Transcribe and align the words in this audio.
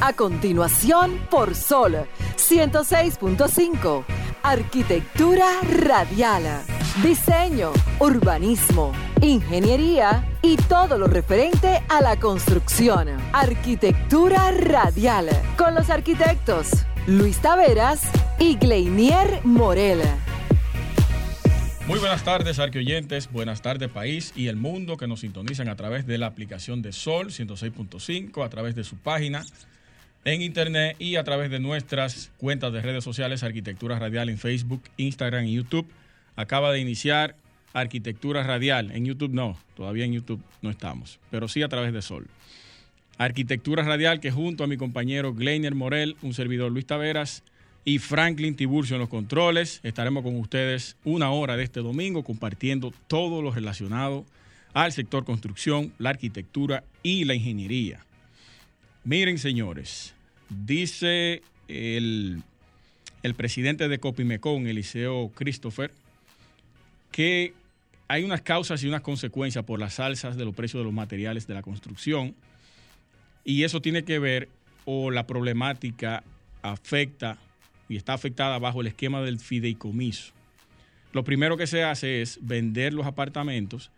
A 0.00 0.12
continuación, 0.12 1.18
por 1.28 1.56
Sol 1.56 2.06
106.5. 2.36 4.04
Arquitectura 4.44 5.60
radial. 5.62 6.44
Diseño, 7.02 7.72
urbanismo, 7.98 8.92
ingeniería 9.20 10.24
y 10.40 10.56
todo 10.56 10.98
lo 10.98 11.08
referente 11.08 11.82
a 11.88 12.00
la 12.00 12.16
construcción. 12.20 13.08
Arquitectura 13.32 14.52
radial. 14.52 15.30
Con 15.56 15.74
los 15.74 15.90
arquitectos 15.90 16.70
Luis 17.08 17.38
Taveras 17.38 18.02
y 18.38 18.56
Gleinier 18.56 19.40
Morel. 19.42 20.02
Muy 21.88 21.98
buenas 21.98 22.22
tardes, 22.22 22.60
arqueoyentes. 22.60 23.32
Buenas 23.32 23.62
tardes, 23.62 23.88
país 23.88 24.32
y 24.36 24.46
el 24.46 24.54
mundo 24.54 24.96
que 24.96 25.08
nos 25.08 25.20
sintonizan 25.20 25.68
a 25.68 25.74
través 25.74 26.06
de 26.06 26.18
la 26.18 26.26
aplicación 26.26 26.82
de 26.82 26.92
Sol 26.92 27.30
106.5, 27.30 28.44
a 28.44 28.48
través 28.48 28.76
de 28.76 28.84
su 28.84 28.96
página 28.96 29.44
en 30.24 30.42
internet 30.42 30.96
y 30.98 31.16
a 31.16 31.24
través 31.24 31.50
de 31.50 31.60
nuestras 31.60 32.30
cuentas 32.38 32.72
de 32.72 32.82
redes 32.82 33.04
sociales, 33.04 33.42
Arquitectura 33.42 33.98
Radial 33.98 34.28
en 34.28 34.38
Facebook, 34.38 34.82
Instagram 34.96 35.44
y 35.46 35.54
YouTube. 35.54 35.86
Acaba 36.36 36.72
de 36.72 36.80
iniciar 36.80 37.36
Arquitectura 37.72 38.42
Radial. 38.42 38.90
En 38.90 39.04
YouTube 39.04 39.32
no, 39.32 39.58
todavía 39.76 40.04
en 40.04 40.12
YouTube 40.12 40.42
no 40.62 40.70
estamos, 40.70 41.18
pero 41.30 41.48
sí 41.48 41.62
a 41.62 41.68
través 41.68 41.92
de 41.92 42.02
Sol. 42.02 42.26
Arquitectura 43.16 43.82
Radial 43.82 44.20
que 44.20 44.30
junto 44.30 44.64
a 44.64 44.66
mi 44.66 44.76
compañero 44.76 45.34
Gleiner 45.34 45.74
Morel, 45.74 46.16
un 46.22 46.34
servidor 46.34 46.70
Luis 46.70 46.86
Taveras 46.86 47.42
y 47.84 47.98
Franklin 47.98 48.54
Tiburcio 48.54 48.96
en 48.96 49.00
los 49.00 49.08
controles, 49.08 49.80
estaremos 49.82 50.22
con 50.22 50.36
ustedes 50.36 50.96
una 51.04 51.30
hora 51.30 51.56
de 51.56 51.64
este 51.64 51.80
domingo 51.80 52.22
compartiendo 52.22 52.92
todo 53.06 53.42
lo 53.42 53.50
relacionado 53.50 54.24
al 54.74 54.92
sector 54.92 55.24
construcción, 55.24 55.92
la 55.98 56.10
arquitectura 56.10 56.84
y 57.02 57.24
la 57.24 57.34
ingeniería. 57.34 58.04
Miren, 59.04 59.38
señores, 59.38 60.14
dice 60.48 61.42
el, 61.68 62.42
el 63.22 63.34
presidente 63.34 63.88
de 63.88 63.98
Copimecón, 63.98 64.66
Eliseo 64.66 65.30
Christopher, 65.34 65.92
que 67.10 67.54
hay 68.08 68.24
unas 68.24 68.42
causas 68.42 68.82
y 68.82 68.88
unas 68.88 69.02
consecuencias 69.02 69.64
por 69.64 69.78
las 69.78 70.00
alzas 70.00 70.36
de 70.36 70.44
los 70.44 70.54
precios 70.54 70.80
de 70.80 70.84
los 70.84 70.94
materiales 70.94 71.46
de 71.46 71.54
la 71.54 71.62
construcción 71.62 72.34
y 73.44 73.64
eso 73.64 73.80
tiene 73.80 74.04
que 74.04 74.18
ver 74.18 74.48
o 74.84 75.10
la 75.10 75.26
problemática 75.26 76.22
afecta 76.62 77.38
y 77.88 77.96
está 77.96 78.14
afectada 78.14 78.58
bajo 78.58 78.80
el 78.80 78.86
esquema 78.88 79.22
del 79.22 79.38
fideicomiso. 79.38 80.32
Lo 81.12 81.24
primero 81.24 81.56
que 81.56 81.66
se 81.66 81.82
hace 81.82 82.22
es 82.22 82.38
vender 82.42 82.92
los 82.92 83.06
apartamentos 83.06 83.90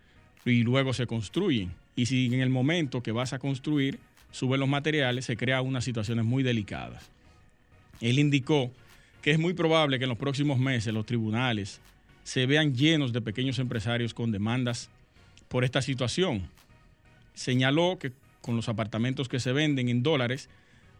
y 0.45 0.63
luego 0.63 0.93
se 0.93 1.07
construyen. 1.07 1.73
Y 1.95 2.05
si 2.05 2.27
en 2.27 2.39
el 2.41 2.49
momento 2.49 3.03
que 3.03 3.11
vas 3.11 3.33
a 3.33 3.39
construir 3.39 3.99
suben 4.31 4.59
los 4.59 4.69
materiales, 4.69 5.25
se 5.25 5.37
crean 5.37 5.65
unas 5.65 5.83
situaciones 5.83 6.25
muy 6.25 6.43
delicadas. 6.43 7.09
Él 7.99 8.19
indicó 8.19 8.71
que 9.21 9.31
es 9.31 9.39
muy 9.39 9.53
probable 9.53 9.99
que 9.99 10.05
en 10.05 10.09
los 10.09 10.17
próximos 10.17 10.59
meses 10.59 10.93
los 10.93 11.05
tribunales 11.05 11.79
se 12.23 12.45
vean 12.45 12.75
llenos 12.75 13.13
de 13.13 13.21
pequeños 13.21 13.59
empresarios 13.59 14.13
con 14.13 14.31
demandas 14.31 14.89
por 15.47 15.63
esta 15.63 15.81
situación. 15.81 16.47
Señaló 17.33 17.97
que 17.99 18.11
con 18.41 18.55
los 18.55 18.69
apartamentos 18.69 19.29
que 19.29 19.39
se 19.39 19.53
venden 19.53 19.89
en 19.89 20.03
dólares, 20.03 20.49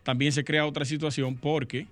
también 0.04 0.32
se 0.32 0.44
crea 0.44 0.66
otra 0.66 0.86
situación 0.86 1.36
porque 1.36 1.88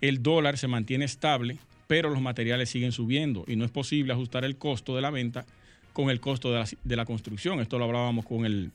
el 0.00 0.22
dólar 0.22 0.58
se 0.58 0.68
mantiene 0.68 1.04
estable, 1.04 1.58
pero 1.86 2.10
los 2.10 2.20
materiales 2.20 2.70
siguen 2.70 2.92
subiendo 2.92 3.44
y 3.46 3.56
no 3.56 3.64
es 3.64 3.70
posible 3.70 4.12
ajustar 4.12 4.44
el 4.44 4.56
costo 4.56 4.94
de 4.94 5.02
la 5.02 5.10
venta 5.10 5.44
con 5.92 6.10
el 6.10 6.20
costo 6.20 6.52
de 6.52 6.96
la, 6.96 7.04
construcción. 7.04 7.60
Esto 7.60 7.78
lo 7.78 7.86
hablábamos 7.86 8.24
con 8.24 8.44
el, 8.44 8.70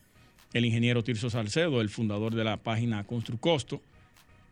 el 0.54 0.66
ingeniero 0.66 1.04
Tirso 1.04 1.30
Salcedo, 1.30 1.82
el 1.82 1.90
fundador 1.90 2.36
de 2.36 2.44
la 2.44 2.58
página 2.58 3.04
Construcosto, 3.04 3.82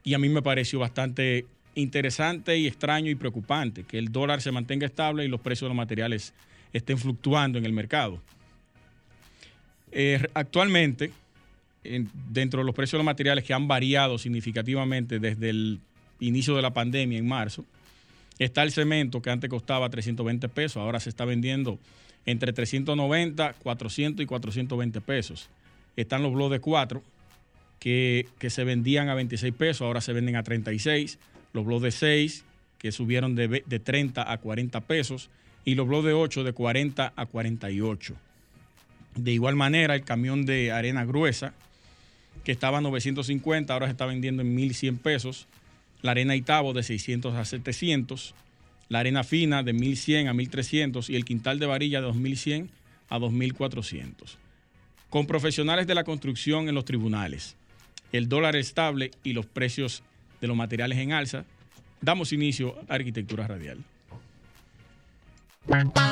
y 0.04 0.14
a 0.14 0.20
mí 0.20 0.30
me 0.30 0.42
pareció 0.42 0.80
bastante 0.80 1.46
interesante 1.76 2.58
y 2.58 2.68
extraño 2.68 3.10
y 3.10 3.16
preocupante 3.16 3.84
que 3.84 3.98
el 3.98 4.12
dólar 4.12 4.42
se 4.42 4.52
mantenga 4.52 4.86
estable 4.86 5.24
y 5.24 5.28
los 5.28 5.40
precios 5.40 5.68
de 5.68 5.70
los 5.70 5.78
materiales 5.78 6.34
estén 6.74 6.98
fluctuando 6.98 7.58
en 7.58 7.66
el 7.66 7.74
mercado. 7.74 8.20
Eh, 9.92 10.28
actualmente, 10.34 11.12
dentro 12.30 12.62
de 12.62 12.66
los 12.66 12.76
precios 12.76 12.94
de 12.94 12.98
los 13.00 13.06
materiales 13.06 13.44
que 13.44 13.54
han 13.54 13.68
variado 13.68 14.18
significativamente 14.18 15.20
desde 15.20 15.50
el 15.50 15.80
inicio 16.20 16.56
de 16.56 16.62
la 16.62 16.74
pandemia 16.74 17.18
en 17.18 17.28
marzo, 17.28 17.66
está 18.40 18.64
el 18.64 18.72
cemento 18.72 19.22
que 19.22 19.30
antes 19.30 19.50
costaba 19.50 19.90
320 19.90 20.50
pesos, 20.50 20.78
ahora 20.78 21.00
se 21.00 21.10
está 21.10 21.26
vendiendo 21.26 21.78
entre 22.26 22.54
390, 22.54 23.54
400 23.54 24.24
y 24.24 24.26
420 24.26 25.02
pesos. 25.02 25.50
Están 25.96 26.24
los 26.24 26.34
bloques 26.34 26.52
de 26.52 26.60
4 26.62 27.04
que, 27.80 28.28
que 28.40 28.50
se 28.50 28.64
vendían 28.64 29.10
a 29.10 29.16
26 29.16 29.54
pesos, 29.54 29.82
ahora 29.82 30.02
se 30.02 30.14
venden 30.14 30.36
a 30.36 30.44
36 30.44 31.20
los 31.54 31.66
blogs 31.66 31.84
de 31.84 31.92
6 31.92 32.46
que 32.78 32.92
subieron 32.92 33.36
de, 33.36 33.48
30 33.62 34.32
a 34.32 34.38
40 34.38 34.82
pesos 34.82 35.30
y 35.66 35.76
los 35.76 35.88
blogs 35.88 36.06
de 36.06 36.14
8 36.14 36.44
de 36.44 36.54
40 36.54 37.14
a 37.16 37.26
48. 37.26 38.16
De 39.16 39.32
igual 39.32 39.56
manera, 39.56 39.94
el 39.94 40.04
camión 40.04 40.46
de 40.46 40.72
arena 40.72 41.06
gruesa, 41.06 41.54
que 42.44 42.52
estaba 42.52 42.80
a 42.80 42.82
950, 42.82 43.72
ahora 43.72 43.86
se 43.86 43.92
está 43.92 44.06
vendiendo 44.06 44.42
en 44.42 44.56
1100 44.56 44.98
pesos. 44.98 45.48
La 46.02 46.12
arena 46.12 46.36
Itabo 46.36 46.74
de 46.74 46.82
600 46.82 47.36
a 47.36 47.46
700. 47.46 48.34
La 48.90 49.00
arena 49.00 49.24
fina 49.24 49.62
de 49.62 49.74
1100 49.74 50.28
a 50.28 50.34
1300 50.34 51.10
y 51.10 51.16
el 51.16 51.26
quintal 51.26 51.60
de 51.60 51.68
varilla 51.68 52.00
de 52.00 52.08
2100 52.08 52.72
a 53.10 53.20
2400. 53.20 54.40
Con 55.12 55.28
profesionales 55.28 55.88
de 55.88 55.94
la 55.94 56.06
construcción 56.06 56.70
en 56.70 56.74
los 56.74 56.86
tribunales, 56.86 57.58
el 58.14 58.30
dólar 58.30 58.56
estable 58.56 59.12
y 59.26 59.34
los 59.34 59.46
precios 59.46 60.04
de 60.40 60.48
los 60.48 60.56
materiales 60.56 61.00
en 61.00 61.12
alza, 61.12 61.44
damos 62.00 62.32
inicio 62.32 62.78
a 62.88 62.94
Arquitectura 62.94 63.46
Radial. 63.46 63.80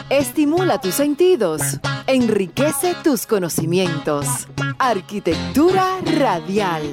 Estimula 0.09 0.82
tus 0.82 0.96
sentidos, 0.96 1.62
enriquece 2.08 2.94
tus 3.02 3.26
conocimientos. 3.26 4.50
Arquitectura 4.78 6.02
Radial. 6.18 6.84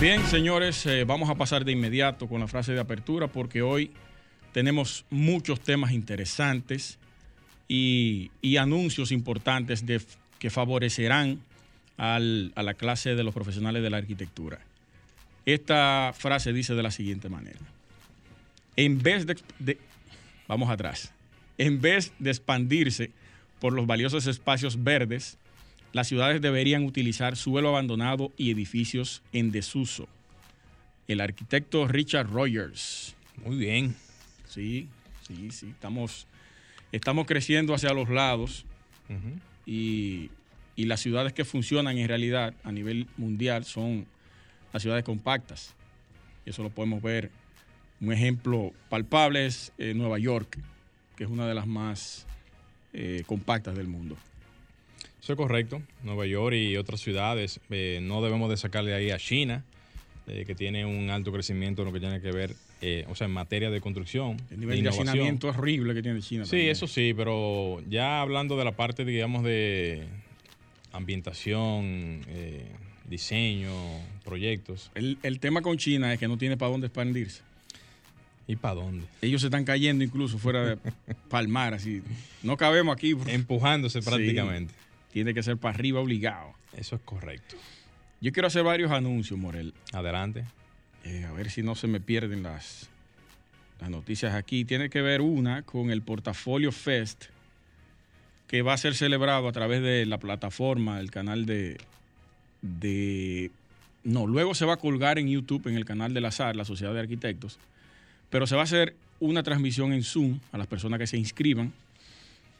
Bien, 0.00 0.24
señores, 0.24 0.86
eh, 0.86 1.04
vamos 1.04 1.28
a 1.28 1.34
pasar 1.34 1.66
de 1.66 1.72
inmediato 1.72 2.28
con 2.28 2.40
la 2.40 2.48
frase 2.48 2.72
de 2.72 2.80
apertura 2.80 3.28
porque 3.28 3.60
hoy 3.60 3.92
tenemos 4.52 5.04
muchos 5.10 5.60
temas 5.60 5.92
interesantes 5.92 6.98
y, 7.68 8.30
anuncios 8.58 9.12
importantes 9.12 9.86
de, 9.86 10.00
que 10.38 10.50
favorecerán 10.50 11.40
a 11.96 12.18
la 12.18 12.74
clase 12.74 13.14
de 13.14 13.22
los 13.22 13.34
profesionales 13.34 13.82
de 13.82 13.90
la 13.90 13.98
arquitectura. 13.98 14.58
Esta 15.46 16.12
frase 16.16 16.52
dice 16.52 16.74
de 16.74 16.82
la 16.82 16.90
siguiente 16.90 17.28
manera. 17.28 17.60
En 18.76 19.02
vez 19.02 19.26
de, 19.26 19.78
vamos 20.48 20.70
atrás, 20.70 21.12
en 21.58 21.80
vez 21.80 22.12
de 22.18 22.30
expandirse 22.30 23.10
por 23.60 23.72
los 23.72 23.86
valiosos 23.86 24.26
espacios 24.26 24.82
verdes, 24.82 25.38
las 25.92 26.08
ciudades 26.08 26.40
deberían 26.40 26.84
utilizar 26.84 27.36
suelo 27.36 27.68
abandonado 27.68 28.32
y 28.36 28.50
edificios 28.50 29.22
en 29.32 29.52
desuso. 29.52 30.08
El 31.06 31.20
arquitecto 31.20 31.86
Richard 31.86 32.30
Rogers. 32.30 33.14
Muy 33.44 33.56
bien. 33.56 33.94
Sí, 34.48 34.88
sí, 35.26 35.50
sí. 35.50 35.68
Estamos, 35.68 36.26
estamos 36.96 37.26
creciendo 37.26 37.74
hacia 37.74 37.92
los 37.92 38.08
lados 38.08 38.64
y 39.66 40.30
y 40.76 40.86
las 40.86 41.00
ciudades 41.00 41.32
que 41.32 41.44
funcionan 41.44 41.98
en 41.98 42.08
realidad 42.08 42.54
a 42.64 42.72
nivel 42.72 43.06
mundial 43.16 43.64
son 43.64 44.06
las 44.72 44.82
ciudades 44.82 45.04
compactas. 45.04 45.74
Y 46.44 46.50
eso 46.50 46.62
lo 46.62 46.70
podemos 46.70 47.02
ver. 47.02 47.30
Un 48.00 48.12
ejemplo 48.12 48.72
palpable 48.88 49.46
es 49.46 49.72
eh, 49.78 49.94
Nueva 49.94 50.18
York, 50.18 50.58
que 51.16 51.24
es 51.24 51.30
una 51.30 51.46
de 51.46 51.54
las 51.54 51.66
más 51.66 52.26
eh, 52.92 53.22
compactas 53.26 53.76
del 53.76 53.86
mundo. 53.86 54.16
Eso 55.22 55.32
es 55.32 55.36
correcto. 55.36 55.80
Nueva 56.02 56.26
York 56.26 56.56
y 56.56 56.76
otras 56.76 57.00
ciudades. 57.00 57.60
Eh, 57.70 58.00
no 58.02 58.22
debemos 58.22 58.50
de 58.50 58.56
sacarle 58.56 58.94
ahí 58.94 59.10
a 59.10 59.18
China, 59.18 59.64
que 60.26 60.54
tiene 60.54 60.86
un 60.86 61.10
alto 61.10 61.30
crecimiento 61.32 61.82
en 61.82 61.86
lo 61.86 61.92
que 61.92 62.00
tiene 62.00 62.22
que 62.22 62.32
ver, 62.32 62.56
o 63.08 63.14
sea, 63.14 63.26
en 63.26 63.32
materia 63.32 63.70
de 63.70 63.80
construcción. 63.80 64.36
El 64.50 64.60
nivel 64.60 64.82
de, 64.82 64.88
hacinamiento 64.88 65.48
horrible 65.48 65.94
que 65.94 66.02
tiene 66.02 66.20
China. 66.20 66.44
Sí, 66.44 66.60
eso 66.68 66.86
sí, 66.86 67.14
pero 67.16 67.82
ya 67.88 68.20
hablando 68.20 68.56
de 68.56 68.64
la 68.64 68.72
parte, 68.72 69.04
digamos, 69.04 69.44
de, 69.44 70.06
ambientación, 70.94 72.22
eh, 72.28 72.66
diseño, 73.08 73.72
proyectos. 74.24 74.90
El, 74.94 75.40
tema 75.40 75.60
con 75.60 75.76
China 75.76 76.12
es 76.12 76.18
que 76.18 76.28
no 76.28 76.38
tiene 76.38 76.56
para 76.56 76.70
dónde 76.70 76.86
expandirse. 76.86 77.42
¿Y 78.46 78.56
para 78.56 78.76
dónde? 78.76 79.06
Ellos 79.20 79.40
se 79.40 79.48
están 79.48 79.64
cayendo 79.64 80.04
incluso 80.04 80.38
fuera 80.38 80.64
de 80.64 80.78
palmar, 81.30 81.74
así. 81.74 82.02
No 82.42 82.56
cabemos 82.56 82.94
aquí. 82.94 83.16
Empujándose 83.26 84.02
prácticamente. 84.02 84.72
tiene 85.12 85.34
que 85.34 85.42
ser 85.42 85.56
para 85.56 85.74
arriba 85.74 86.00
obligado. 86.00 86.52
Eso 86.76 86.96
es 86.96 87.02
correcto. 87.02 87.56
Yo 88.20 88.32
quiero 88.32 88.46
hacer 88.46 88.62
varios 88.62 88.90
anuncios, 88.90 89.38
Morel. 89.38 89.74
Adelante. 89.92 90.44
Eh, 91.04 91.26
a 91.28 91.32
ver 91.32 91.50
si 91.50 91.62
no 91.62 91.74
se 91.74 91.86
me 91.86 92.00
pierden 92.00 92.42
las, 92.42 92.88
noticias 93.88 94.32
aquí. 94.34 94.64
Tiene 94.64 94.88
que 94.88 95.02
ver 95.02 95.20
una 95.20 95.62
con 95.62 95.90
el 95.90 96.00
Portafolio 96.00 96.72
Fest 96.72 97.26
que 98.48 98.62
va 98.62 98.72
a 98.72 98.78
ser 98.78 98.94
celebrado 98.94 99.46
a 99.46 99.52
través 99.52 99.82
de 99.82 100.06
la 100.06 100.18
plataforma, 100.18 101.00
el 101.00 101.10
canal 101.10 101.44
de, 101.44 101.76
de... 102.62 103.50
No, 104.02 104.26
luego 104.26 104.54
se 104.54 104.64
va 104.64 104.74
a 104.74 104.76
colgar 104.78 105.18
en 105.18 105.28
YouTube, 105.28 105.66
en 105.66 105.76
el 105.76 105.84
canal 105.84 106.14
de 106.14 106.22
la 106.22 106.30
SAR, 106.30 106.56
la 106.56 106.64
Sociedad 106.64 106.94
de 106.94 107.00
Arquitectos, 107.00 107.58
pero 108.30 108.46
se 108.46 108.54
va 108.54 108.62
a 108.62 108.64
hacer 108.64 108.96
una 109.20 109.42
transmisión 109.42 109.92
en 109.92 110.02
Zoom 110.02 110.40
a 110.52 110.56
las 110.56 110.66
personas 110.66 110.98
que 110.98 111.06
se 111.06 111.18
inscriban. 111.18 111.72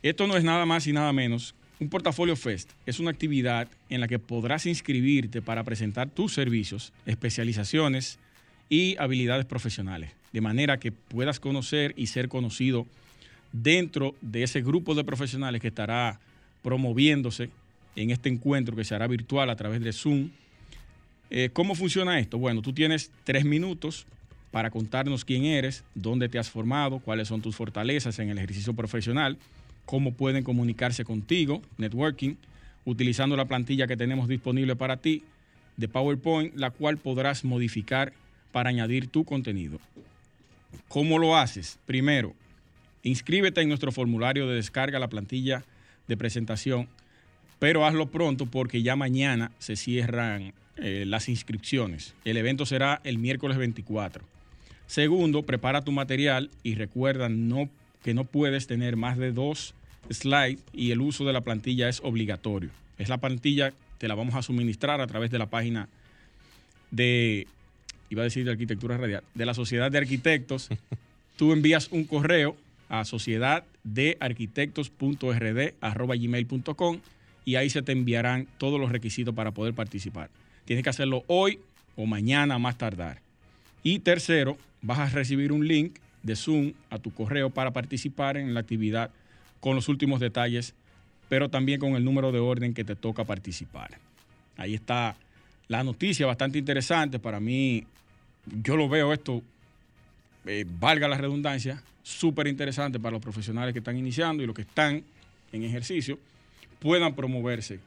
Esto 0.02 0.26
no 0.26 0.36
es 0.36 0.44
nada 0.44 0.66
más 0.66 0.86
y 0.86 0.92
nada 0.92 1.12
menos. 1.14 1.54
Un 1.80 1.88
portafolio 1.88 2.36
Fest 2.36 2.70
es 2.84 2.98
una 2.98 3.10
actividad 3.10 3.68
en 3.88 4.00
la 4.00 4.08
que 4.08 4.18
podrás 4.18 4.66
inscribirte 4.66 5.40
para 5.40 5.64
presentar 5.64 6.10
tus 6.10 6.34
servicios, 6.34 6.92
especializaciones 7.06 8.18
y 8.68 8.96
habilidades 8.98 9.46
profesionales, 9.46 10.10
de 10.32 10.40
manera 10.40 10.78
que 10.78 10.92
puedas 10.92 11.40
conocer 11.40 11.94
y 11.96 12.06
ser 12.08 12.28
conocido 12.28 12.86
dentro 13.52 14.14
de 14.20 14.42
ese 14.42 14.62
grupo 14.62 14.94
de 14.94 15.04
profesionales 15.04 15.60
que 15.60 15.68
estará 15.68 16.18
promoviéndose 16.62 17.50
en 17.96 18.10
este 18.10 18.28
encuentro 18.28 18.74
que 18.74 18.84
se 18.84 18.94
hará 18.94 19.06
virtual 19.06 19.50
a 19.50 19.56
través 19.56 19.80
de 19.80 19.92
Zoom. 19.92 20.30
Eh, 21.30 21.50
¿Cómo 21.52 21.74
funciona 21.74 22.18
esto? 22.18 22.38
Bueno, 22.38 22.62
tú 22.62 22.72
tienes 22.72 23.10
tres 23.22 23.44
minutos 23.44 24.06
para 24.50 24.70
contarnos 24.70 25.24
quién 25.24 25.44
eres, 25.44 25.84
dónde 25.94 26.28
te 26.28 26.38
has 26.38 26.50
formado, 26.50 27.00
cuáles 27.00 27.28
son 27.28 27.42
tus 27.42 27.56
fortalezas 27.56 28.18
en 28.18 28.30
el 28.30 28.38
ejercicio 28.38 28.72
profesional, 28.74 29.36
cómo 29.84 30.14
pueden 30.14 30.44
comunicarse 30.44 31.04
contigo, 31.04 31.62
networking, 31.76 32.34
utilizando 32.84 33.36
la 33.36 33.46
plantilla 33.46 33.86
que 33.86 33.96
tenemos 33.96 34.28
disponible 34.28 34.76
para 34.76 34.96
ti 34.96 35.22
de 35.76 35.88
PowerPoint, 35.88 36.54
la 36.56 36.70
cual 36.70 36.98
podrás 36.98 37.44
modificar 37.44 38.12
para 38.54 38.70
añadir 38.70 39.08
tu 39.08 39.24
contenido. 39.24 39.78
¿Cómo 40.86 41.18
lo 41.18 41.36
haces? 41.36 41.78
Primero, 41.84 42.34
inscríbete 43.02 43.60
en 43.60 43.68
nuestro 43.68 43.90
formulario 43.90 44.48
de 44.48 44.54
descarga, 44.54 44.98
la 44.98 45.08
plantilla 45.08 45.64
de 46.06 46.16
presentación 46.16 46.88
pero 47.64 47.86
hazlo 47.86 48.10
pronto 48.10 48.44
porque 48.44 48.82
ya 48.82 48.94
mañana 48.94 49.50
se 49.58 49.76
cierran 49.76 50.52
eh, 50.76 51.04
las 51.06 51.30
inscripciones. 51.30 52.14
El 52.26 52.36
evento 52.36 52.66
será 52.66 53.00
el 53.04 53.16
miércoles 53.16 53.56
24. 53.56 54.22
Segundo, 54.86 55.44
prepara 55.44 55.82
tu 55.82 55.90
material 55.90 56.50
y 56.62 56.74
recuerda 56.74 57.30
no, 57.30 57.70
que 58.02 58.12
no 58.12 58.24
puedes 58.24 58.66
tener 58.66 58.96
más 58.96 59.16
de 59.16 59.32
dos 59.32 59.74
slides 60.10 60.62
y 60.74 60.90
el 60.90 61.00
uso 61.00 61.24
de 61.24 61.32
la 61.32 61.40
plantilla 61.40 61.88
es 61.88 62.00
obligatorio. 62.04 62.68
Es 62.98 63.08
la 63.08 63.16
plantilla, 63.16 63.72
te 63.96 64.08
la 64.08 64.14
vamos 64.14 64.34
a 64.34 64.42
suministrar 64.42 65.00
a 65.00 65.06
través 65.06 65.30
de 65.30 65.38
la 65.38 65.46
página 65.46 65.88
de, 66.90 67.46
iba 68.14 68.22
a 68.22 68.24
decir 68.24 68.44
de 68.44 68.52
arquitectura 68.52 68.96
radial, 68.96 69.22
de 69.34 69.46
la 69.46 69.54
Sociedad 69.54 69.90
de 69.90 69.98
Arquitectos. 69.98 70.68
Tú 71.36 71.52
envías 71.52 71.88
un 71.90 72.04
correo 72.04 72.56
a 72.88 73.04
sociedad 73.04 73.64
de 73.82 74.16
gmail.com 76.20 77.00
y 77.44 77.56
ahí 77.56 77.70
se 77.70 77.82
te 77.82 77.92
enviarán 77.92 78.46
todos 78.58 78.80
los 78.80 78.90
requisitos 78.90 79.34
para 79.34 79.50
poder 79.50 79.74
participar. 79.74 80.30
Tienes 80.64 80.84
que 80.84 80.90
hacerlo 80.90 81.24
hoy 81.26 81.58
o 81.96 82.06
mañana 82.06 82.58
más 82.58 82.78
tardar. 82.78 83.20
Y 83.82 83.98
tercero, 83.98 84.56
vas 84.80 84.98
a 84.98 85.08
recibir 85.08 85.52
un 85.52 85.66
link 85.66 85.96
de 86.22 86.36
Zoom 86.36 86.72
a 86.88 86.98
tu 86.98 87.12
correo 87.12 87.50
para 87.50 87.72
participar 87.72 88.36
en 88.36 88.54
la 88.54 88.60
actividad 88.60 89.10
con 89.60 89.74
los 89.74 89.88
últimos 89.88 90.20
detalles, 90.20 90.74
pero 91.28 91.48
también 91.50 91.80
con 91.80 91.96
el 91.96 92.04
número 92.04 92.32
de 92.32 92.38
orden 92.38 92.74
que 92.74 92.84
te 92.84 92.96
toca 92.96 93.24
participar. 93.24 93.98
Ahí 94.56 94.74
está 94.74 95.16
la 95.68 95.82
noticia 95.82 96.26
bastante 96.26 96.58
interesante. 96.58 97.18
Para 97.18 97.40
mí, 97.40 97.84
yo 98.46 98.76
lo 98.76 98.88
veo 98.88 99.12
esto, 99.12 99.42
eh, 100.46 100.64
valga 100.78 101.08
la 101.08 101.16
redundancia, 101.16 101.82
súper 102.02 102.46
interesante 102.46 103.00
para 103.00 103.12
los 103.12 103.22
profesionales 103.22 103.72
que 103.72 103.78
están 103.78 103.96
iniciando 103.96 104.42
y 104.42 104.46
los 104.46 104.54
que 104.54 104.62
están 104.62 105.02
en 105.52 105.62
ejercicio 105.62 106.18
puedan 106.78 107.14
promoverse. 107.14 107.80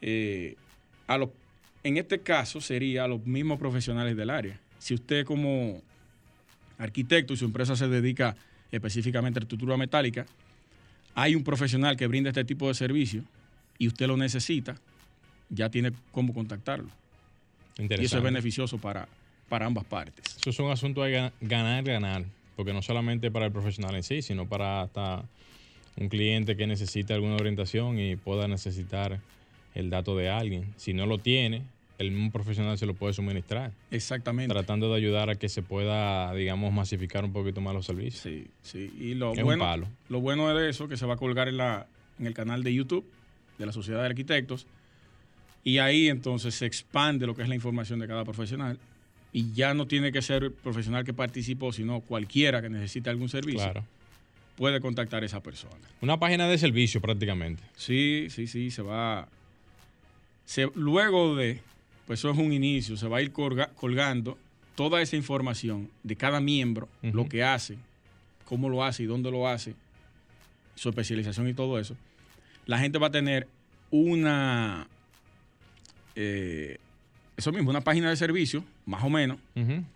Eh, 0.00 0.56
a 1.06 1.16
los, 1.16 1.30
en 1.82 1.96
este 1.96 2.20
caso 2.20 2.60
sería 2.60 3.04
a 3.04 3.08
los 3.08 3.24
mismos 3.24 3.58
profesionales 3.58 4.16
del 4.16 4.30
área. 4.30 4.60
Si 4.78 4.94
usted 4.94 5.24
como 5.24 5.80
arquitecto 6.78 7.32
y 7.32 7.36
su 7.36 7.44
empresa 7.44 7.76
se 7.76 7.88
dedica 7.88 8.36
específicamente 8.70 9.38
a 9.38 9.42
estructura 9.42 9.76
metálica, 9.76 10.26
hay 11.14 11.34
un 11.34 11.44
profesional 11.44 11.96
que 11.96 12.06
brinda 12.06 12.30
este 12.30 12.44
tipo 12.44 12.68
de 12.68 12.74
servicio 12.74 13.22
y 13.78 13.88
usted 13.88 14.06
lo 14.06 14.16
necesita, 14.16 14.76
ya 15.50 15.70
tiene 15.70 15.92
cómo 16.10 16.34
contactarlo. 16.34 16.88
Y 17.78 18.04
eso 18.04 18.18
es 18.18 18.22
beneficioso 18.22 18.78
para, 18.78 19.08
para 19.48 19.66
ambas 19.66 19.84
partes. 19.84 20.36
Eso 20.38 20.50
es 20.50 20.58
un 20.58 20.70
asunto 20.70 21.02
de 21.02 21.30
ganar, 21.40 21.84
ganar, 21.84 22.24
porque 22.56 22.72
no 22.72 22.82
solamente 22.82 23.30
para 23.30 23.46
el 23.46 23.52
profesional 23.52 23.94
en 23.94 24.02
sí, 24.02 24.22
sino 24.22 24.48
para 24.48 24.82
hasta 24.82 25.24
un 25.96 26.08
cliente 26.08 26.56
que 26.56 26.66
necesita 26.66 27.14
alguna 27.14 27.34
orientación 27.34 27.98
y 27.98 28.16
pueda 28.16 28.48
necesitar 28.48 29.20
el 29.74 29.90
dato 29.90 30.16
de 30.16 30.30
alguien. 30.30 30.72
Si 30.76 30.94
no 30.94 31.06
lo 31.06 31.18
tiene, 31.18 31.62
el 31.98 32.10
mismo 32.10 32.30
profesional 32.30 32.78
se 32.78 32.86
lo 32.86 32.94
puede 32.94 33.12
suministrar. 33.12 33.72
Exactamente. 33.90 34.52
Tratando 34.52 34.90
de 34.90 34.96
ayudar 34.96 35.30
a 35.30 35.34
que 35.34 35.48
se 35.48 35.62
pueda, 35.62 36.34
digamos, 36.34 36.72
masificar 36.72 37.24
un 37.24 37.32
poquito 37.32 37.60
más 37.60 37.74
los 37.74 37.86
servicios. 37.86 38.22
Sí, 38.22 38.46
sí. 38.62 38.92
Y 38.98 39.14
lo, 39.14 39.34
bueno, 39.34 39.88
lo 40.08 40.20
bueno 40.20 40.54
de 40.54 40.70
eso 40.70 40.88
que 40.88 40.96
se 40.96 41.06
va 41.06 41.14
a 41.14 41.16
colgar 41.16 41.48
en, 41.48 41.56
la, 41.56 41.86
en 42.18 42.26
el 42.26 42.34
canal 42.34 42.62
de 42.62 42.74
YouTube 42.74 43.04
de 43.58 43.66
la 43.66 43.72
Sociedad 43.72 44.00
de 44.00 44.06
Arquitectos. 44.06 44.66
Y 45.64 45.78
ahí 45.78 46.08
entonces 46.08 46.54
se 46.54 46.66
expande 46.66 47.26
lo 47.26 47.36
que 47.36 47.42
es 47.42 47.48
la 47.48 47.54
información 47.54 48.00
de 48.00 48.08
cada 48.08 48.24
profesional. 48.24 48.78
Y 49.32 49.52
ya 49.52 49.72
no 49.72 49.86
tiene 49.86 50.12
que 50.12 50.20
ser 50.20 50.44
el 50.44 50.52
profesional 50.52 51.04
que 51.04 51.14
participó, 51.14 51.72
sino 51.72 52.00
cualquiera 52.00 52.60
que 52.60 52.68
necesite 52.68 53.08
algún 53.08 53.28
servicio. 53.28 53.72
Claro 53.72 53.84
puede 54.56 54.80
contactar 54.80 55.22
a 55.22 55.26
esa 55.26 55.42
persona. 55.42 55.74
Una 56.00 56.18
página 56.18 56.48
de 56.48 56.58
servicio 56.58 57.00
prácticamente. 57.00 57.62
Sí, 57.76 58.28
sí, 58.30 58.46
sí, 58.46 58.70
se 58.70 58.82
va. 58.82 59.28
luego 60.74 61.36
de, 61.36 61.60
pues 62.06 62.20
eso 62.20 62.30
es 62.30 62.38
un 62.38 62.52
inicio, 62.52 62.96
se 62.96 63.08
va 63.08 63.18
a 63.18 63.22
ir 63.22 63.32
colgando 63.32 64.38
toda 64.74 65.02
esa 65.02 65.16
información 65.16 65.90
de 66.02 66.16
cada 66.16 66.40
miembro, 66.40 66.88
lo 67.02 67.28
que 67.28 67.42
hace, 67.42 67.76
cómo 68.44 68.68
lo 68.68 68.84
hace 68.84 69.02
y 69.02 69.06
dónde 69.06 69.30
lo 69.30 69.48
hace, 69.48 69.74
su 70.74 70.88
especialización 70.88 71.48
y 71.48 71.54
todo 71.54 71.78
eso. 71.78 71.96
La 72.66 72.78
gente 72.78 72.98
va 72.98 73.08
a 73.08 73.10
tener 73.10 73.48
una, 73.90 74.86
eh, 76.14 76.78
eso 77.36 77.52
mismo, 77.52 77.70
una 77.70 77.82
página 77.82 78.10
de 78.10 78.16
servicio, 78.16 78.64
más 78.86 79.04
o 79.04 79.10
menos, 79.10 79.38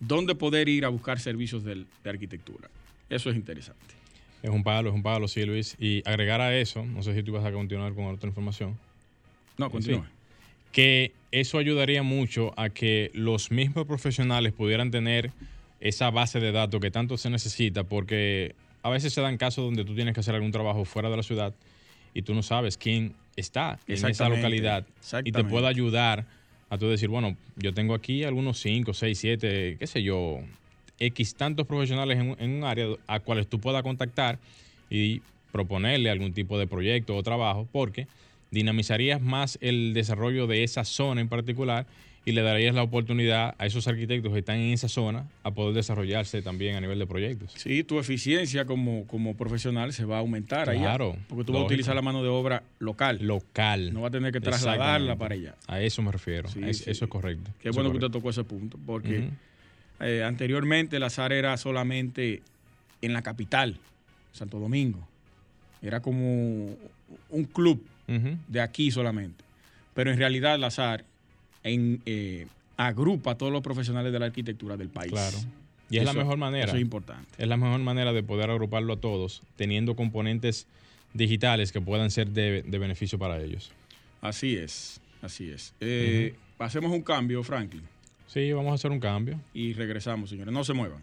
donde 0.00 0.34
poder 0.34 0.68
ir 0.68 0.84
a 0.84 0.88
buscar 0.88 1.18
servicios 1.18 1.64
de 1.64 1.86
arquitectura. 2.04 2.68
Eso 3.08 3.30
es 3.30 3.36
interesante. 3.36 3.94
Es 4.42 4.50
un 4.50 4.62
palo, 4.62 4.90
es 4.90 4.94
un 4.94 5.02
palo, 5.02 5.28
sí, 5.28 5.44
Luis. 5.44 5.76
Y 5.78 6.02
agregar 6.08 6.40
a 6.40 6.56
eso, 6.56 6.84
no 6.84 7.02
sé 7.02 7.14
si 7.14 7.22
tú 7.22 7.32
vas 7.32 7.44
a 7.44 7.52
continuar 7.52 7.94
con 7.94 8.04
otra 8.06 8.28
información. 8.28 8.78
No, 9.58 9.70
continúa. 9.70 10.06
que 10.70 11.12
eso 11.32 11.58
ayudaría 11.58 12.02
mucho 12.02 12.52
a 12.58 12.68
que 12.68 13.10
los 13.14 13.50
mismos 13.50 13.86
profesionales 13.86 14.52
pudieran 14.52 14.90
tener 14.90 15.32
esa 15.80 16.10
base 16.10 16.38
de 16.40 16.52
datos 16.52 16.80
que 16.80 16.90
tanto 16.90 17.16
se 17.16 17.30
necesita, 17.30 17.84
porque 17.84 18.54
a 18.82 18.90
veces 18.90 19.12
se 19.12 19.20
dan 19.20 19.38
casos 19.38 19.64
donde 19.64 19.84
tú 19.84 19.94
tienes 19.94 20.14
que 20.14 20.20
hacer 20.20 20.34
algún 20.34 20.52
trabajo 20.52 20.84
fuera 20.84 21.08
de 21.08 21.16
la 21.16 21.22
ciudad 21.22 21.54
y 22.14 22.22
tú 22.22 22.34
no 22.34 22.42
sabes 22.42 22.76
quién 22.76 23.14
está 23.36 23.78
en 23.86 24.06
esa 24.06 24.28
localidad 24.28 24.86
y 25.24 25.32
te 25.32 25.44
puede 25.44 25.66
ayudar 25.66 26.26
tú 26.78 26.88
decir, 26.88 27.08
bueno, 27.08 27.36
yo 27.56 27.72
tengo 27.72 27.94
aquí 27.94 28.24
algunos 28.24 28.58
5, 28.60 28.94
6, 28.94 29.18
7, 29.18 29.76
qué 29.78 29.86
sé 29.86 30.02
yo, 30.02 30.40
X 30.98 31.34
tantos 31.34 31.66
profesionales 31.66 32.18
en, 32.38 32.50
un 32.50 32.64
área 32.64 32.86
a 33.06 33.20
cuales 33.20 33.46
tú 33.48 33.60
puedas 33.60 33.82
contactar 33.82 34.38
y 34.90 35.20
proponerle 35.52 36.10
algún 36.10 36.32
tipo 36.32 36.58
de 36.58 36.66
proyecto 36.66 37.16
o 37.16 37.22
trabajo, 37.22 37.68
porque 37.72 38.06
dinamizarías 38.50 39.20
más 39.20 39.58
el 39.60 39.92
desarrollo 39.94 40.46
de 40.46 40.64
esa 40.64 40.84
zona 40.84 41.20
en 41.20 41.28
particular 41.28 41.86
y 42.26 42.32
le 42.32 42.42
darías 42.42 42.74
la 42.74 42.82
oportunidad 42.82 43.54
a 43.56 43.66
esos 43.66 43.86
arquitectos 43.86 44.32
que 44.32 44.40
están 44.40 44.56
en 44.56 44.72
esa 44.72 44.88
zona 44.88 45.28
a 45.44 45.52
poder 45.52 45.74
desarrollarse 45.74 46.42
también 46.42 46.74
a 46.74 46.80
nivel 46.80 46.98
de 46.98 47.06
proyectos. 47.06 47.52
Sí, 47.54 47.84
tu 47.84 48.00
eficiencia 48.00 48.64
como, 48.64 49.06
como 49.06 49.36
profesional 49.36 49.92
se 49.92 50.04
va 50.04 50.16
a 50.16 50.18
aumentar 50.18 50.68
claro, 50.76 51.16
porque 51.28 51.44
tú 51.44 51.52
vas 51.52 51.62
a 51.62 51.64
utilizar 51.66 51.94
la 51.94 52.02
mano 52.02 52.24
de 52.24 52.28
obra 52.28 52.64
local. 52.80 53.20
Local. 53.22 53.94
No 53.94 54.00
va 54.00 54.08
a 54.08 54.10
tener 54.10 54.32
que 54.32 54.40
trasladarla 54.40 55.16
para 55.16 55.36
allá. 55.36 55.54
A 55.68 55.80
eso 55.80 56.02
me 56.02 56.10
refiero. 56.10 56.48
Eso 56.48 56.90
es 56.90 57.00
correcto. 57.08 57.52
Qué 57.60 57.70
bueno 57.70 57.90
que 57.90 57.98
usted 57.98 58.10
tocó 58.10 58.28
ese 58.30 58.44
punto, 58.44 58.76
porque... 58.84 59.30
Eh, 59.98 60.22
anteriormente 60.22 60.98
la 60.98 61.08
SAR 61.08 61.32
era 61.32 61.56
solamente 61.56 62.42
en 63.00 63.14
la 63.14 63.22
capital, 63.22 63.78
Santo 64.32 64.58
Domingo. 64.58 65.08
Era 65.80 66.00
como 66.00 66.76
un 67.30 67.44
club 67.44 67.82
de 68.06 68.60
aquí 68.60 68.90
solamente. 68.90 69.44
Pero 69.94 70.10
en 70.10 70.18
realidad 70.18 70.58
la 70.58 70.70
SAR 70.70 71.04
eh, 71.66 72.46
agrupa 72.76 73.32
a 73.32 73.34
todos 73.38 73.52
los 73.52 73.62
profesionales 73.62 74.12
de 74.12 74.18
la 74.18 74.26
arquitectura 74.26 74.76
del 74.76 74.88
país. 74.88 75.12
Claro. 75.12 75.38
Y 75.90 75.98
es 75.98 76.04
la 76.04 76.12
mejor 76.12 76.36
manera. 76.36 76.66
Eso 76.66 76.76
es 76.76 76.82
importante. 76.82 77.30
Es 77.38 77.48
la 77.48 77.56
mejor 77.56 77.80
manera 77.80 78.12
de 78.12 78.22
poder 78.22 78.50
agruparlo 78.50 78.94
a 78.94 78.96
todos, 78.96 79.42
teniendo 79.56 79.94
componentes 79.94 80.66
digitales 81.14 81.72
que 81.72 81.80
puedan 81.80 82.10
ser 82.10 82.28
de, 82.30 82.62
beneficio 82.62 83.18
para 83.18 83.40
ellos. 83.40 83.72
Así 84.20 84.56
es, 84.56 85.00
así 85.22 85.50
es. 85.50 85.74
Eh, 85.80 86.34
hacemos 86.58 86.90
un 86.90 87.02
cambio, 87.02 87.42
Franklin. 87.42 87.82
Sí, 88.26 88.52
vamos 88.52 88.72
a 88.72 88.74
hacer 88.74 88.90
un 88.90 89.00
cambio. 89.00 89.40
Y 89.54 89.72
regresamos, 89.72 90.30
señores. 90.30 90.52
No 90.52 90.64
se 90.64 90.72
muevan. 90.72 91.02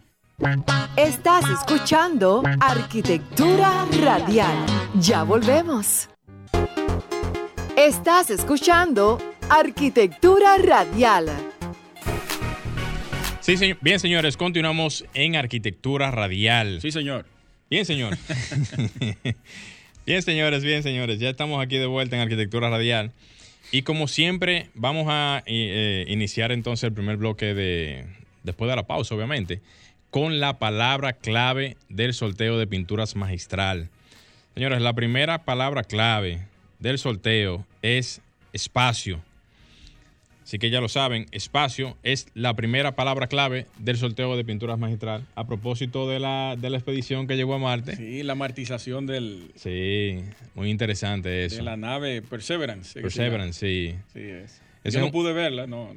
Estás 0.98 1.50
escuchando 1.50 2.44
Arquitectura 2.60 3.86
Radial. 4.02 4.66
Ya 5.00 5.24
volvemos. 5.24 6.10
Estás 7.78 8.30
escuchando 8.30 9.20
Arquitectura 9.50 10.58
Radial. 10.58 11.30
Sí, 13.42 13.58
señor. 13.58 13.78
Bien, 13.82 14.00
señores, 14.00 14.38
continuamos 14.38 15.06
en 15.14 15.36
Arquitectura 15.36 16.12
Radial. 16.12 16.82
Sí, 16.82 16.92
señor. 16.92 17.26
Bien, 17.70 17.86
señor. 17.86 18.18
bien, 20.06 20.22
señores, 20.22 20.64
bien, 20.64 20.82
señores. 20.82 21.20
Ya 21.20 21.30
estamos 21.30 21.62
aquí 21.64 21.78
de 21.78 21.86
vuelta 21.86 22.16
en 22.16 22.22
Arquitectura 22.22 22.70
Radial. 22.70 23.12
Y 23.72 23.82
como 23.82 24.08
siempre, 24.08 24.70
vamos 24.76 25.08
a 25.10 25.44
eh, 25.46 26.06
iniciar 26.08 26.52
entonces 26.52 26.86
el 26.86 26.94
primer 26.94 27.18
bloque 27.18 27.54
de, 27.54 28.06
después 28.44 28.70
de 28.70 28.76
la 28.76 28.88
pausa, 28.88 29.14
obviamente, 29.14 29.62
con 30.10 30.40
la 30.40 30.58
palabra 30.58 31.14
clave 31.14 31.76
del 31.90 32.14
sorteo 32.14 32.58
de 32.58 32.68
pinturas 32.68 33.16
magistral. 33.16 33.90
Señores, 34.54 34.82
la 34.82 34.94
primera 34.94 35.44
palabra 35.44 35.84
clave 35.84 36.46
del 36.80 36.98
sorteo 36.98 37.66
es 37.82 38.22
espacio. 38.54 39.22
Así 40.44 40.60
que 40.60 40.70
ya 40.70 40.82
lo 40.82 40.90
saben, 40.90 41.28
espacio 41.32 41.98
es 42.04 42.28
la 42.34 42.54
primera 42.54 42.96
palabra 42.96 43.28
clave 43.28 43.66
del 43.80 43.98
sorteo 43.98 44.36
de 44.36 44.44
pinturas 44.44 44.78
magistral. 44.78 45.26
A 45.36 45.48
propósito 45.48 46.10
de 46.10 46.20
la, 46.20 46.56
de 46.58 46.70
la 46.70 46.78
expedición 46.78 47.28
que 47.28 47.38
llegó 47.38 47.54
a 47.54 47.60
Marte. 47.60 47.96
Sí, 47.96 48.24
la 48.24 48.36
martización 48.36 49.06
del. 49.06 49.52
Sí, 49.56 50.20
muy 50.54 50.70
interesante 50.70 51.46
eso. 51.46 51.58
De 51.58 51.64
la 51.64 51.78
nave 51.78 52.22
Perseverance. 52.22 53.02
Perseverance, 53.02 53.60
sí. 53.60 53.96
Sí, 54.14 54.20
es. 54.20 54.62
Yo 54.84 55.00
no 55.00 55.12
pude 55.12 55.32
verla, 55.32 55.66
no. 55.66 55.92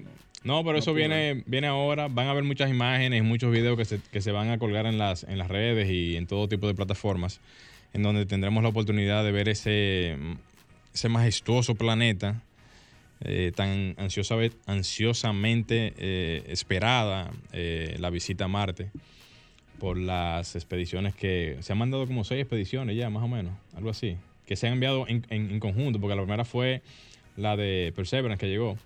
No, 0.44 0.64
pero 0.64 0.78
eso 0.78 0.94
viene, 0.94 1.42
viene 1.46 1.66
ahora. 1.66 2.06
Van 2.06 2.28
a 2.28 2.32
ver 2.32 2.44
muchas 2.44 2.70
imágenes, 2.70 3.24
muchos 3.24 3.50
videos 3.50 3.76
que 3.76 3.84
se, 3.84 4.00
que 4.12 4.20
se 4.20 4.30
van 4.30 4.50
a 4.50 4.58
colgar 4.58 4.86
en 4.86 4.96
las, 4.96 5.24
en 5.24 5.38
las 5.38 5.48
redes 5.48 5.90
y 5.90 6.16
en 6.16 6.28
todo 6.28 6.48
tipo 6.48 6.68
de 6.68 6.74
plataformas, 6.74 7.40
en 7.92 8.04
donde 8.04 8.26
tendremos 8.26 8.62
la 8.62 8.68
oportunidad 8.68 9.24
de 9.24 9.32
ver 9.32 9.48
ese, 9.48 10.16
ese 10.94 11.08
majestuoso 11.08 11.74
planeta 11.74 12.42
eh, 13.20 13.52
tan 13.54 13.94
ansiosa, 13.96 14.36
ansiosamente 14.66 15.94
eh, 15.96 16.44
esperada 16.48 17.30
eh, 17.52 17.96
la 17.98 18.10
visita 18.10 18.44
a 18.44 18.48
Marte 18.48 18.90
por 19.78 19.96
las 19.96 20.54
expediciones 20.54 21.14
que 21.14 21.56
se 21.60 21.72
han 21.72 21.78
mandado 21.78 22.06
como 22.06 22.24
seis 22.24 22.42
expediciones 22.42 22.94
ya, 22.94 23.08
más 23.08 23.22
o 23.22 23.28
menos, 23.28 23.54
algo 23.74 23.88
así, 23.88 24.18
que 24.44 24.56
se 24.56 24.66
han 24.66 24.74
enviado 24.74 25.06
en, 25.08 25.60
conjunto, 25.60 25.98
porque 25.98 26.14
la 26.14 26.22
primera 26.22 26.44
fue 26.44 26.82
la 27.36 27.56
de 27.56 27.92
Perseverance 27.96 28.38
que 28.38 28.50
llegó. 28.50 28.76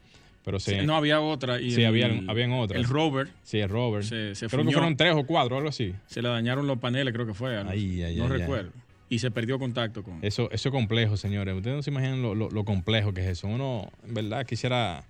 Pero 0.45 0.59
se, 0.59 0.83
no 0.83 0.97
había 0.97 1.21
otra. 1.21 1.61
Y 1.61 1.73
sí, 1.73 1.85
habían, 1.85 2.27
otras. 2.53 2.81
El 2.81 2.89
rover. 2.89 3.29
Sí, 3.43 3.59
el 3.59 3.69
rover. 3.69 4.05
creo 4.09 4.65
que 4.65 4.73
fueron 4.73 4.97
tres 4.97 5.15
o 5.15 5.25
cuatro, 5.25 5.57
algo 5.57 5.69
así. 5.69 5.95
Se 6.07 6.23
le 6.23 6.29
dañaron 6.29 6.67
los 6.67 6.79
paneles, 6.79 7.13
creo 7.13 7.27
que 7.27 7.35
fue. 7.35 7.63
no 7.63 8.29
recuerdo 8.29 8.71
y 9.11 9.19
se 9.19 9.31
perdió 9.31 9.59
contacto 9.59 10.03
con. 10.05 10.21
Eso, 10.23 10.51
eso 10.53 10.69
es 10.69 10.73
complejo, 10.73 11.17
señores. 11.17 11.55
Ustedes 11.55 11.77
no 11.77 11.83
se 11.83 11.91
imaginan 11.91 12.23
lo, 12.23 12.65
complejo 12.65 13.13
que 13.13 13.23
es 13.23 13.27
eso. 13.27 13.49
Uno, 13.49 13.91
en 14.07 14.15
verdad, 14.15 14.47
quisiera 14.47 15.05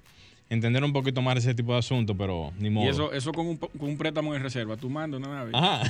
entender 0.48 0.82
un 0.82 0.92
poquito 0.92 1.20
más 1.20 1.36
ese 1.36 1.54
tipo 1.54 1.74
de 1.74 1.80
asuntos, 1.80 2.16
pero 2.18 2.50
ni 2.58 2.70
modo. 2.70 2.86
Y 2.86 2.88
eso, 2.88 3.12
eso 3.12 3.30
con, 3.30 3.46
un, 3.46 3.56
con 3.58 3.90
un 3.90 3.98
préstamo 3.98 4.34
en 4.34 4.42
reserva, 4.42 4.78
tú 4.78 4.88
mandas 4.88 5.20
una 5.20 5.28
nave. 5.28 5.50
Ajá. 5.52 5.82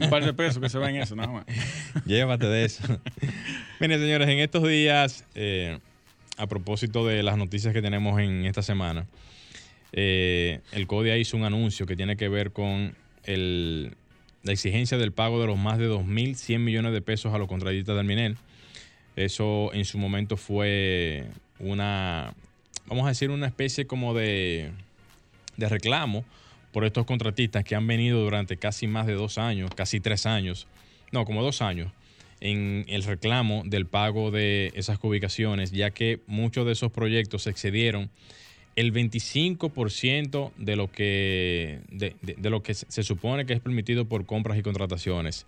un 0.00 0.08
par 0.08 0.24
de 0.24 0.32
pesos 0.32 0.60
que 0.60 0.70
se 0.70 0.78
va 0.78 0.88
en 0.88 0.96
eso, 0.96 1.14
nada 1.14 1.30
más. 1.30 1.44
Llévate 2.06 2.46
de 2.46 2.64
eso. 2.64 2.82
Miren, 3.78 4.00
señores, 4.00 4.28
en 4.30 4.38
estos 4.38 4.66
días, 4.66 5.26
eh, 5.34 5.78
a 6.38 6.46
propósito 6.46 7.06
de 7.06 7.22
las 7.22 7.36
noticias 7.36 7.74
que 7.74 7.82
tenemos 7.82 8.18
en 8.20 8.46
esta 8.46 8.62
semana, 8.62 9.06
eh, 9.92 10.60
el 10.72 10.86
CODIA 10.86 11.18
hizo 11.18 11.36
un 11.36 11.44
anuncio 11.44 11.84
que 11.84 11.94
tiene 11.94 12.16
que 12.16 12.30
ver 12.30 12.52
con 12.52 12.94
el, 13.24 13.96
la 14.42 14.52
exigencia 14.52 14.98
del 14.98 15.12
pago 15.12 15.40
de 15.40 15.46
los 15.46 15.58
más 15.58 15.78
de 15.78 15.88
2.100 15.88 16.58
millones 16.58 16.92
de 16.92 17.02
pesos 17.02 17.34
a 17.34 17.38
los 17.38 17.48
contratistas 17.48 17.96
del 17.96 18.06
Minel. 18.06 18.36
Eso 19.16 19.72
en 19.74 19.84
su 19.84 19.98
momento 19.98 20.36
fue 20.36 21.26
una, 21.58 22.32
vamos 22.86 23.04
a 23.04 23.08
decir, 23.08 23.30
una 23.30 23.46
especie 23.46 23.86
como 23.86 24.14
de, 24.14 24.70
de 25.56 25.68
reclamo 25.68 26.24
por 26.72 26.84
estos 26.84 27.04
contratistas 27.04 27.64
que 27.64 27.74
han 27.74 27.86
venido 27.86 28.20
durante 28.20 28.56
casi 28.56 28.86
más 28.86 29.06
de 29.06 29.14
dos 29.14 29.38
años, 29.38 29.70
casi 29.74 30.00
tres 30.00 30.26
años, 30.26 30.66
no, 31.10 31.24
como 31.24 31.42
dos 31.42 31.62
años, 31.62 31.92
en 32.40 32.84
el 32.88 33.02
reclamo 33.02 33.62
del 33.66 33.86
pago 33.86 34.30
de 34.30 34.72
esas 34.74 34.98
ubicaciones, 35.02 35.72
ya 35.72 35.90
que 35.90 36.20
muchos 36.26 36.64
de 36.64 36.72
esos 36.72 36.90
proyectos 36.90 37.42
se 37.42 37.50
excedieron 37.50 38.10
el 38.80 38.94
25% 38.94 40.52
de 40.56 40.76
lo, 40.76 40.90
que, 40.90 41.80
de, 41.90 42.50
lo 42.50 42.62
que 42.62 42.72
se 42.72 43.02
supone 43.02 43.44
que 43.44 43.52
es 43.52 43.60
permitido 43.60 44.06
por 44.06 44.24
compras 44.24 44.58
y 44.58 44.62
contrataciones. 44.62 45.46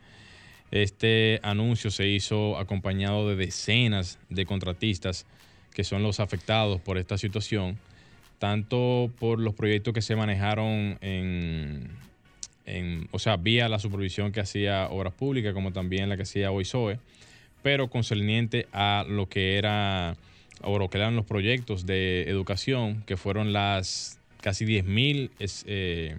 Este 0.71 1.41
anuncio 1.43 1.91
se 1.91 2.09
hizo 2.09 2.59
acompañado 2.59 3.29
de 3.29 3.37
decenas 3.37 4.19
de 4.29 4.45
contratistas 4.45 5.27
que 5.73 5.83
son 5.83 6.03
los 6.03 6.21
afectados 6.21 6.81
por 6.83 6.99
esta 6.99 7.17
situación, 7.17 7.79
tanto 8.39 9.11
por 9.19 9.41
los 9.41 9.55
proyectos 9.55 9.95
que 9.95 10.03
se 10.03 10.15
manejaron 10.15 10.99
en, 11.01 11.89
o 13.11 13.19
sea, 13.19 13.39
vía 13.39 13.69
la 13.71 13.79
supervisión 13.79 14.31
que 14.31 14.41
hacía 14.41 14.89
Obras 14.91 15.15
Públicas, 15.15 15.55
como 15.55 15.73
también 15.73 16.11
la 16.11 16.17
que 16.17 16.25
hacía 16.25 16.51
OISOE, 16.51 16.99
pero 17.63 17.89
concerniente 17.89 18.67
a 18.73 19.07
lo 19.09 19.29
que 19.29 19.57
era 19.57 20.17
o 20.63 20.79
lo 20.79 20.89
que 20.89 20.99
eran 20.99 21.17
los 21.17 21.27
proyectos 21.27 21.87
de 21.87 22.23
educación, 22.23 23.03
que 23.07 23.17
fueron 23.17 23.53
las 23.53 24.19
casi 24.41 24.65
10.000 24.65 25.31
eh, 25.67 26.17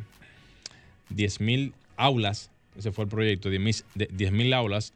aulas, 1.97 2.51
ese 2.77 2.91
fue 2.91 3.05
el 3.05 3.09
proyecto, 3.09 3.51
10.000 3.51 4.53
aulas 4.55 4.93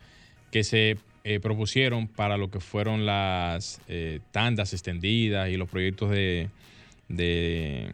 que 0.51 0.63
se 0.63 0.97
eh, 1.23 1.39
propusieron 1.41 2.07
para 2.07 2.37
lo 2.37 2.49
que 2.49 2.59
fueron 2.59 3.05
las 3.05 3.81
eh, 3.87 4.21
tandas 4.31 4.71
extendidas 4.73 5.49
y 5.49 5.57
los 5.57 5.69
proyectos 5.69 6.09
de, 6.09 6.49
de 7.09 7.91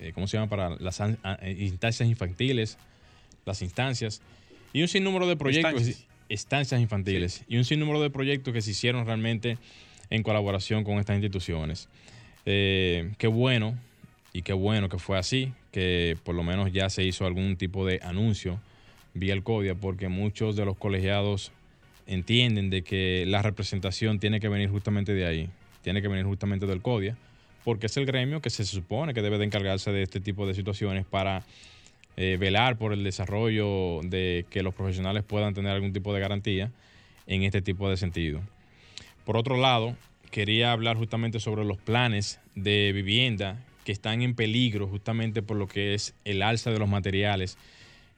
eh, 0.00 0.12
¿cómo 0.14 0.26
se 0.26 0.36
llama? 0.36 0.48
Para 0.48 0.76
las 0.78 1.02
instancias 1.58 2.08
infantiles, 2.08 2.78
las 3.44 3.60
instancias, 3.62 4.22
y 4.72 4.82
un 4.82 4.88
sinnúmero 4.88 5.26
de 5.26 5.36
proyectos, 5.36 6.06
estancias, 6.28 6.80
infantiles, 6.80 7.44
y 7.48 7.56
un 7.56 7.64
sinnúmero 7.64 8.00
de 8.00 8.10
proyectos 8.10 8.54
que 8.54 8.62
se 8.62 8.70
hicieron 8.70 9.04
realmente 9.04 9.58
en 10.10 10.22
colaboración 10.22 10.84
con 10.84 10.98
estas 10.98 11.16
instituciones. 11.16 11.88
Eh, 12.46 13.12
qué 13.18 13.28
bueno 13.28 13.78
y 14.32 14.42
qué 14.42 14.52
bueno 14.52 14.88
que 14.88 14.98
fue 14.98 15.18
así, 15.18 15.52
que 15.72 16.16
por 16.24 16.34
lo 16.34 16.42
menos 16.42 16.72
ya 16.72 16.90
se 16.90 17.04
hizo 17.04 17.26
algún 17.26 17.56
tipo 17.56 17.86
de 17.86 18.00
anuncio 18.02 18.60
vía 19.14 19.34
el 19.34 19.42
CODIA, 19.42 19.74
porque 19.74 20.08
muchos 20.08 20.56
de 20.56 20.64
los 20.64 20.76
colegiados 20.76 21.52
entienden 22.06 22.70
de 22.70 22.82
que 22.82 23.24
la 23.26 23.42
representación 23.42 24.18
tiene 24.18 24.40
que 24.40 24.48
venir 24.48 24.70
justamente 24.70 25.14
de 25.14 25.26
ahí, 25.26 25.50
tiene 25.82 26.02
que 26.02 26.08
venir 26.08 26.24
justamente 26.24 26.66
del 26.66 26.80
CODIA, 26.80 27.16
porque 27.64 27.86
es 27.86 27.96
el 27.96 28.06
gremio 28.06 28.40
que 28.40 28.50
se 28.50 28.64
supone 28.64 29.14
que 29.14 29.22
debe 29.22 29.38
de 29.38 29.44
encargarse 29.44 29.92
de 29.92 30.02
este 30.02 30.20
tipo 30.20 30.46
de 30.46 30.54
situaciones 30.54 31.04
para 31.06 31.44
eh, 32.16 32.36
velar 32.38 32.76
por 32.78 32.92
el 32.92 33.04
desarrollo 33.04 34.00
de 34.02 34.46
que 34.50 34.62
los 34.62 34.74
profesionales 34.74 35.24
puedan 35.24 35.54
tener 35.54 35.72
algún 35.72 35.92
tipo 35.92 36.12
de 36.14 36.20
garantía 36.20 36.70
en 37.26 37.42
este 37.42 37.62
tipo 37.62 37.88
de 37.88 37.96
sentido. 37.96 38.40
Por 39.30 39.36
otro 39.36 39.56
lado, 39.56 39.94
quería 40.32 40.72
hablar 40.72 40.96
justamente 40.96 41.38
sobre 41.38 41.64
los 41.64 41.78
planes 41.78 42.40
de 42.56 42.90
vivienda 42.92 43.64
que 43.84 43.92
están 43.92 44.22
en 44.22 44.34
peligro 44.34 44.88
justamente 44.88 45.40
por 45.40 45.56
lo 45.56 45.68
que 45.68 45.94
es 45.94 46.16
el 46.24 46.42
alza 46.42 46.72
de 46.72 46.80
los 46.80 46.88
materiales, 46.88 47.56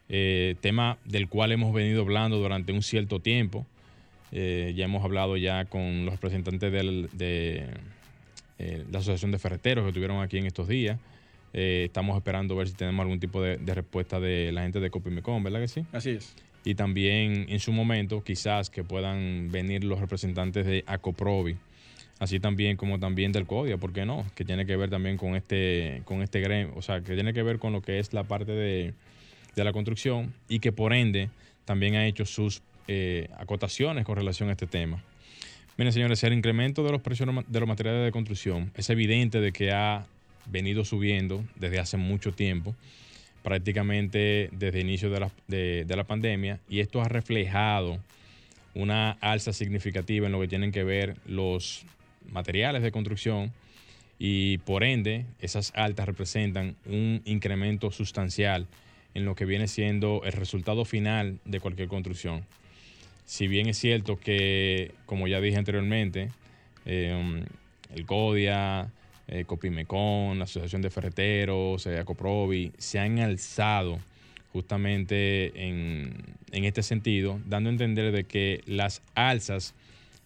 eh, 0.08 0.54
tema 0.62 0.96
del 1.04 1.28
cual 1.28 1.52
hemos 1.52 1.74
venido 1.74 2.00
hablando 2.00 2.38
durante 2.38 2.72
un 2.72 2.82
cierto 2.82 3.20
tiempo. 3.20 3.66
Eh, 4.30 4.72
ya 4.74 4.86
hemos 4.86 5.04
hablado 5.04 5.36
ya 5.36 5.66
con 5.66 6.06
los 6.06 6.14
representantes 6.14 6.72
de 6.72 7.66
eh, 8.58 8.84
la 8.90 8.98
Asociación 9.00 9.32
de 9.32 9.38
Ferreteros 9.38 9.82
que 9.84 9.88
estuvieron 9.88 10.22
aquí 10.22 10.38
en 10.38 10.46
estos 10.46 10.66
días. 10.66 10.98
estamos 11.52 12.16
esperando 12.16 12.56
ver 12.56 12.68
si 12.68 12.74
tenemos 12.74 13.02
algún 13.02 13.20
tipo 13.20 13.42
de, 13.42 13.58
de, 13.58 13.74
respuesta 13.74 14.18
de 14.18 14.50
la 14.50 14.62
gente 14.62 14.80
de 14.80 14.90
Copimecon, 14.90 15.44
¿verdad 15.44 15.60
que 15.60 15.68
sí? 15.68 15.84
Así 15.92 16.08
es 16.12 16.34
y 16.64 16.74
también 16.74 17.46
en 17.48 17.60
su 17.60 17.72
momento 17.72 18.22
quizás 18.22 18.70
que 18.70 18.84
puedan 18.84 19.50
venir 19.50 19.84
los 19.84 20.00
representantes 20.00 20.66
de 20.66 20.84
Acoprovi, 20.86 21.56
así 22.18 22.38
también 22.38 22.76
como 22.76 22.98
también 23.00 23.32
del 23.32 23.46
CODIA, 23.46 23.78
¿por 23.78 23.92
qué 23.92 24.06
no? 24.06 24.24
Que 24.34 24.44
tiene 24.44 24.64
que 24.64 24.76
ver 24.76 24.90
también 24.90 25.16
con 25.16 25.34
este, 25.34 26.02
con 26.04 26.22
este 26.22 26.40
gremio, 26.40 26.72
o 26.76 26.82
sea, 26.82 27.00
que 27.00 27.14
tiene 27.14 27.32
que 27.32 27.42
ver 27.42 27.58
con 27.58 27.72
lo 27.72 27.82
que 27.82 27.98
es 27.98 28.12
la 28.12 28.24
parte 28.24 28.52
de, 28.52 28.94
la 29.56 29.72
construcción 29.72 30.32
y 30.48 30.60
que 30.60 30.72
por 30.72 30.92
ende 30.92 31.30
también 31.64 31.96
ha 31.96 32.06
hecho 32.06 32.24
sus 32.24 32.62
eh, 32.88 33.28
acotaciones 33.38 34.04
con 34.04 34.16
relación 34.16 34.48
a 34.48 34.52
este 34.52 34.66
tema. 34.66 35.02
Miren, 35.76 35.92
señores, 35.92 36.22
el 36.22 36.32
incremento 36.32 36.84
de 36.84 36.92
los 36.92 37.00
precios 37.00 37.28
de 37.48 37.60
los 37.60 37.68
materiales 37.68 38.04
de 38.04 38.12
construcción 38.12 38.70
es 38.76 38.88
evidente 38.90 39.40
de 39.40 39.52
que 39.52 39.72
ha 39.72 40.06
venido 40.46 40.84
subiendo 40.84 41.44
desde 41.56 41.78
hace 41.78 41.96
mucho 41.96 42.32
tiempo 42.32 42.74
prácticamente 43.42 44.48
desde 44.52 44.80
el 44.80 44.86
inicio 44.86 45.10
de 45.10 45.20
la, 45.20 45.30
de, 45.48 45.84
la 45.88 46.04
pandemia 46.04 46.60
y 46.68 46.80
esto 46.80 47.00
ha 47.02 47.08
reflejado 47.08 47.98
una 48.74 49.12
alza 49.20 49.52
significativa 49.52 50.26
en 50.26 50.32
lo 50.32 50.40
que 50.40 50.48
tienen 50.48 50.72
que 50.72 50.84
ver 50.84 51.16
los 51.26 51.84
materiales 52.30 52.82
de 52.82 52.92
construcción 52.92 53.52
y 54.18 54.58
por 54.58 54.84
ende 54.84 55.26
esas 55.40 55.72
altas 55.74 56.06
representan 56.06 56.76
un 56.86 57.22
incremento 57.24 57.90
sustancial 57.90 58.66
en 59.14 59.24
lo 59.24 59.34
que 59.34 59.44
viene 59.44 59.68
siendo 59.68 60.22
el 60.24 60.32
resultado 60.32 60.84
final 60.84 61.38
de 61.44 61.60
cualquier 61.60 61.88
construcción. 61.88 62.44
Si 63.24 63.46
bien 63.46 63.68
es 63.68 63.78
cierto 63.78 64.18
que, 64.18 64.92
como 65.06 65.28
ya 65.28 65.40
dije 65.40 65.58
anteriormente, 65.58 66.30
eh, 66.86 67.44
el 67.94 68.06
CODIA, 68.06 68.90
eh, 69.32 69.46
Copimecon, 69.46 70.38
la 70.38 70.44
Asociación 70.44 70.82
de 70.82 70.90
Ferreteros, 70.90 71.86
eh, 71.86 71.98
Acoprovi, 71.98 72.70
se 72.76 72.98
han 72.98 73.18
alzado 73.18 73.98
justamente 74.52 75.68
en, 75.68 76.12
en, 76.50 76.64
este 76.66 76.82
sentido, 76.82 77.40
dando 77.46 77.70
a 77.70 77.72
entender 77.72 78.12
de 78.12 78.24
que 78.24 78.60
las 78.66 79.00
alzas 79.14 79.74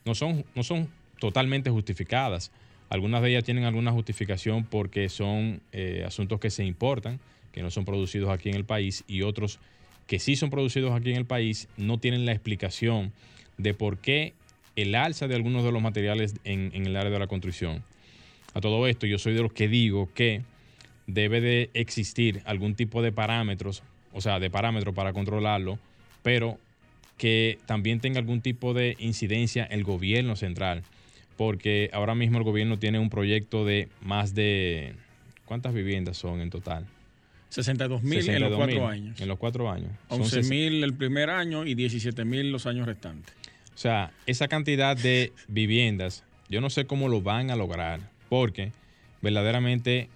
no 0.05 0.17
son, 0.17 0.45
no 0.57 0.65
son 0.65 0.89
totalmente 1.21 1.71
justificadas. 1.71 2.51
Algunas 2.89 3.23
de 3.23 3.31
ellas 3.31 3.45
tienen 3.45 3.63
alguna 3.63 3.93
justificación 3.93 4.65
porque 4.65 5.09
son 5.09 5.61
eh, 5.71 6.03
asuntos 6.05 6.41
que 6.41 6.51
se 6.51 6.65
importan, 6.65 7.21
que 7.53 7.63
no 7.63 7.71
son 7.71 7.85
producidos 7.85 8.31
aquí 8.31 8.49
en 8.49 8.57
el 8.57 8.65
país, 8.65 9.05
y 9.07 9.23
otros 9.23 9.61
que 10.09 10.19
sí 10.19 10.35
son 10.35 10.51
producidos 10.51 10.93
aquí 10.93 11.11
en 11.11 11.17
el 11.17 11.27
país 11.27 11.69
no 11.77 11.99
tienen 11.99 12.27
la 12.27 12.33
explicación 12.33 13.13
de 13.57 13.73
por 13.73 13.99
qué 13.99 14.35
el 14.75 14.97
alza 14.97 15.29
de 15.29 15.37
algunos 15.37 15.63
de 15.63 15.71
los 15.71 15.81
materiales 15.81 16.35
en, 16.43 16.73
en 16.75 16.87
el 16.87 16.97
área 16.97 17.13
de 17.13 17.21
la 17.21 17.29
construcción. 17.29 17.85
A 18.57 18.61
todo 18.63 18.87
esto, 18.87 19.07
yo 19.07 19.19
soy 19.19 19.35
de 19.35 19.43
los 19.43 19.53
que 19.53 19.69
digo 19.69 20.09
que 20.15 20.41
debe 21.07 21.43
de 21.43 21.69
existir 21.75 22.41
algún 22.47 22.75
tipo 22.75 23.03
de 23.03 23.13
parámetros, 23.13 23.83
o 24.15 24.23
sea, 24.23 24.41
de 24.41 24.49
parámetros 24.49 24.95
para 24.95 25.13
controlarlo, 25.13 25.79
pero 26.23 26.59
que 27.19 27.59
también 27.67 28.01
tenga 28.01 28.19
algún 28.19 28.41
tipo 28.41 28.73
de 28.73 28.97
incidencia 28.99 29.65
el 29.65 29.85
gobierno 29.85 30.37
central, 30.37 30.85
porque 31.37 31.91
ahora 31.93 32.15
mismo 32.15 32.39
el 32.39 32.45
gobierno 32.45 32.79
tiene 32.79 32.99
un 32.99 33.11
proyecto 33.11 33.67
de 33.67 33.91
más 34.01 34.35
de, 34.35 34.95
¿cuántas 35.45 35.75
viviendas 35.75 36.17
son 36.17 36.41
en 36.41 36.49
total? 36.49 36.87
62 37.51 38.03
mil 38.05 38.27
en 38.27 38.41
los 38.41 38.57
cuatro 38.57 38.89
años. 38.89 39.21
En 39.21 39.29
los 39.29 39.39
cuatro 39.39 39.71
años. 39.71 39.91
11 40.09 40.43
mil 40.45 40.83
el 40.83 40.95
primer 40.95 41.29
año 41.29 41.67
y 41.67 41.75
17 41.75 42.25
mil 42.25 42.53
los 42.53 42.65
años 42.65 42.87
restantes. 42.87 43.35
O 43.75 43.79
sea, 43.79 44.13
esa 44.25 44.49
cantidad 44.49 44.97
de 44.97 45.35
viviendas, 45.47 46.25
yo 46.49 46.63
no 46.63 46.71
sé 46.71 46.87
cómo 46.87 47.11
lo 47.11 47.21
van 47.21 47.51
a 47.51 47.57
lograr, 47.57 48.16
porque 48.29 48.73
verdaderamente, 49.23 50.09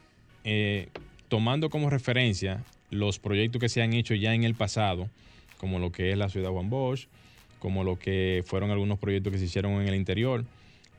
eh, 0.44 0.88
tomando 1.28 1.70
como 1.70 1.90
referencia 1.90 2.64
los 2.90 3.18
proyectos 3.18 3.60
que 3.60 3.68
se 3.68 3.82
han 3.82 3.92
hecho 3.92 4.14
ya 4.14 4.34
en 4.34 4.44
el 4.44 4.54
pasado, 4.54 5.08
como 5.58 5.78
lo 5.78 5.92
que 5.92 6.10
es 6.10 6.18
la 6.18 6.28
ciudad 6.28 6.50
Juan 6.50 6.70
Bosch, 6.70 7.06
como 7.58 7.84
lo 7.84 7.98
que 7.98 8.42
fueron 8.46 8.70
algunos 8.70 8.98
proyectos 8.98 9.32
que 9.32 9.38
se 9.38 9.44
hicieron 9.44 9.80
en 9.80 9.88
el 9.88 9.94
interior 9.94 10.44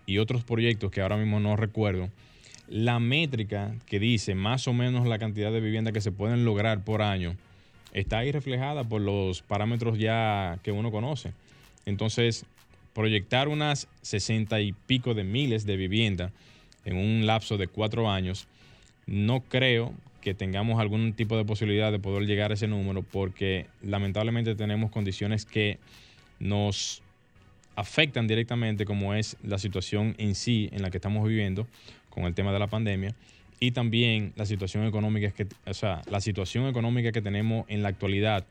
y 0.05 0.19
otros 0.19 0.43
proyectos 0.43 0.91
que 0.91 1.01
ahora 1.01 1.17
mismo 1.17 1.39
no 1.39 1.55
recuerdo, 1.55 2.09
la 2.67 2.99
métrica 2.99 3.75
que 3.85 3.99
dice 3.99 4.35
más 4.35 4.67
o 4.67 4.73
menos 4.73 5.05
la 5.05 5.19
cantidad 5.19 5.51
de 5.51 5.59
viviendas 5.59 5.93
que 5.93 6.01
se 6.01 6.11
pueden 6.11 6.45
lograr 6.45 6.83
por 6.83 7.01
año 7.01 7.35
está 7.91 8.19
ahí 8.19 8.31
reflejada 8.31 8.83
por 8.83 9.01
los 9.01 9.41
parámetros 9.41 9.97
ya 9.97 10.59
que 10.63 10.71
uno 10.71 10.91
conoce. 10.91 11.33
Entonces, 11.85 12.45
proyectar 12.93 13.47
unas 13.47 13.87
sesenta 14.01 14.61
y 14.61 14.73
pico 14.73 15.13
de 15.13 15.23
miles 15.23 15.65
de 15.65 15.75
viviendas 15.75 16.31
en 16.85 16.97
un 16.97 17.25
lapso 17.25 17.57
de 17.57 17.67
cuatro 17.67 18.09
años, 18.09 18.47
no 19.05 19.41
creo 19.41 19.93
que 20.21 20.33
tengamos 20.33 20.79
algún 20.79 21.13
tipo 21.13 21.35
de 21.35 21.45
posibilidad 21.45 21.91
de 21.91 21.99
poder 21.99 22.27
llegar 22.27 22.51
a 22.51 22.53
ese 22.53 22.67
número 22.67 23.01
porque 23.01 23.65
lamentablemente 23.81 24.55
tenemos 24.55 24.91
condiciones 24.91 25.45
que 25.45 25.79
nos 26.39 27.01
afectan 27.75 28.27
directamente 28.27 28.85
como 28.85 29.13
es 29.13 29.37
la 29.43 29.57
situación 29.57 30.15
en 30.17 30.35
sí 30.35 30.69
en 30.71 30.81
la 30.81 30.91
que 30.91 30.97
estamos 30.97 31.27
viviendo 31.27 31.67
con 32.09 32.25
el 32.25 32.35
tema 32.35 32.53
de 32.53 32.59
la 32.59 32.67
pandemia 32.67 33.15
y 33.59 33.71
también 33.71 34.33
la 34.35 34.45
situación 34.45 34.85
económica 34.85 35.31
que, 35.31 35.47
o 35.65 35.73
sea, 35.73 36.01
la 36.09 36.19
situación 36.19 36.67
económica 36.67 37.11
que 37.11 37.21
tenemos 37.21 37.65
en 37.69 37.83
la 37.83 37.89
actualidad, 37.89 38.45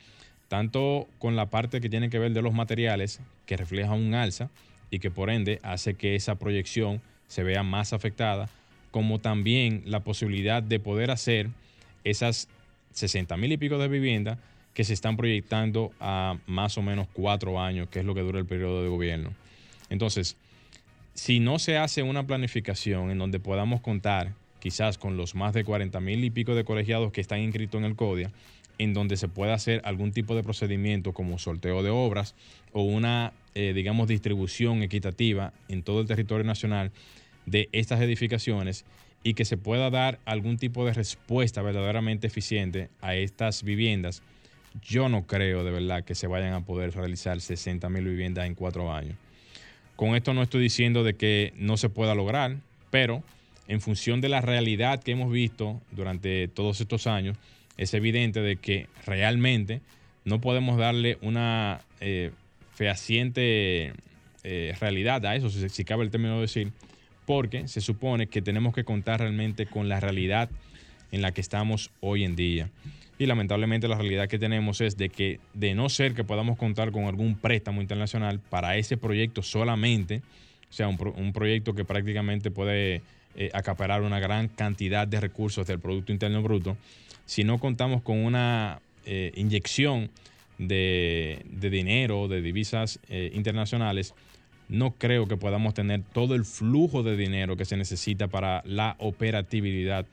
tanto 0.49 1.09
con 1.19 1.37
la 1.37 1.47
parte 1.47 1.81
que 1.81 1.89
tiene 1.89 2.11
que 2.11 2.19
ver 2.19 2.33
de 2.33 2.43
los 2.43 2.55
materiales, 2.55 3.21
que 3.45 3.57
refleja 3.57 3.93
un 3.93 4.15
alza 4.15 4.51
y 4.91 5.01
que 5.01 5.11
por 5.11 5.31
ende 5.31 5.59
hace 5.63 5.95
que 5.95 6.15
esa 6.15 6.37
proyección 6.37 7.03
se 7.31 7.45
vea 7.45 7.63
más 7.63 7.93
afectada, 7.93 8.51
como 8.91 9.21
también 9.21 9.85
la 9.87 10.01
posibilidad 10.01 10.65
de 10.65 10.81
poder 10.81 11.13
hacer 11.13 11.49
esas 12.03 12.49
60 12.93 13.37
mil 13.37 13.53
y 13.53 13.57
pico 13.57 13.79
de 13.79 13.87
viviendas 13.87 14.37
que 14.75 14.83
se 14.83 14.93
están 14.93 15.17
proyectando 15.17 15.93
a 16.01 16.39
más 16.47 16.77
o 16.77 16.83
menos 16.83 17.07
cuatro 17.13 17.61
años, 17.61 17.89
que 17.89 18.01
es 18.01 18.05
lo 18.05 18.17
que 18.17 18.23
dura 18.23 18.41
el 18.41 18.47
periodo 18.47 18.83
de 18.83 18.89
gobierno. 18.89 19.33
Entonces, 19.91 20.37
si 21.15 21.39
no 21.39 21.61
se 21.61 21.79
hace 21.79 22.03
una 22.03 22.27
planificación 22.27 23.13
en 23.13 23.19
donde 23.19 23.39
podamos 23.39 23.81
contar 23.81 24.33
quizás 24.59 24.99
con 24.99 25.17
los 25.17 25.37
más 25.37 25.55
de 25.55 25.63
40 25.63 26.01
mil 26.01 26.25
y 26.25 26.31
pico 26.31 26.57
de 26.57 26.65
colegiados 26.65 27.13
que 27.13 27.21
están 27.21 27.41
inscritos 27.41 27.79
en 27.79 27.85
el 27.85 27.95
CODIA, 27.95 28.33
en 28.79 28.93
donde 28.93 29.17
se 29.17 29.29
pueda 29.29 29.55
hacer 29.55 29.83
algún 29.85 30.11
tipo 30.11 30.35
de 30.35 30.43
procedimiento 30.43 31.13
como 31.13 31.39
sorteo 31.39 31.85
de 31.85 31.91
obras 31.91 32.35
o 32.73 32.83
una, 32.83 33.33
eh, 33.55 33.73
digamos, 33.73 34.09
distribución 34.09 34.83
equitativa 34.83 35.53
en 35.69 35.85
todo 35.85 36.01
el 36.01 36.09
territorio 36.09 36.45
nacional 36.45 36.91
de 37.51 37.69
estas 37.73 38.01
edificaciones 38.01 38.85
y 39.23 39.35
que 39.35 39.45
se 39.45 39.57
pueda 39.57 39.91
dar 39.91 40.19
algún 40.25 40.57
tipo 40.57 40.87
de 40.87 40.95
respuesta 40.95 41.63
verdaderamente 41.63 42.27
eficiente 42.27 42.89
a 43.01 43.15
estas 43.15 43.63
viviendas, 43.63 44.23
yo 44.83 45.09
no 45.09 45.27
creo 45.27 45.65
de 45.65 45.71
verdad 45.71 46.05
que 46.05 46.15
se 46.15 46.27
vayan 46.27 46.55
a 46.55 46.65
poder 46.65 46.95
realizar 46.95 47.41
60 47.41 47.89
mil 47.89 48.05
viviendas 48.05 48.47
en 48.47 48.55
cuatro 48.55 48.93
años. 48.93 49.17
Con 49.97 50.15
esto 50.15 50.33
no 50.33 50.43
estoy 50.43 50.63
diciendo 50.63 51.05
de 51.05 51.15
que 51.15 51.53
no 51.57 51.77
se 51.77 51.91
pueda 51.91 52.15
lograr, 52.15 52.57
pero 52.91 53.23
en 53.69 53.81
función 53.81 54.21
de 54.21 54.29
la 54.29 54.41
realidad 54.41 55.03
que 55.03 55.13
hemos 55.13 55.31
visto 55.31 55.81
durante 55.91 56.49
todos 56.49 56.81
estos 56.81 57.07
años, 57.07 57.37
es 57.77 57.95
evidente 57.95 58.41
de 58.41 58.57
que 58.57 58.89
realmente 59.07 59.81
no 60.25 60.41
podemos 60.41 60.79
darle 60.79 61.19
una 61.23 61.81
eh, 62.01 62.31
fehaciente 62.75 63.93
eh, 64.43 64.75
realidad 64.81 65.25
a 65.27 65.37
eso, 65.37 65.51
si, 65.51 65.85
cabe 65.85 66.05
el 66.05 66.11
término 66.11 66.37
de 66.37 66.41
decir, 66.43 66.73
porque 67.31 67.69
se 67.69 67.81
supone 67.81 68.27
que 68.27 68.43
tenemos 68.43 68.75
que 68.75 68.83
contar 68.83 69.21
realmente 69.21 69.65
con 69.65 69.89
la 69.89 70.01
realidad 70.01 70.51
en 71.13 71.23
la 71.23 71.31
que 71.31 71.41
estamos 71.41 71.93
hoy 72.01 72.25
en 72.25 72.35
día. 72.35 72.71
Y 73.21 73.27
lamentablemente 73.27 73.87
la 73.87 73.95
realidad 73.95 74.27
que 74.27 74.41
tenemos 74.41 74.81
es 74.81 74.97
de 74.97 75.11
que 75.11 75.39
de 75.55 75.77
no 75.77 75.89
ser 75.91 76.15
que 76.15 76.25
podamos 76.25 76.59
contar 76.59 76.91
con 76.91 77.05
algún 77.05 77.37
préstamo 77.37 77.83
internacional 77.83 78.41
para 78.41 78.77
ese 78.79 78.97
proyecto 78.97 79.45
solamente, 79.45 80.23
o 80.69 80.73
sea, 80.73 80.89
un, 80.89 81.33
proyecto 81.33 81.73
que 81.73 81.85
prácticamente 81.85 82.51
puede 82.51 83.01
eh, 83.37 83.51
acaparar 83.55 84.03
una 84.03 84.19
gran 84.19 84.49
cantidad 84.49 85.07
de 85.07 85.21
recursos 85.21 85.69
del 85.69 85.79
Producto 85.79 86.11
Interno 86.11 86.43
Bruto, 86.43 86.77
si 87.27 87.45
no 87.45 87.59
contamos 87.59 88.03
con 88.03 88.19
una 88.19 88.81
eh, 89.07 89.31
inyección 89.37 90.11
de, 90.59 91.47
dinero, 91.49 92.27
de 92.27 92.43
divisas 92.43 92.99
eh, 93.09 93.31
internacionales, 93.35 94.15
no 94.71 94.93
creo 94.93 95.27
que 95.27 95.37
podamos 95.37 95.75
tener 95.75 96.03
todo 96.13 96.37
el 96.37 96.45
flujo 96.45 97.03
de 97.03 97.17
dinero 97.17 97.57
que 97.57 97.65
se 97.65 97.77
necesita 97.77 98.29
para 98.29 98.63
la 98.65 98.95
operatividad 98.99 100.07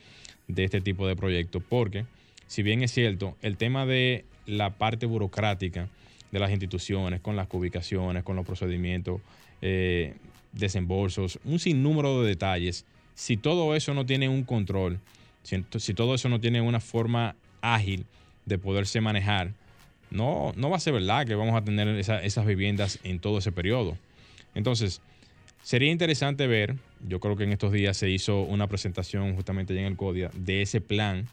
de 0.47 0.63
este 0.63 0.81
tipo 0.81 1.07
de 1.07 1.15
proyectos. 1.15 1.61
Porque, 1.69 2.05
si 2.47 2.63
bien 2.63 2.81
es 2.81 2.91
cierto, 2.91 3.37
el 3.43 3.55
tema 3.55 3.85
de 3.85 4.25
la 4.47 4.71
parte 4.71 5.05
burocrática 5.05 5.89
de 6.31 6.39
las 6.39 6.49
instituciones, 6.49 7.21
con 7.21 7.35
las 7.35 7.47
ubicaciones, 7.51 8.23
con 8.23 8.35
los 8.35 8.45
procedimientos, 8.45 9.21
eh, 9.61 10.15
desembolsos, 10.53 11.39
un 11.45 11.59
sinnúmero 11.59 12.21
de 12.21 12.29
detalles, 12.29 12.85
si 13.13 13.37
todo 13.37 13.75
eso 13.75 13.93
no 13.93 14.05
tiene 14.07 14.27
un 14.27 14.43
control, 14.43 14.99
si, 15.43 15.93
todo 15.93 16.15
eso 16.15 16.29
no 16.29 16.41
tiene 16.41 16.61
una 16.61 16.79
forma 16.79 17.35
ágil 17.61 18.05
de 18.45 18.57
poderse 18.57 19.01
manejar, 19.01 19.53
no, 20.09 20.51
no 20.55 20.69
va 20.69 20.77
a 20.77 20.79
ser 20.79 20.93
verdad 20.93 21.25
que 21.25 21.35
vamos 21.35 21.55
a 21.55 21.63
tener 21.63 21.87
esas 21.87 22.45
viviendas 22.45 22.99
en 23.03 23.19
todo 23.19 23.37
ese 23.37 23.51
periodo. 23.51 23.97
Entonces, 24.57 25.01
sería 25.61 25.91
interesante 25.91 26.47
ver, 26.47 26.77
yo 27.07 27.19
creo 27.19 27.35
que 27.35 27.43
en 27.43 27.51
estos 27.51 27.71
días 27.71 27.95
se 27.95 28.09
hizo 28.09 28.41
una 28.41 28.65
presentación 28.65 29.35
justamente 29.35 29.73
allá 29.73 29.83
en 29.83 29.87
el 29.87 29.95
CODIA 29.95 30.31
de 30.33 30.63
ese 30.63 30.81
plan 30.81 31.27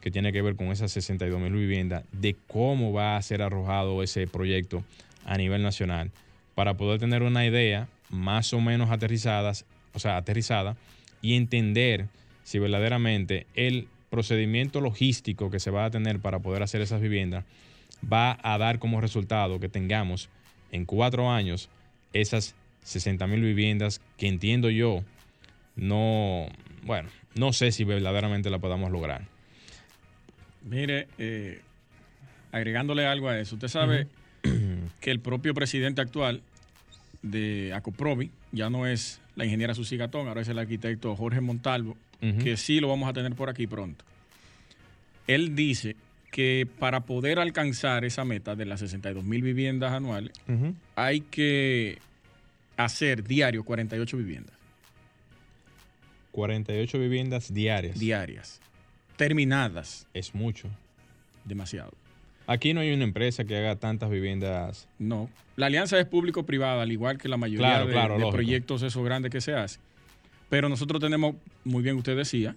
que 0.00 0.10
tiene 0.10 0.32
que 0.32 0.40
ver 0.40 0.56
con 0.56 0.68
esas 0.68 0.90
62 0.90 1.38
mil 1.38 1.52
viviendas, 1.52 2.04
de 2.12 2.34
cómo 2.48 2.94
va 2.94 3.18
a 3.18 3.22
ser 3.22 3.42
arrojado 3.42 4.02
ese 4.02 4.26
proyecto 4.26 4.82
a 5.26 5.36
nivel 5.36 5.62
nacional, 5.62 6.10
para 6.54 6.78
poder 6.78 6.98
tener 6.98 7.22
una 7.22 7.44
idea 7.44 7.88
más 8.08 8.54
o 8.54 8.60
menos 8.60 8.90
aterrizadas, 8.90 9.66
o 9.92 9.98
sea, 9.98 10.16
aterrizada, 10.16 10.74
y 11.20 11.34
entender 11.34 12.06
si 12.42 12.58
verdaderamente 12.58 13.46
el 13.54 13.86
procedimiento 14.08 14.80
logístico 14.80 15.50
que 15.50 15.60
se 15.60 15.70
va 15.70 15.84
a 15.84 15.90
tener 15.90 16.20
para 16.20 16.38
poder 16.38 16.62
hacer 16.62 16.80
esas 16.80 17.02
viviendas 17.02 17.44
va 18.10 18.38
a 18.42 18.56
dar 18.56 18.78
como 18.78 19.02
resultado 19.02 19.60
que 19.60 19.68
tengamos 19.68 20.30
en 20.72 20.86
cuatro 20.86 21.30
años 21.30 21.68
esas 22.12 22.54
60 22.82 23.26
mil 23.26 23.40
viviendas 23.40 24.00
que 24.16 24.28
entiendo 24.28 24.70
yo 24.70 25.02
no, 25.76 26.46
bueno, 26.84 27.08
no 27.34 27.52
sé 27.52 27.72
si 27.72 27.84
verdaderamente 27.84 28.50
la 28.50 28.58
podamos 28.58 28.90
lograr. 28.90 29.22
Mire, 30.64 31.08
eh, 31.18 31.60
agregándole 32.52 33.06
algo 33.06 33.28
a 33.28 33.38
eso, 33.38 33.56
usted 33.56 33.68
sabe 33.68 34.06
que 35.00 35.10
el 35.10 35.20
propio 35.20 35.54
presidente 35.54 36.00
actual 36.00 36.42
de 37.22 37.72
Acoprovi 37.74 38.30
ya 38.52 38.68
no 38.70 38.86
es 38.86 39.20
la 39.34 39.44
ingeniera 39.44 39.74
Susi 39.74 39.96
Gatón, 39.96 40.28
ahora 40.28 40.42
es 40.42 40.48
el 40.48 40.58
arquitecto 40.58 41.16
Jorge 41.16 41.40
Montalvo, 41.40 41.96
que 42.20 42.56
sí 42.56 42.78
lo 42.78 42.86
vamos 42.86 43.08
a 43.08 43.12
tener 43.12 43.34
por 43.34 43.48
aquí 43.48 43.66
pronto. 43.66 44.04
Él 45.26 45.56
dice 45.56 45.96
que 46.30 46.68
para 46.78 47.00
poder 47.00 47.40
alcanzar 47.40 48.04
esa 48.04 48.24
meta 48.24 48.54
de 48.54 48.64
las 48.64 48.80
62 48.80 49.24
mil 49.24 49.42
viviendas 49.42 49.92
anuales, 49.92 50.32
hay 50.94 51.22
que 51.22 51.98
hacer 52.84 53.22
diario 53.24 53.64
48 53.64 54.16
viviendas. 54.16 54.54
48 56.32 56.98
viviendas 56.98 57.52
diarias. 57.52 57.98
diarias. 57.98 58.60
Terminadas. 59.16 60.06
Es 60.14 60.34
mucho. 60.34 60.68
Demasiado. 61.44 61.92
Aquí 62.46 62.74
no 62.74 62.80
hay 62.80 62.92
una 62.92 63.04
empresa 63.04 63.44
que 63.44 63.56
haga 63.56 63.76
tantas 63.76 64.10
viviendas. 64.10 64.88
No. 64.98 65.28
La 65.56 65.66
alianza 65.66 65.98
es 66.00 66.06
público-privada, 66.06 66.82
al 66.82 66.90
igual 66.90 67.18
que 67.18 67.28
la 67.28 67.36
mayoría 67.36 67.66
Claro, 67.68 67.86
de, 67.86 67.92
claro, 67.92 68.18
de 68.18 68.30
proyectos 68.30 68.82
esos 68.82 69.04
grandes 69.04 69.30
que 69.30 69.40
se 69.40 69.54
hacen. 69.54 69.80
Pero 70.48 70.68
nosotros 70.68 71.00
tenemos, 71.00 71.36
muy 71.64 71.82
bien 71.82 71.96
usted 71.96 72.16
decía, 72.16 72.56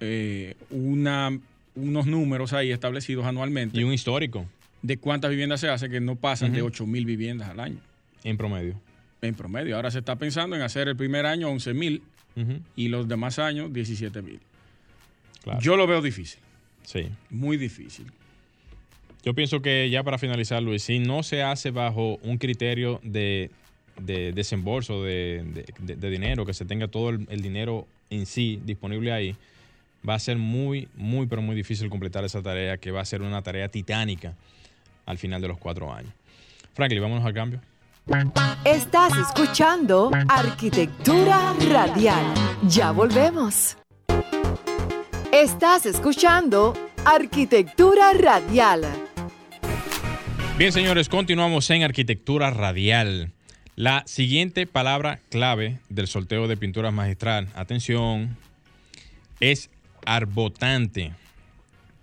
eh, 0.00 0.54
una, 0.70 1.38
unos 1.74 2.06
números 2.06 2.52
ahí 2.52 2.70
establecidos 2.70 3.24
anualmente 3.26 3.78
Y 3.78 3.84
un 3.84 3.92
histórico 3.92 4.46
de 4.82 4.98
cuántas 4.98 5.30
viviendas 5.30 5.60
se 5.60 5.68
hacen 5.68 5.90
que 5.90 6.00
no 6.00 6.16
pasan 6.16 6.52
de 6.52 6.60
Ujú. 6.60 6.68
8 6.68 6.86
mil 6.86 7.04
viviendas 7.06 7.48
al 7.48 7.60
año, 7.60 7.78
en 8.22 8.36
promedio. 8.36 8.78
En 9.26 9.34
promedio. 9.34 9.76
Ahora 9.76 9.90
se 9.90 9.98
está 9.98 10.16
pensando 10.16 10.56
en 10.56 10.62
hacer 10.62 10.88
el 10.88 10.96
primer 10.96 11.26
año 11.26 11.48
11 11.50 11.74
mil 11.74 12.02
y 12.76 12.88
los 12.88 13.08
demás 13.08 13.38
años 13.38 13.72
17 13.72 14.20
mil. 14.22 14.40
claro. 15.42 15.60
Yo 15.60 15.76
lo 15.76 15.86
veo 15.86 16.02
difícil, 16.02 16.40
sí. 16.84 17.08
muy 17.30 17.56
difícil. 17.56 18.06
Yo 19.24 19.34
pienso 19.34 19.60
que 19.62 19.88
ya 19.90 20.02
para 20.04 20.18
finalizar, 20.18 20.62
Luis, 20.62 20.82
si 20.82 20.98
no 20.98 21.22
se 21.22 21.42
hace 21.42 21.70
bajo 21.70 22.16
un 22.22 22.36
criterio 22.38 23.00
de, 23.02 23.50
de 24.00 24.32
desembolso 24.32 25.02
de, 25.02 25.44
de- 25.52 25.64
de- 25.80 25.96
de 25.96 26.10
dinero, 26.10 26.44
que 26.46 26.54
se 26.54 26.64
tenga 26.64 26.88
todo 26.88 27.10
el, 27.10 27.26
el 27.30 27.40
dinero 27.40 27.86
en 28.10 28.26
sí 28.26 28.60
disponible 28.64 29.12
ahí, 29.12 29.34
va 30.08 30.14
a 30.14 30.18
ser 30.20 30.36
muy, 30.36 30.86
muy, 30.94 31.26
pero 31.26 31.42
muy 31.42 31.56
difícil 31.56 31.88
completar 31.88 32.22
esa 32.24 32.40
tarea, 32.42 32.76
que 32.76 32.90
va 32.92 33.00
a 33.00 33.04
ser 33.04 33.22
una 33.22 33.42
tarea 33.42 33.68
titánica 33.68 34.34
al 35.06 35.18
final 35.18 35.40
de 35.40 35.48
los 35.48 35.58
cuatro 35.58 35.92
años. 35.92 36.12
Franklin, 36.74 37.00
vámonos 37.02 37.24
al 37.24 37.32
cambio. 37.34 37.60
Estás 38.64 39.12
escuchando 39.16 40.12
Arquitectura 40.28 41.54
Radial. 41.68 42.24
Ya 42.68 42.92
volvemos. 42.92 43.76
Estás 45.32 45.86
escuchando 45.86 46.72
Arquitectura 47.04 48.12
Radial. 48.12 48.82
Bien, 50.56 50.70
señores, 50.70 51.08
continuamos 51.08 51.68
en 51.70 51.82
arquitectura 51.82 52.50
radial. 52.50 53.32
La 53.74 54.04
siguiente 54.06 54.68
palabra 54.68 55.18
clave 55.28 55.80
del 55.88 56.06
sorteo 56.06 56.46
de 56.46 56.56
pinturas 56.56 56.92
magistral, 56.92 57.48
atención, 57.56 58.36
es 59.40 59.68
arbotante. 60.06 61.12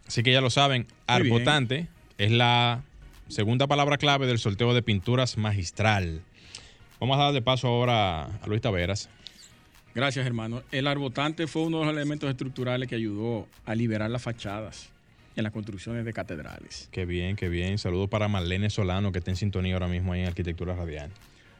Así 0.05 0.21
que 0.21 0.33
ya 0.33 0.41
lo 0.41 0.49
saben, 0.49 0.85
arbotante 1.07 1.87
es 2.17 2.31
la 2.31 2.83
segunda 3.27 3.67
palabra 3.67 3.97
clave 3.97 4.27
del 4.27 4.39
sorteo 4.39 4.73
de 4.73 4.81
pinturas 4.81 5.37
magistral. 5.37 6.21
Vamos 6.99 7.19
a 7.19 7.23
darle 7.23 7.41
paso 7.41 7.67
ahora 7.67 8.23
a 8.25 8.47
Luis 8.47 8.61
Taveras. 8.61 9.09
Gracias, 9.95 10.25
hermano. 10.25 10.63
El 10.71 10.87
arbotante 10.87 11.47
fue 11.47 11.63
uno 11.63 11.79
de 11.79 11.85
los 11.85 11.93
elementos 11.95 12.29
estructurales 12.29 12.87
que 12.87 12.95
ayudó 12.95 13.47
a 13.65 13.75
liberar 13.75 14.09
las 14.09 14.23
fachadas 14.23 14.89
en 15.35 15.43
las 15.43 15.51
construcciones 15.51 16.05
de 16.05 16.13
catedrales. 16.13 16.89
Qué 16.91 17.05
bien, 17.05 17.35
qué 17.35 17.49
bien. 17.49 17.77
Saludos 17.77 18.09
para 18.09 18.27
Marlene 18.27 18.69
Solano, 18.69 19.11
que 19.11 19.19
está 19.19 19.31
en 19.31 19.37
sintonía 19.37 19.73
ahora 19.73 19.87
mismo 19.87 20.13
ahí 20.13 20.21
en 20.21 20.27
Arquitectura 20.27 20.75
Radial. 20.75 21.11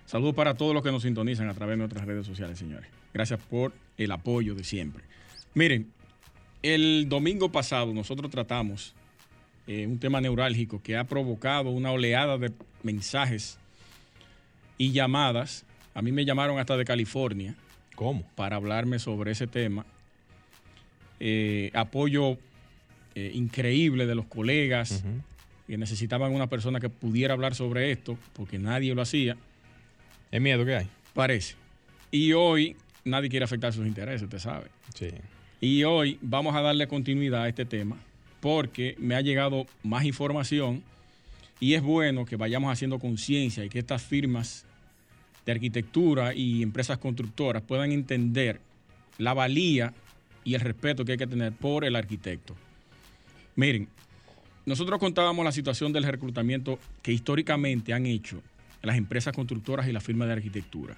Saludos 0.06 0.36
para 0.36 0.54
todos 0.56 0.73
los 0.73 0.84
que 0.84 0.91
nos 0.91 1.04
sintonizan 1.04 1.49
a 1.49 1.54
través 1.54 1.73
de 1.73 1.78
nuestras 1.78 2.06
redes 2.06 2.26
sociales, 2.26 2.58
señores. 2.58 2.88
Gracias 3.13 3.39
por 3.49 3.73
el 3.97 4.12
apoyo 4.12 4.56
de 4.56 4.63
siempre. 4.63 5.04
Miren, 5.54 5.91
el 6.62 7.08
domingo 7.10 7.52
pasado 7.52 7.93
nosotros 7.93 8.32
tratamos 8.32 8.93
eh, 9.67 9.88
un 9.88 9.99
tema 9.99 10.19
neurálgico 10.21 10.82
que 10.82 10.97
ha 10.97 11.04
provocado 11.06 11.69
una 11.69 11.91
oleada 11.91 12.38
de 12.38 12.52
mensajes 12.84 13.58
y 14.78 14.91
llamadas. 14.91 15.65
A 15.93 16.02
mí 16.02 16.12
me 16.12 16.26
llamaron 16.26 16.60
hasta 16.60 16.76
de 16.78 16.86
California 16.86 17.56
¿Cómo? 17.95 18.23
para 18.36 18.56
hablarme 18.58 18.99
sobre 18.99 19.32
ese 19.32 19.47
tema. 19.47 19.86
Eh, 21.19 21.71
apoyo 21.73 22.38
eh, 23.15 23.32
increíble 23.34 24.06
de 24.06 24.15
los 24.15 24.26
colegas 24.26 25.04
que 25.67 25.78
necesitaban 25.78 26.34
una 26.34 26.47
persona 26.47 26.80
que 26.80 26.89
pudiera 26.89 27.34
hablar 27.34 27.56
sobre 27.56 27.91
esto, 27.91 28.17
porque 28.34 28.60
nadie 28.60 28.93
lo 28.93 29.02
hacía, 29.02 29.38
¿Es 30.32 30.41
miedo 30.41 30.65
que 30.65 30.76
hay? 30.76 30.89
parece. 31.13 31.56
Y 32.12 32.34
hoy 32.34 32.76
nadie 33.06 33.30
quiere 33.30 33.45
afectar 33.45 33.71
sus 33.71 33.88
intereses, 33.88 34.23
usted 34.23 34.39
sabe. 34.39 34.65
Sí. 34.93 35.10
Y 35.62 35.84
hoy 35.86 36.17
vamos 36.21 36.54
a 36.56 36.62
darle 36.62 36.88
continuidad 36.88 37.43
a 37.43 37.47
este 37.47 37.63
tema, 37.65 37.97
porque 38.43 38.95
me 38.99 39.15
ha 39.15 39.21
llegado 39.21 39.67
más 39.84 40.03
información 40.03 40.84
y 41.62 41.75
es 41.75 41.82
bueno 41.82 42.25
que 42.25 42.36
vayamos 42.36 42.73
haciendo 42.73 42.99
conciencia 42.99 43.63
y 43.63 43.69
que 43.69 43.79
estas 43.79 44.03
firmas 44.03 44.65
de 45.45 45.53
arquitectura 45.53 46.34
y 46.36 46.62
empresas 46.62 46.97
constructoras 46.97 47.63
puedan 47.63 47.93
entender 47.93 48.60
la 49.17 49.34
valía 49.34 49.93
y 50.43 50.56
el 50.56 50.60
respeto 50.60 51.06
que 51.06 51.13
hay 51.13 51.17
que 51.17 51.25
tener 51.25 51.53
por 51.53 51.86
el 51.86 51.95
arquitecto. 51.95 52.53
Miren, 53.56 53.88
nosotros 54.65 54.99
contábamos 54.99 55.45
la 55.45 55.53
situación 55.53 55.93
del 55.93 56.03
reclutamiento 56.03 56.79
que 57.01 57.13
históricamente 57.13 57.93
han 57.93 58.06
hecho 58.06 58.43
las 58.82 58.97
empresas 58.97 59.34
constructoras 59.34 59.88
y 59.88 59.93
las 59.93 60.03
firmas 60.03 60.27
de 60.27 60.34
arquitectura 60.34 60.97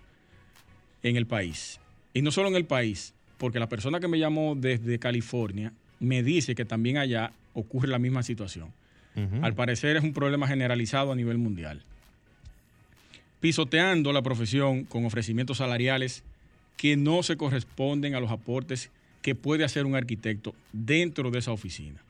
en 1.04 1.16
el 1.16 1.28
país. 1.28 1.80
Y 2.12 2.24
no 2.24 2.32
solo 2.32 2.50
en 2.50 2.56
el 2.56 2.66
país, 2.66 3.14
porque 3.38 3.60
la 3.60 3.70
persona 3.70 4.00
que 4.00 4.08
me 4.08 4.18
llamó 4.18 4.56
desde 4.56 4.98
California 4.98 5.74
me 6.00 6.24
dice 6.24 6.56
que 6.56 6.66
también 6.66 6.98
allá 6.98 7.32
ocurre 7.54 7.88
la 7.88 8.00
misma 8.00 8.24
situación. 8.24 8.70
Al 9.42 9.54
parecer 9.54 9.96
es 9.96 10.04
un 10.04 10.12
problema 10.14 10.48
generalizado 10.48 11.12
a 11.12 11.16
nivel 11.16 11.38
mundial. 11.38 11.82
Pisoteando 13.40 14.12
la 14.12 14.22
profesión 14.22 14.84
con 14.86 15.06
ofrecimientos 15.06 15.58
salariales 15.58 16.24
que 16.78 16.98
no 16.98 17.24
se 17.24 17.38
corresponden 17.38 18.16
a 18.16 18.20
los 18.20 18.32
aportes 18.32 18.92
que 19.22 19.36
puede 19.36 19.64
hacer 19.64 19.86
un 19.86 19.96
arquitecto 19.96 20.54
dentro 20.74 21.32
de 21.32 21.40
esa 21.40 21.52
oficina. 21.52 22.02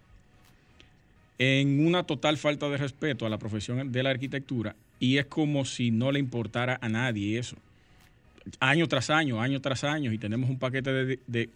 En 1.37 1.85
una 1.85 2.03
total 2.03 2.37
falta 2.37 2.69
de 2.69 2.77
respeto 2.77 3.25
a 3.25 3.29
la 3.29 3.37
profesión 3.37 3.91
de 3.91 4.03
la 4.03 4.09
arquitectura 4.11 4.75
y 4.99 5.17
es 5.17 5.25
como 5.25 5.65
si 5.65 5.91
no 5.91 6.11
le 6.11 6.19
importara 6.19 6.79
a 6.81 6.89
nadie 6.89 7.37
eso. 7.37 7.57
Año 8.59 8.87
tras 8.87 9.09
año, 9.09 9.41
año 9.41 9.59
tras 9.61 9.83
año 9.83 10.11
y 10.13 10.17
tenemos 10.17 10.49
un 10.49 10.57
paquete 10.57 10.91
de, 10.91 11.19
de- 11.27 11.49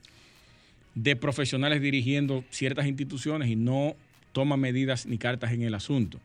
de 0.95 1.15
profesionales 1.15 1.81
dirigiendo 1.81 2.43
ciertas 2.49 2.87
instituciones 2.87 3.49
y 3.49 3.55
no 3.55 3.95
toma 4.33 4.57
medidas 4.57 5.05
ni 5.05 5.17
cartas 5.17 5.51
en 5.51 5.61
el 5.63 5.73
asunto. 5.73 6.19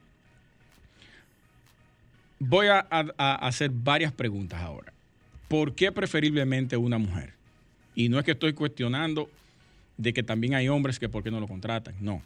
Voy 2.38 2.66
a, 2.66 2.86
a- 2.90 3.34
hacer 3.46 3.70
varias 3.70 4.12
preguntas 4.12 4.60
ahora. 4.60 4.92
¿Por 5.48 5.74
qué 5.74 5.92
preferiblemente 5.92 6.76
una 6.76 6.98
mujer? 6.98 7.32
Y 7.94 8.08
no 8.08 8.18
es 8.18 8.24
que 8.24 8.32
estoy 8.32 8.52
cuestionando 8.54 9.30
de 9.96 10.12
que 10.12 10.22
también 10.22 10.54
hay 10.54 10.68
hombres 10.68 10.98
que 10.98 11.08
por 11.08 11.22
qué 11.22 11.30
no 11.30 11.40
lo 11.40 11.46
contratan, 11.46 11.94
no. 12.00 12.22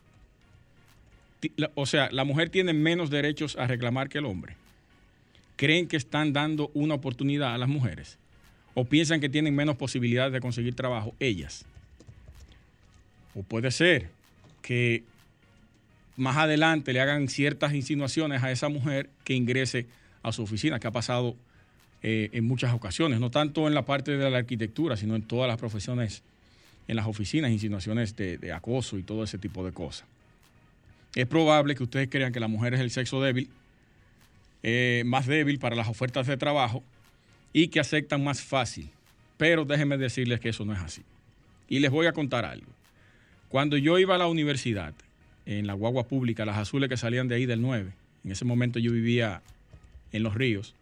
O 1.75 1.87
sea, 1.87 2.09
la 2.11 2.25
mujer 2.25 2.49
tiene 2.49 2.73
menos 2.73 3.11
derechos 3.11 3.57
a 3.57 3.67
reclamar 3.67 4.09
que 4.09 4.19
el 4.19 4.25
hombre. 4.25 4.57
¿Creen 5.57 5.87
que 5.87 5.97
están 5.97 6.33
dando 6.33 6.71
una 6.75 6.95
oportunidad 6.95 7.55
a 7.55 7.59
las 7.59 7.69
mujeres? 7.69 8.19
¿O 8.75 8.85
piensan 8.85 9.21
que 9.21 9.29
tienen 9.29 9.55
menos 9.55 9.77
posibilidades 9.77 10.33
de 10.33 10.41
conseguir 10.41 10.75
trabajo 10.75 11.15
ellas? 11.21 11.65
O 13.39 13.45
puede 13.45 13.71
ser 13.71 14.11
que 14.63 15.05
más 16.17 16.37
adelante 16.37 16.93
le 16.93 17.01
hagan 17.01 17.29
ciertas 17.29 17.73
insinuaciones 17.73 18.43
a 18.43 18.51
esa 18.51 18.69
mujer 18.69 19.11
que 19.23 19.35
ingrese 19.35 19.87
a 20.25 20.33
su 20.33 20.43
oficina, 20.43 20.81
que 20.81 20.89
ha 20.89 20.91
pasado 20.91 21.37
eh, 22.03 22.31
en 22.33 22.45
muchas 22.45 22.75
ocasiones, 22.75 23.21
no 23.21 23.31
tanto 23.31 23.69
en 23.69 23.75
la 23.75 23.83
parte 23.83 24.17
de 24.17 24.29
la 24.29 24.39
arquitectura, 24.39 24.97
sino 24.97 25.15
en 25.15 25.23
todas 25.23 25.47
las 25.47 25.57
profesiones, 25.57 26.25
en 26.89 26.97
las 26.97 27.07
oficinas, 27.07 27.53
insinuaciones 27.53 28.17
de, 28.17 28.53
acoso 28.53 28.99
y 28.99 29.05
todo 29.05 29.23
ese 29.23 29.39
tipo 29.39 29.65
de 29.65 29.71
cosas. 29.71 30.05
Es 31.15 31.27
probable 31.27 31.77
que 31.77 31.85
ustedes 31.85 32.09
crean 32.11 32.33
que 32.33 32.41
la 32.41 32.49
mujer 32.49 32.75
es 32.75 32.81
el 32.81 32.91
sexo 32.91 33.23
débil, 33.23 33.49
eh, 34.65 35.05
más 35.07 35.29
débil 35.29 35.61
para 35.61 35.77
las 35.77 35.87
ofertas 35.87 36.27
de 36.27 36.37
trabajo 36.37 36.83
y 37.53 37.69
que 37.69 37.79
aceptan 37.79 38.25
más 38.25 38.43
fácil. 38.43 38.91
Pero 39.37 39.65
déjenme 39.65 39.97
decirles 39.97 40.41
que 40.41 40.49
eso 40.49 40.65
no 40.65 40.73
es 40.73 40.81
así. 40.81 41.03
Y 41.69 41.79
les 41.79 41.93
voy 41.93 42.09
a 42.09 42.13
contar 42.13 42.45
algo. 42.45 42.67
Cuando 43.49 43.77
yo 43.77 43.99
iba 43.99 44.15
a 44.15 44.19
la 44.19 44.27
universidad, 44.27 44.95
en 45.47 45.67
la 45.67 45.73
guagua 45.73 46.07
pública, 46.07 46.45
las 46.45 46.59
azules 46.59 46.89
que 46.91 46.97
salían 46.97 47.29
de 47.29 47.37
ahí 47.37 47.47
del 47.47 47.63
9, 47.63 47.93
en 48.25 48.31
ese 48.31 48.45
momento 48.45 48.79
yo 48.79 48.93
vivía 48.93 49.41
en 50.13 50.23
Los 50.23 50.35
Ríos, 50.35 50.75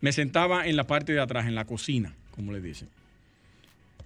me 0.00 0.12
sentaba 0.12 0.66
en 0.68 0.76
la 0.76 0.86
parte 0.86 1.12
de 1.12 1.20
atrás, 1.20 1.46
en 1.46 1.54
la 1.54 1.64
cocina, 1.64 2.14
como 2.30 2.52
le 2.52 2.60
dicen, 2.60 2.88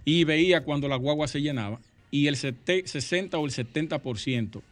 y 0.05 0.25
veía 0.25 0.63
cuando 0.63 0.89
la 0.89 0.97
guagua 0.97 1.29
se 1.29 1.43
llenaba 1.43 1.79
y 2.11 2.27
el 2.27 2.37
sete- 2.37 2.87
60 2.87 3.39
o 3.39 3.45
el 3.45 3.53
70% 3.53 4.63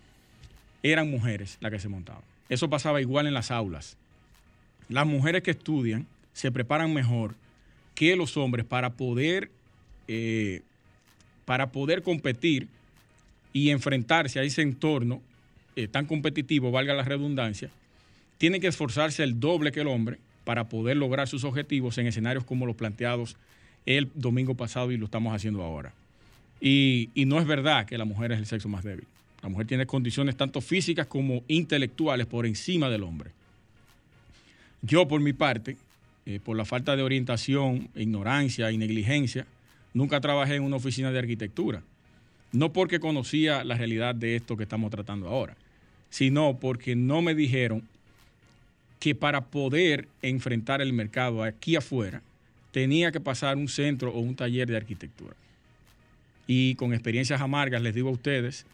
eran 0.83 1.11
mujeres 1.11 1.59
las 1.61 1.70
que 1.72 1.79
se 1.79 1.88
montaban. 1.88 2.22
Eso 2.48 2.68
pasaba 2.68 3.01
igual 3.01 3.27
en 3.27 3.35
las 3.35 3.51
aulas. 3.51 3.96
Las 4.88 5.07
mujeres 5.07 5.42
que 5.42 5.53
estudian 5.53 6.07
se 6.33 6.51
preparan 6.51 6.92
mejor 6.92 7.35
que 7.94 8.16
los 8.16 8.37
hombres 8.37 8.64
para 8.66 8.94
poder, 8.94 9.51
eh, 10.09 10.62
para 11.44 11.70
poder 11.72 12.03
competir 12.03 12.68
y 13.53 13.71
enfrentarse 13.71 14.41
a 14.41 14.43
ese 14.43 14.62
entorno 14.62 15.21
eh, 15.77 15.88
tan 15.88 16.07
competitivo, 16.07 16.71
valga 16.71 16.95
la 16.95 17.05
redundancia, 17.05 17.71
tienen 18.38 18.61
que 18.61 18.67
esforzarse 18.67 19.23
el 19.23 19.41
doble 19.41 19.73
que 19.73 19.81
el 19.81 19.87
hombre 19.87 20.19
para 20.45 20.69
poder 20.69 20.97
lograr 20.97 21.29
sus 21.29 21.45
objetivos 21.45 21.99
en 21.99 22.07
escenarios 22.07 22.45
como 22.45 22.67
los 22.67 22.77
planteados 22.77 23.37
el 23.87 24.11
domingo 24.15 24.55
pasado 24.55 24.93
y 24.93 24.97
lo 24.97 25.07
estamos 25.07 25.35
haciendo 25.35 25.62
ahora. 25.62 25.93
Y, 26.61 27.11
y 27.15 27.25
no 27.25 27.41
es 27.41 27.47
verdad 27.47 27.87
que 27.87 27.99
la 27.99 28.05
mujer 28.05 28.33
es 28.33 28.38
el 28.38 28.47
sexo 28.47 28.69
más 28.69 28.85
débil. 28.85 29.07
La 29.43 29.49
mujer 29.49 29.67
tiene 29.67 29.87
condiciones 29.87 30.37
tanto 30.37 30.61
físicas 30.61 31.07
como 31.07 31.43
intelectuales 31.49 32.27
por 32.27 32.47
encima 32.47 32.88
del 32.88 33.03
hombre. 33.03 33.31
Yo, 34.83 35.07
por 35.09 35.21
mi 35.21 35.33
parte, 35.33 35.77
eh, 36.27 36.38
por 36.43 36.57
la 36.57 36.65
falta 36.65 36.95
de 36.95 37.03
orientación, 37.03 37.88
ignorancia 37.97 38.71
y 38.71 38.79
negligencia, 38.79 39.47
nunca 39.93 40.21
trabajé 40.21 40.57
en 40.57 40.62
una 40.62 40.77
oficina 40.77 41.11
de 41.11 41.19
arquitectura. 41.19 41.83
No 42.53 42.73
porque 42.73 43.01
conocía 43.01 43.65
la 43.65 43.77
realidad 43.77 44.15
de 44.15 44.37
esto 44.37 44.57
que 44.57 44.65
estamos 44.65 44.91
tratando 44.91 45.29
ahora, 45.29 45.57
sino 46.11 46.59
porque 46.61 46.95
no 46.95 47.23
me 47.23 47.35
dijeron 47.35 47.83
que 49.01 49.15
para 49.15 49.41
poder 49.47 50.07
enfrentar 50.21 50.81
el 50.81 50.93
mercado 50.93 51.43
aquí 51.43 51.75
afuera, 51.75 52.23
tenía 52.71 53.11
que 53.11 53.21
pasar 53.21 53.57
un 53.57 53.69
centro 53.69 54.12
o 54.12 54.21
un 54.21 54.37
taller 54.37 54.69
de 54.69 54.77
arquitectura. 54.77 55.35
Y 56.47 56.75
con 56.75 56.93
experiencias 56.93 57.41
amargas 57.41 57.83
les 57.83 57.95
digo 57.95 58.11
a 58.11 58.12
ustedes, 58.12 58.67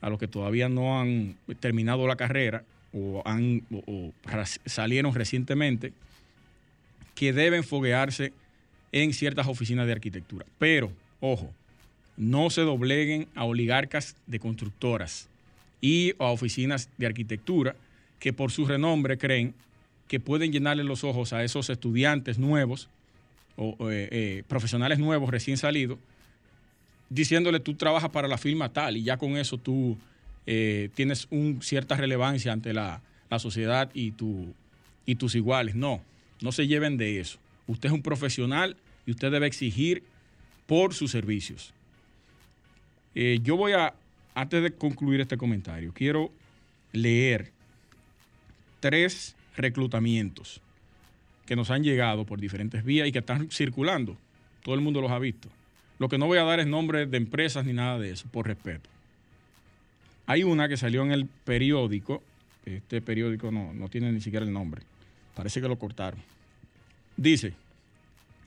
a 0.00 0.08
los 0.08 0.18
que 0.18 0.26
todavía 0.26 0.68
no 0.68 1.00
han 1.00 1.36
terminado 1.60 2.06
la 2.06 2.16
carrera 2.16 2.64
o, 2.92 3.22
han, 3.24 3.62
salieron 4.64 5.14
recientemente, 5.14 5.92
que 7.14 7.32
deben 7.32 7.62
foguearse 7.62 8.32
en 8.92 9.12
ciertas 9.12 9.46
oficinas 9.46 9.86
de 9.86 9.92
arquitectura. 9.92 10.46
Pero, 10.58 10.90
ojo, 11.20 11.52
no 12.16 12.50
se 12.50 12.62
dobleguen 12.62 13.28
a 13.34 13.44
oligarcas 13.44 14.16
de 14.26 14.38
constructoras 14.38 15.28
y 15.80 16.12
a 16.18 16.26
oficinas 16.26 16.90
de 16.98 17.06
arquitectura 17.06 17.74
que 18.18 18.32
por 18.32 18.50
su 18.50 18.66
renombre 18.66 19.18
creen 19.18 19.54
que 20.08 20.20
pueden 20.20 20.52
llenarle 20.52 20.84
los 20.84 21.04
ojos 21.04 21.32
a 21.32 21.44
esos 21.44 21.70
estudiantes 21.70 22.38
nuevos 22.38 22.88
o 23.56 23.76
eh, 23.90 24.08
eh, 24.10 24.42
profesionales 24.48 24.98
nuevos 24.98 25.30
recién 25.30 25.56
salidos, 25.56 25.98
diciéndole 27.08 27.60
tú 27.60 27.74
trabajas 27.74 28.10
para 28.10 28.28
la 28.28 28.38
firma 28.38 28.72
tal 28.72 28.96
y 28.96 29.02
ya 29.02 29.16
con 29.16 29.36
eso 29.36 29.58
tú 29.58 29.96
eh, 30.46 30.90
tienes 30.94 31.26
un, 31.30 31.62
cierta 31.62 31.96
relevancia 31.96 32.52
ante 32.52 32.72
la, 32.72 33.02
la 33.30 33.38
sociedad 33.38 33.90
y, 33.94 34.10
tu, 34.12 34.52
y 35.06 35.14
tus 35.14 35.34
iguales. 35.34 35.74
No, 35.74 36.00
no 36.40 36.52
se 36.52 36.66
lleven 36.66 36.96
de 36.96 37.20
eso. 37.20 37.38
Usted 37.66 37.88
es 37.88 37.92
un 37.92 38.02
profesional 38.02 38.76
y 39.06 39.12
usted 39.12 39.30
debe 39.30 39.46
exigir 39.46 40.02
por 40.66 40.94
sus 40.94 41.10
servicios. 41.10 41.72
Eh, 43.14 43.40
yo 43.42 43.56
voy 43.56 43.72
a, 43.72 43.94
antes 44.34 44.62
de 44.62 44.72
concluir 44.72 45.20
este 45.20 45.36
comentario, 45.36 45.92
quiero 45.92 46.30
leer 46.92 47.50
tres 48.80 49.34
reclutamientos 49.56 50.60
que 51.46 51.56
nos 51.56 51.70
han 51.70 51.82
llegado 51.82 52.24
por 52.24 52.40
diferentes 52.40 52.84
vías 52.84 53.08
y 53.08 53.12
que 53.12 53.18
están 53.18 53.50
circulando. 53.50 54.16
Todo 54.62 54.74
el 54.74 54.80
mundo 54.80 55.00
los 55.00 55.10
ha 55.10 55.18
visto. 55.18 55.48
Lo 55.98 56.08
que 56.08 56.18
no 56.18 56.26
voy 56.26 56.38
a 56.38 56.44
dar 56.44 56.60
es 56.60 56.66
nombre 56.66 57.06
de 57.06 57.16
empresas 57.16 57.66
ni 57.66 57.72
nada 57.72 57.98
de 57.98 58.10
eso, 58.10 58.28
por 58.30 58.46
respeto. 58.46 58.88
Hay 60.26 60.44
una 60.44 60.68
que 60.68 60.76
salió 60.76 61.02
en 61.02 61.12
el 61.12 61.26
periódico, 61.26 62.22
este 62.64 63.02
periódico 63.02 63.50
no, 63.50 63.74
no 63.74 63.88
tiene 63.88 64.12
ni 64.12 64.20
siquiera 64.20 64.46
el 64.46 64.52
nombre, 64.52 64.82
Parece 65.34 65.60
que 65.60 65.68
lo 65.68 65.78
cortaron. 65.78 66.20
Dice, 67.16 67.54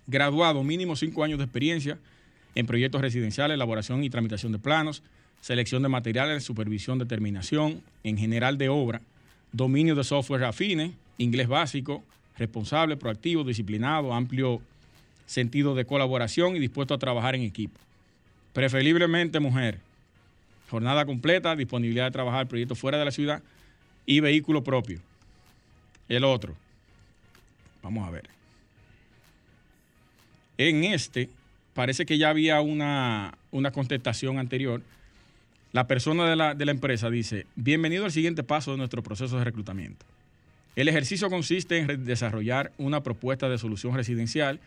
graduado 0.08 0.64
mínimo 0.64 0.96
cinco 0.96 1.24
años 1.24 1.40
de 1.40 1.46
experiencia 1.46 1.98
en 2.56 2.66
proyectos 2.66 3.02
residenciales, 3.02 3.56
elaboración 3.56 4.04
y 4.04 4.10
tramitación 4.10 4.52
de 4.52 4.60
planos, 4.60 5.04
selección 5.42 5.84
de 5.84 5.90
materiales, 5.90 6.44
supervisión, 6.44 7.00
determinación, 7.00 7.82
en 8.04 8.18
general 8.18 8.58
de 8.58 8.70
obra, 8.70 9.02
dominio 9.52 9.96
de 9.96 10.04
software 10.04 10.44
afines, 10.46 10.92
inglés 11.18 11.48
básico, 11.48 12.04
responsable, 12.38 12.98
proactivo, 12.98 13.44
disciplinado, 13.44 14.14
amplio 14.14 14.62
sentido 15.26 15.76
de 15.76 15.86
colaboración 15.86 16.56
y 16.56 16.60
dispuesto 16.60 16.94
a 16.94 17.00
trabajar 17.00 17.36
en 17.36 17.42
equipo. 17.42 17.80
Preferiblemente 18.54 19.40
mujer. 19.40 19.80
Jornada 20.70 21.06
completa, 21.06 21.56
disponibilidad 21.56 22.06
de 22.06 22.12
trabajar 22.12 22.48
proyectos 22.48 22.80
fuera 22.80 22.98
de 22.98 23.06
la 23.06 23.12
ciudad 23.12 23.42
y 24.06 24.20
vehículo 24.20 24.64
propio. 24.64 25.00
El 26.10 26.24
otro, 26.24 26.56
Vamos 27.84 28.08
a 28.08 28.12
ver. 28.12 28.30
En 30.58 30.86
este, 30.86 31.30
parece 31.74 32.06
que 32.06 32.18
ya 32.18 32.30
había 32.30 32.62
una, 32.62 33.34
contestación 33.74 34.40
anterior. 34.40 34.82
La 35.72 35.88
persona 35.88 36.30
de 36.30 36.36
la, 36.36 36.54
de 36.54 36.66
la 36.66 36.72
empresa 36.72 37.10
dice, 37.10 37.46
bienvenido 37.56 38.06
al 38.06 38.12
siguiente 38.12 38.44
paso 38.44 38.72
de 38.72 38.78
nuestro 38.78 39.02
proceso 39.02 39.38
de 39.38 39.44
reclutamiento. 39.44 40.06
El 40.76 40.88
ejercicio 40.88 41.30
consiste 41.30 41.80
en 41.80 42.06
desarrollar 42.06 42.72
una 42.78 43.04
propuesta 43.04 43.50
de 43.50 43.58
solución 43.58 43.96
residencial 43.96 44.60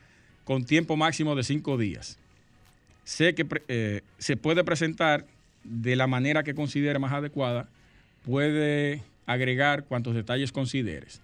con 0.44 0.64
tiempo 0.64 0.96
máximo 0.96 1.34
de 1.34 1.42
cinco 1.42 1.76
días. 1.76 2.18
Sé 3.04 3.34
que 3.34 3.46
eh, 3.68 4.02
se 4.18 4.36
puede 4.36 4.64
presentar 4.64 5.26
de 5.64 5.96
la 5.96 6.06
manera 6.06 6.44
que 6.44 6.54
considere 6.54 6.98
más 6.98 7.12
adecuada, 7.12 7.68
puede 8.24 9.02
agregar 9.26 9.84
cuantos 9.84 10.14
detalles 10.14 10.52
consideres. 10.52 11.20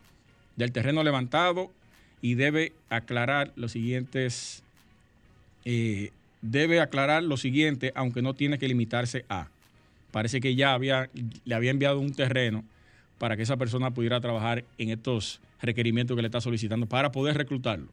Del 0.56 0.72
terreno 0.72 1.02
levantado 1.02 1.72
y 2.20 2.34
debe 2.34 2.72
aclarar 2.88 3.52
los 3.56 3.72
siguientes, 3.72 4.62
debe 6.40 6.80
aclarar 6.80 7.22
lo 7.22 7.36
siguiente, 7.36 7.92
aunque 7.94 8.22
no 8.22 8.34
tiene 8.34 8.58
que 8.58 8.68
limitarse 8.68 9.24
a. 9.28 9.48
Parece 10.10 10.40
que 10.40 10.54
ya 10.54 10.78
le 10.78 11.54
había 11.54 11.70
enviado 11.70 12.00
un 12.00 12.12
terreno 12.12 12.64
para 13.18 13.36
que 13.36 13.42
esa 13.42 13.56
persona 13.56 13.92
pudiera 13.92 14.20
trabajar 14.20 14.64
en 14.78 14.90
estos 14.90 15.40
requerimientos 15.60 16.16
que 16.16 16.22
le 16.22 16.28
está 16.28 16.40
solicitando 16.40 16.86
para 16.86 17.12
poder 17.12 17.36
reclutarlo. 17.36 17.86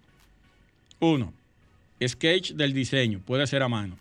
Uno, 1.00 1.34
sketch 2.06 2.54
del 2.54 2.74
diseño, 2.74 3.22
puede 3.26 3.48
ser 3.48 3.64
a 3.64 3.70
mano. 3.70 3.98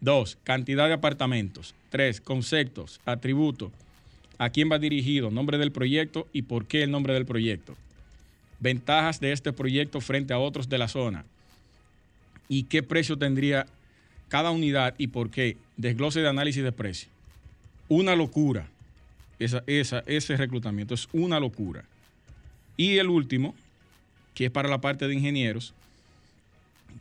Dos, 0.00 0.38
cantidad 0.44 0.88
de 0.88 0.94
apartamentos. 0.94 1.74
Tres, 1.90 2.20
conceptos, 2.20 3.00
atributos, 3.04 3.70
a 4.38 4.48
quién 4.48 4.72
va 4.72 4.78
dirigido, 4.78 5.30
nombre 5.30 5.58
del 5.58 5.72
proyecto 5.72 6.26
y 6.32 6.42
por 6.42 6.66
qué 6.66 6.82
el 6.82 6.90
nombre 6.90 7.12
del 7.12 7.26
proyecto 7.26 7.76
ventajas 8.60 9.18
de 9.20 9.32
este 9.32 9.52
proyecto 9.52 10.00
frente 10.00 10.32
a 10.32 10.38
otros 10.38 10.68
de 10.68 10.78
la 10.78 10.86
zona 10.86 11.24
y 12.50 12.64
qué 12.64 12.82
precio 12.82 13.16
tendría 13.16 13.64
cada 14.28 14.50
unidad 14.50 14.96
y 14.98 15.06
por 15.06 15.30
qué. 15.30 15.56
Desglose 15.76 16.20
de 16.20 16.28
análisis 16.28 16.64
de 16.64 16.72
precio. 16.72 17.08
Una 17.88 18.16
locura. 18.16 18.68
Esa, 19.38 19.62
esa, 19.68 20.00
ese 20.00 20.36
reclutamiento 20.36 20.92
es 20.92 21.08
una 21.12 21.38
locura. 21.38 21.84
Y 22.76 22.98
el 22.98 23.08
último, 23.08 23.54
que 24.34 24.46
es 24.46 24.50
para 24.50 24.68
la 24.68 24.80
parte 24.80 25.06
de 25.06 25.14
ingenieros, 25.14 25.74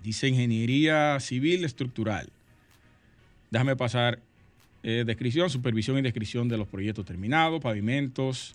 dice 0.04 0.28
ingeniería 0.28 1.20
civil 1.20 1.66
estructural. 1.66 2.30
Déjame 3.50 3.76
pasar 3.76 4.20
eh, 4.84 5.04
descripción, 5.04 5.50
supervisión 5.50 5.98
y 5.98 6.04
descripción 6.04 6.48
de 6.48 6.60
los 6.60 6.68
proyectos 6.68 7.06
terminados, 7.06 7.60
pavimentos, 7.60 8.54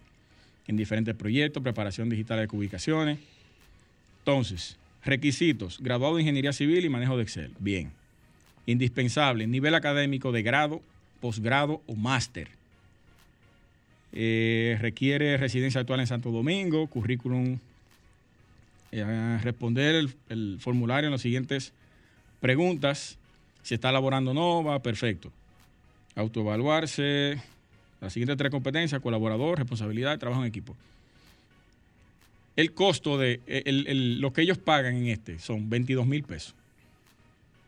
en 0.68 0.76
diferentes 0.76 1.16
proyectos, 1.16 1.60
preparación 1.60 2.08
digital 2.08 2.38
de 2.38 2.56
ubicaciones. 2.56 3.18
Entonces, 4.20 4.78
requisitos, 5.04 5.78
graduado 5.80 6.16
de 6.16 6.22
Ingeniería 6.22 6.52
Civil 6.52 6.84
y 6.84 6.88
manejo 6.88 7.16
de 7.16 7.22
Excel. 7.22 7.52
Bien. 7.58 7.92
Indispensable, 8.66 9.46
nivel 9.46 9.74
académico 9.74 10.32
de 10.32 10.42
grado, 10.42 10.80
posgrado 11.20 11.82
o 11.86 11.94
máster. 11.94 12.48
Eh, 14.12 14.78
requiere 14.80 15.36
residencia 15.36 15.80
actual 15.80 16.00
en 16.00 16.06
Santo 16.06 16.30
Domingo, 16.30 16.86
currículum, 16.86 17.58
eh, 18.92 19.38
responder 19.42 19.96
el, 19.96 20.14
el, 20.28 20.58
formulario 20.60 21.08
en 21.08 21.12
las 21.12 21.20
siguientes 21.20 21.72
preguntas. 22.40 23.18
Si 23.62 23.74
está 23.74 23.90
laborando 23.92 24.30
o 24.30 24.34
no, 24.34 24.64
va 24.64 24.82
perfecto. 24.82 25.32
Autoevaluarse, 26.14 27.40
las 28.00 28.12
siguientes 28.12 28.36
tres 28.36 28.50
competencias, 28.50 29.02
colaborador, 29.02 29.58
responsabilidad, 29.58 30.18
trabajo 30.18 30.42
en 30.42 30.48
equipo. 30.48 30.76
El 32.56 32.72
costo 32.72 33.18
de 33.18 33.40
lo 34.18 34.32
que 34.32 34.42
ellos 34.42 34.58
pagan 34.58 34.96
en 34.96 35.08
este 35.08 35.38
son 35.38 35.68
22 35.68 36.06
mil 36.06 36.22
pesos. 36.22 36.54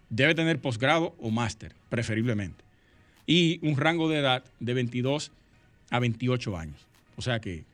Debe 0.08 0.34
tener 0.34 0.60
posgrado 0.60 1.16
o 1.18 1.30
máster, 1.30 1.74
preferiblemente. 1.88 2.62
Y 3.26 3.58
un 3.66 3.76
rango 3.76 4.08
de 4.08 4.18
edad 4.18 4.44
de 4.60 4.74
22 4.74 5.32
a 5.90 5.98
28 5.98 6.56
años. 6.56 6.86
O 7.16 7.22
sea 7.22 7.40
que 7.40 7.64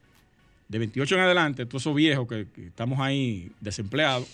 de 0.68 0.78
28 0.78 1.16
en 1.16 1.20
adelante, 1.20 1.66
todos 1.66 1.82
esos 1.82 1.94
viejos 1.94 2.26
que, 2.26 2.46
que 2.54 2.68
estamos 2.68 2.98
ahí 2.98 3.52
desempleados, 3.60 4.26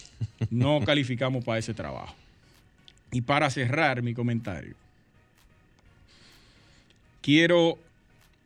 no 0.51 0.81
calificamos 0.87 1.45
para 1.45 1.59
ese 1.59 1.75
trabajo. 1.75 2.15
Y 3.11 3.23
para 3.23 3.51
cerrar 3.51 4.03
mi 4.03 4.15
comentario, 4.15 4.77
quiero 7.21 7.79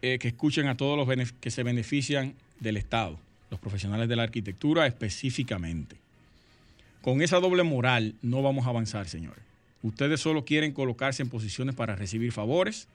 eh, 0.00 0.18
que 0.18 0.28
escuchen 0.28 0.66
a 0.66 0.76
todos 0.76 0.96
los 0.96 1.32
que 1.40 1.50
se 1.50 1.62
benefician 1.62 2.34
del 2.58 2.76
Estado, 2.76 3.18
los 3.52 3.60
profesionales 3.60 4.08
de 4.08 4.16
la 4.16 4.22
arquitectura 4.22 4.86
específicamente. 4.86 5.96
Con 7.02 7.20
esa 7.20 7.38
doble 7.38 7.62
moral 7.62 8.14
no 8.22 8.40
vamos 8.40 8.66
a 8.66 8.70
avanzar, 8.70 9.08
señores. 9.08 9.44
Ustedes 9.82 10.20
solo 10.20 10.46
quieren 10.46 10.72
colocarse 10.72 11.22
en 11.22 11.28
posiciones 11.28 11.74
para 11.74 11.94
recibir 11.94 12.32
favores, 12.32 12.88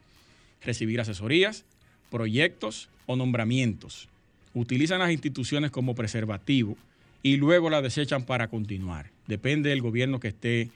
recibir 0.63 0.99
asesorías, 0.99 1.63
proyectos 2.09 2.89
o 3.05 3.15
nombramientos. 3.15 4.09
Utilizan 4.55 4.97
las 4.97 5.11
instituciones 5.11 5.69
como 5.69 5.93
preservativo 5.93 6.75
y 7.21 7.37
luego 7.37 7.69
la 7.69 7.83
desechan 7.83 8.23
para 8.23 8.47
continuar. 8.47 9.11
Depende 9.27 9.69
del 9.69 9.83
gobierno 9.83 10.19
que 10.19 10.29
esté 10.29 10.71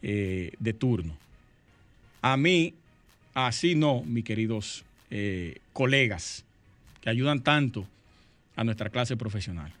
eh, 0.00 0.52
de 0.58 0.72
turno. 0.72 1.14
A 2.22 2.38
mí, 2.38 2.72
así 3.34 3.74
no, 3.74 4.02
mis 4.02 4.24
queridos 4.24 4.82
eh, 5.10 5.58
colegas, 5.74 6.42
que 7.02 7.10
ayudan 7.10 7.42
tanto 7.42 7.86
a 8.56 8.64
nuestra 8.64 8.90
clase 8.90 9.16
profesional. 9.16 9.72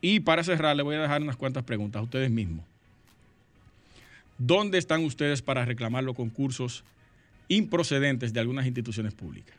Y 0.00 0.20
para 0.20 0.44
cerrar, 0.44 0.76
le 0.76 0.82
voy 0.82 0.96
a 0.96 1.02
dejar 1.02 1.22
unas 1.22 1.36
cuantas 1.36 1.64
preguntas 1.64 2.00
a 2.00 2.02
ustedes 2.02 2.30
mismos. 2.30 2.64
¿Dónde 4.38 4.78
están 4.78 5.02
ustedes 5.04 5.40
para 5.40 5.64
reclamar 5.64 6.04
los 6.04 6.14
concursos 6.14 6.84
improcedentes 7.48 8.32
de 8.32 8.40
algunas 8.40 8.66
instituciones 8.66 9.14
públicas? 9.14 9.56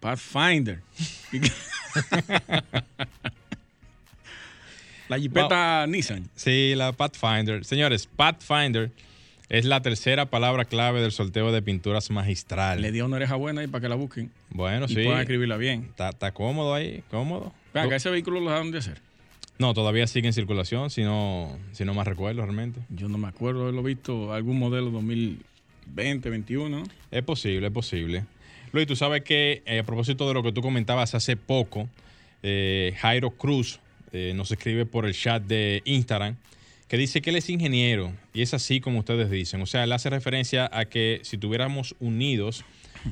Pathfinder. 0.00 0.80
la 5.08 5.18
jipeta 5.18 5.86
Nissan. 5.86 6.28
Sí, 6.34 6.72
la 6.74 6.92
Pathfinder. 6.92 7.66
Señores, 7.66 8.06
Pathfinder 8.06 8.90
es 9.48 9.64
la 9.64 9.80
tercera 9.80 10.26
palabra 10.26 10.64
clave 10.64 11.00
del 11.00 11.12
sorteo 11.12 11.52
de 11.52 11.62
pinturas 11.62 12.10
magistral. 12.10 12.82
Le 12.82 12.92
dio 12.92 13.06
una 13.06 13.16
oreja 13.16 13.34
buena 13.36 13.62
ahí 13.62 13.66
para 13.66 13.82
que 13.82 13.88
la 13.88 13.94
busquen. 13.94 14.30
Bueno, 14.50 14.86
y 14.86 14.94
sí. 14.94 15.04
puedan 15.04 15.20
escribirla 15.20 15.56
bien. 15.56 15.90
Está, 15.98 16.32
cómodo 16.32 16.74
ahí, 16.74 17.02
cómodo. 17.10 17.52
Venga, 17.72 17.96
¿ese 17.96 18.10
vehículo 18.10 18.40
lo 18.40 18.50
dejaron 18.50 18.70
de 18.70 18.78
hacer? 18.78 19.00
No, 19.58 19.74
todavía 19.74 20.06
sigue 20.06 20.28
en 20.28 20.32
circulación, 20.32 20.90
si 20.90 21.02
no, 21.02 21.58
si 21.72 21.84
no 21.84 21.94
más 21.94 22.06
recuerdo 22.06 22.42
realmente. 22.42 22.80
Yo 22.90 23.08
no 23.08 23.18
me 23.18 23.28
acuerdo 23.28 23.62
haberlo 23.62 23.82
visto, 23.82 24.32
algún 24.32 24.58
modelo 24.58 24.90
2020, 24.90 26.30
21. 26.30 26.84
Es 27.10 27.22
posible, 27.22 27.66
es 27.66 27.72
posible. 27.72 28.24
Luis, 28.72 28.86
tú 28.86 28.94
sabes 28.94 29.22
que 29.22 29.62
eh, 29.66 29.80
a 29.80 29.82
propósito 29.82 30.28
de 30.28 30.34
lo 30.34 30.42
que 30.42 30.52
tú 30.52 30.60
comentabas 30.60 31.14
hace 31.14 31.36
poco, 31.36 31.88
eh, 32.42 32.94
Jairo 32.98 33.30
Cruz 33.30 33.80
eh, 34.12 34.32
nos 34.36 34.52
escribe 34.52 34.86
por 34.86 35.06
el 35.06 35.14
chat 35.14 35.42
de 35.42 35.82
Instagram 35.86 36.36
que 36.88 36.96
dice 36.96 37.20
que 37.20 37.30
él 37.30 37.36
es 37.36 37.48
ingeniero 37.50 38.12
y 38.32 38.42
es 38.42 38.54
así 38.54 38.80
como 38.80 38.98
ustedes 38.98 39.30
dicen. 39.30 39.60
O 39.62 39.66
sea, 39.66 39.84
él 39.84 39.92
hace 39.92 40.10
referencia 40.10 40.68
a 40.72 40.86
que 40.86 41.20
si 41.22 41.38
tuviéramos 41.38 41.94
unidos 42.00 42.64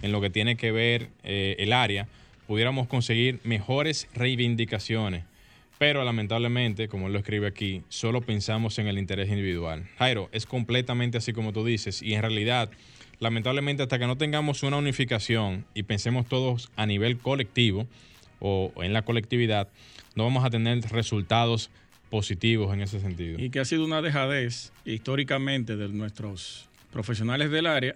en 0.03 0.13
lo 0.13 0.21
que 0.21 0.31
tiene 0.31 0.57
que 0.57 0.73
ver 0.73 1.11
el 1.23 1.73
área, 1.73 2.09
pudiéramos 2.47 2.89
conseguir 2.89 3.39
mejores 3.45 4.09
reivindicaciones. 4.15 5.25
Pero 5.79 6.03
lamentablemente, 6.05 6.89
como 6.89 7.07
él 7.07 7.13
lo 7.13 7.19
escribe 7.19 7.47
aquí, 7.47 7.83
solo 7.91 8.23
pensamos 8.23 8.79
en 8.79 8.87
el 8.87 8.97
interés 8.97 9.29
individual. 9.29 9.87
Jairo, 9.99 10.31
es 10.33 10.47
completamente 10.47 11.19
así 11.19 11.35
como 11.35 11.53
tú 11.53 11.67
dices 11.67 12.01
y 12.01 12.15
en 12.15 12.23
realidad 12.23 12.71
lamentablemente 13.19 13.83
hasta 13.83 13.99
que 13.99 14.07
no 14.07 14.17
tengamos 14.17 14.63
una 14.63 14.79
unificación 14.79 15.67
y 15.75 15.83
pensemos 15.83 16.27
todos 16.27 16.71
a 16.77 16.87
nivel 16.87 17.19
colectivo 17.19 17.87
o 18.41 18.73
en 18.83 18.95
la 18.95 19.03
colectividad, 19.03 19.69
no 20.15 20.25
vamos 20.25 20.45
a 20.45 20.51
tener 20.51 20.81
resultados 20.91 21.71
positivos 22.11 22.73
en 22.73 22.83
ese 22.83 23.01
sentido. 23.01 23.39
Y 23.39 23.51
que 23.51 23.61
ha 23.61 23.65
sido 23.65 23.85
una 23.85 24.03
dejadez 24.03 24.73
históricamente 24.85 25.77
de 25.77 25.89
nuestros 25.89 26.69
profesionales 26.93 27.51
del 27.51 27.67
área, 27.67 27.95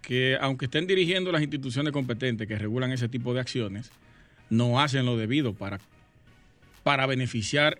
que 0.00 0.38
aunque 0.40 0.64
estén 0.66 0.86
dirigiendo 0.86 1.32
las 1.32 1.42
instituciones 1.42 1.92
competentes 1.92 2.46
que 2.48 2.56
regulan 2.58 2.92
ese 2.92 3.08
tipo 3.08 3.34
de 3.34 3.40
acciones, 3.40 3.90
no 4.50 4.80
hacen 4.80 5.06
lo 5.06 5.16
debido 5.16 5.54
para, 5.54 5.80
para 6.82 7.06
beneficiar 7.06 7.78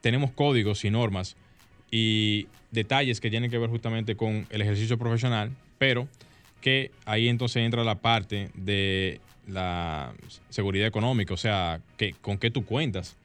tenemos 0.02 0.32
códigos 0.32 0.84
y 0.84 0.92
normas 0.92 1.38
y 1.90 2.48
detalles 2.72 3.20
que 3.20 3.30
tienen 3.30 3.52
que 3.52 3.58
ver 3.58 3.70
justamente 3.70 4.16
con 4.16 4.48
el 4.50 4.62
ejercicio 4.62 4.98
profesional, 4.98 5.52
pero 5.78 6.08
que 6.62 6.92
ahí 7.06 7.28
entonces 7.28 7.64
entra 7.64 7.84
la 7.84 7.96
parte 7.96 8.50
de 8.54 9.20
la 9.48 10.14
seguridad 10.50 10.88
económica, 10.88 11.34
o 11.34 11.38
sea, 11.38 11.82
que, 11.98 12.14
con 12.14 12.38
qué 12.38 12.52
tú 12.52 12.66
cuentas, 12.66 13.18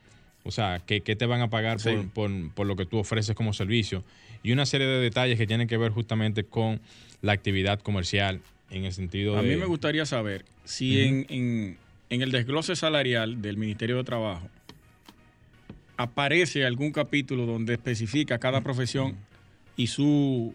o 0.47 0.51
sea, 0.51 0.81
qué, 0.87 1.01
te 1.01 1.27
van 1.27 1.41
a 1.41 1.51
pagar 1.51 1.79
por, 2.15 2.67
lo 2.67 2.77
que 2.77 2.87
tú 2.87 2.99
ofreces 2.99 3.35
como 3.35 3.53
servicio, 3.53 4.05
y 4.43 4.53
una 4.53 4.65
serie 4.65 4.87
de 4.87 5.01
detalles 5.01 5.39
que 5.39 5.47
tienen 5.47 5.67
que 5.67 5.77
ver 5.77 5.91
justamente 5.91 6.45
con 6.45 6.81
la 7.21 7.33
actividad 7.33 7.81
comercial 7.81 8.41
en 8.71 8.85
el 8.85 8.93
sentido 8.93 9.35
de... 9.35 9.41
A 9.41 9.43
mí 9.43 9.57
me 9.57 9.67
gustaría 9.67 10.07
saber 10.07 10.45
si 10.65 11.01
en, 11.01 11.27
en 11.29 12.23
el 12.23 12.31
desglose 12.31 12.77
salarial 12.77 13.43
del 13.43 13.57
Ministerio 13.57 13.97
de 13.97 14.05
Trabajo 14.05 14.49
aparece 15.97 16.65
algún 16.65 16.93
capítulo 16.93 17.47
donde 17.47 17.75
especifica 17.75 18.39
cada 18.39 18.61
profesión 18.61 19.17
y 19.77 19.89
su 19.89 20.55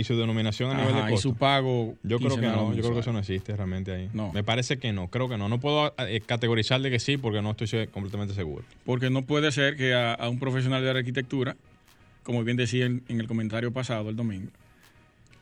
y 0.00 0.04
su 0.04 0.16
denominación 0.16 0.70
a 0.70 0.74
nivel 0.80 0.94
de 0.94 1.00
costo. 1.02 1.14
y 1.14 1.18
su 1.18 1.34
pago. 1.34 1.94
Yo 2.02 2.18
creo 2.18 2.36
que 2.36 2.46
no, 2.46 2.72
yo 2.72 2.80
creo 2.80 2.94
que 2.94 3.00
eso 3.00 3.12
no 3.12 3.18
existe 3.18 3.54
realmente 3.54 3.92
ahí. 3.92 4.08
No. 4.14 4.32
Me 4.32 4.42
parece 4.42 4.78
que 4.78 4.94
no, 4.94 5.08
creo 5.08 5.28
que 5.28 5.36
no. 5.36 5.50
No 5.50 5.60
puedo 5.60 5.94
eh, 5.98 6.22
categorizar 6.24 6.80
de 6.80 6.90
que 6.90 6.98
sí 6.98 7.18
porque 7.18 7.42
no 7.42 7.50
estoy 7.50 7.86
completamente 7.88 8.32
seguro. 8.32 8.64
Porque 8.86 9.10
no 9.10 9.26
puede 9.26 9.52
ser 9.52 9.76
que 9.76 9.92
a, 9.94 10.16
un 10.30 10.38
profesional 10.38 10.82
de 10.82 10.92
la 10.94 11.00
arquitectura, 11.00 11.54
como 12.22 12.42
bien 12.44 12.56
decía 12.56 12.86
en, 12.86 13.02
el 13.08 13.28
comentario 13.28 13.72
pasado 13.72 14.08
el 14.08 14.16
domingo, 14.16 14.50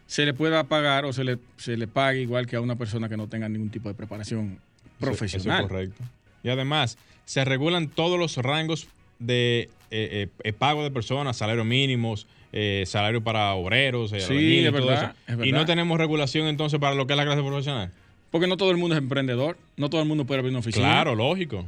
se 0.09 0.25
le 0.25 0.35
pueda 0.35 0.65
pagar 0.65 1.05
o 1.05 1.13
se 1.13 1.23
le, 1.23 1.39
se 1.57 1.77
le 1.77 1.87
pague 1.87 2.21
igual 2.21 2.49
que 2.49 2.57
a 2.57 2.61
una 2.61 2.75
persona 2.75 3.09
que 3.09 3.17
no 3.17 3.29
tenga 3.29 3.49
ningún 3.49 3.71
tipo 3.71 3.89
de 3.89 3.95
preparación 3.95 4.59
profesional. 4.99 5.69
correcto. 5.69 6.03
Y 6.43 6.49
además, 6.49 6.99
se 7.27 7.45
regulan 7.45 7.87
todos 7.87 8.19
los 8.19 8.37
rangos 8.39 8.89
de 9.21 9.71
eh, 9.93 10.29
eh, 10.43 10.53
pago 10.53 10.83
de 10.83 10.91
personas, 10.91 11.37
salarios 11.37 11.65
mínimos, 11.67 12.27
eh, 12.53 12.85
salario 12.87 13.23
para 13.23 13.53
obreros, 13.55 14.13
eh, 14.13 14.21
Sí, 14.21 14.65
es 14.65 14.73
verdad, 14.73 15.15
es 15.27 15.35
Y 15.35 15.37
verdad. 15.37 15.53
no 15.61 15.67
tenemos 15.67 15.99
regulación 15.99 16.47
entonces 16.49 16.79
para 16.81 16.95
lo 16.95 17.07
que 17.07 17.13
es 17.13 17.17
la 17.17 17.25
clase 17.25 17.43
profesional. 17.43 17.93
Porque 18.31 18.47
no 18.47 18.57
todo 18.57 18.71
el 18.71 18.77
mundo 18.77 18.95
es 18.95 18.99
emprendedor, 19.03 19.57
no 19.77 19.89
todo 19.91 20.03
el 20.03 20.09
mundo 20.09 20.25
puede 20.25 20.41
abrir 20.41 20.51
una 20.51 20.61
oficina. 20.61 20.87
Claro, 20.87 21.15
lógico. 21.15 21.67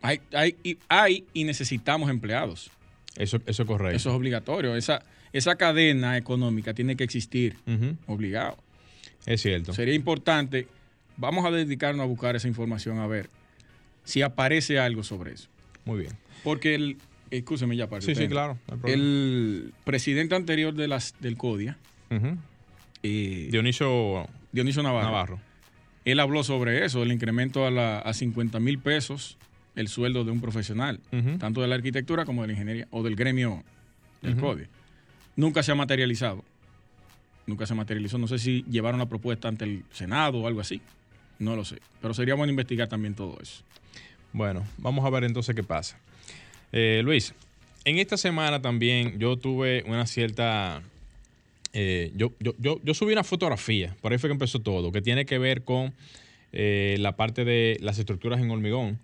Hay, 0.00 0.20
hay, 0.32 0.56
y, 0.64 0.78
hay 0.88 1.24
y 1.32 1.44
necesitamos 1.44 2.10
empleados. 2.10 2.70
Eso, 3.16 3.38
eso 3.46 3.62
es 3.62 3.66
correcto. 3.68 3.96
Eso 3.96 4.10
es 4.10 4.16
obligatorio. 4.16 4.74
Esa, 4.74 5.02
esa 5.32 5.56
cadena 5.56 6.16
económica 6.16 6.74
tiene 6.74 6.96
que 6.96 7.04
existir, 7.04 7.56
obligado. 8.06 8.56
Es 9.26 9.42
cierto. 9.42 9.72
Sería 9.72 9.94
importante, 9.94 10.66
vamos 11.16 11.44
a 11.44 11.50
dedicarnos 11.50 12.02
a 12.04 12.06
buscar 12.06 12.34
esa 12.36 12.48
información 12.48 12.98
a 12.98 13.06
ver 13.06 13.30
si 14.04 14.22
aparece 14.22 14.78
algo 14.78 15.04
sobre 15.04 15.32
eso. 15.34 15.48
Muy 15.84 16.00
bien. 16.00 16.12
Porque 16.42 16.74
el, 16.74 16.96
escúcheme 17.38 17.76
ya 17.76 17.88
para 17.88 18.02
Sí, 18.02 18.14
sí, 18.14 18.28
claro. 18.28 18.58
no. 18.68 18.86
El 18.88 19.72
presidente 19.84 20.34
anterior 20.34 20.74
de 20.74 20.88
las, 20.88 21.14
del 21.20 21.36
CODIA, 21.36 21.76
eh, 23.02 23.48
Dionisio 23.50 24.26
Dionisio 24.52 24.82
Navarro, 24.82 25.06
Navarro. 25.06 25.40
él 26.04 26.20
habló 26.20 26.44
sobre 26.44 26.84
eso, 26.84 27.02
el 27.02 27.10
incremento 27.12 27.66
a, 27.66 27.70
la, 27.70 27.98
a 27.98 28.12
50 28.12 28.60
mil 28.60 28.78
pesos 28.78 29.38
el 29.74 29.88
sueldo 29.88 30.24
de 30.24 30.30
un 30.30 30.40
profesional, 30.42 31.00
tanto 31.38 31.62
de 31.62 31.68
la 31.68 31.74
arquitectura 31.76 32.26
como 32.26 32.42
de 32.42 32.48
la 32.48 32.52
ingeniería 32.52 32.88
o 32.90 33.02
del 33.02 33.16
gremio 33.16 33.64
del 34.20 34.32
Ujú. 34.34 34.40
CODIA. 34.42 34.68
Nunca 35.34 35.62
se 35.62 35.72
ha 35.72 35.74
materializado. 35.74 36.44
Nunca 37.46 37.64
se 37.64 37.74
materializó. 37.74 38.18
No 38.18 38.28
sé 38.28 38.38
si 38.38 38.64
llevaron 38.70 39.00
la 39.00 39.06
propuesta 39.06 39.48
ante 39.48 39.64
el 39.64 39.82
Senado 39.90 40.40
o 40.40 40.46
algo 40.46 40.60
así. 40.60 40.82
No 41.38 41.56
lo 41.56 41.64
sé. 41.64 41.78
Pero 42.02 42.12
sería 42.12 42.34
bueno 42.34 42.50
investigar 42.50 42.86
también 42.88 43.14
todo 43.14 43.38
eso. 43.40 43.62
Bueno, 44.34 44.62
vamos 44.76 45.04
a 45.06 45.10
ver 45.10 45.24
entonces 45.24 45.54
qué 45.56 45.62
pasa. 45.62 45.98
Eh, 46.72 47.02
Luis, 47.04 47.34
en 47.84 47.98
esta 47.98 48.16
semana 48.16 48.62
también 48.62 49.18
yo 49.18 49.36
tuve 49.36 49.82
una 49.86 50.06
cierta... 50.06 50.82
eh, 51.72 52.10
yo, 52.16 52.32
yo, 52.40 52.54
yo, 52.58 52.80
yo 52.82 52.94
subí 52.94 53.12
una 53.12 53.24
fotografía, 53.24 53.94
por 54.00 54.12
ahí 54.12 54.18
fue 54.18 54.28
que 54.28 54.32
empezó 54.34 54.60
todo, 54.60 54.92
que 54.92 55.02
tiene 55.02 55.24
que 55.26 55.38
ver 55.38 55.62
con 55.62 55.92
eh, 56.52 56.96
la 57.00 57.16
parte 57.16 57.44
de 57.44 57.78
las 57.80 57.98
estructuras 57.98 58.40
en 58.40 58.50
hormigón. 58.50 58.98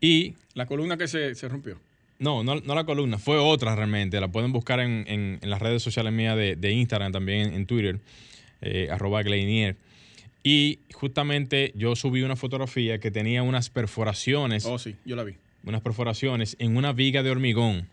Y 0.00 0.34
La 0.54 0.66
columna 0.66 0.96
que 0.96 1.08
se, 1.08 1.34
se 1.34 1.48
rompió. 1.48 1.78
no, 2.18 2.42
no, 2.44 2.56
no 2.56 2.74
la 2.74 2.84
columna, 2.84 3.18
fue 3.18 3.36
otra 3.38 3.74
realmente. 3.74 4.20
La 4.20 4.28
pueden 4.28 4.52
buscar 4.52 4.80
en, 4.80 5.04
en- 5.08 5.38
en 5.42 5.50
las 5.50 5.60
redes 5.62 5.82
sociales 5.82 6.12
mías 6.12 6.36
de, 6.36 6.56
de 6.56 6.72
Instagram, 6.72 7.10
también 7.12 7.48
en, 7.48 7.54
en 7.54 7.66
Twitter, 7.66 7.98
eh, 8.60 8.88
arroba 8.90 9.22
Gleinier. 9.22 9.76
Y 10.42 10.78
justamente 10.92 11.72
yo 11.74 11.96
subí 11.96 12.20
una 12.22 12.36
fotografía 12.36 12.98
que 12.98 13.10
tenía 13.10 13.42
unas 13.42 13.70
perforaciones 13.70 14.66
Oh, 14.66 14.78
sí, 14.78 14.94
yo 15.06 15.16
la 15.16 15.24
vi. 15.24 15.34
Unas 15.64 15.82
perforaciones 15.82 16.56
en 16.58 16.76
una 16.76 16.92
viga 16.92 17.22
de 17.22 17.30
hormigón. 17.30 17.88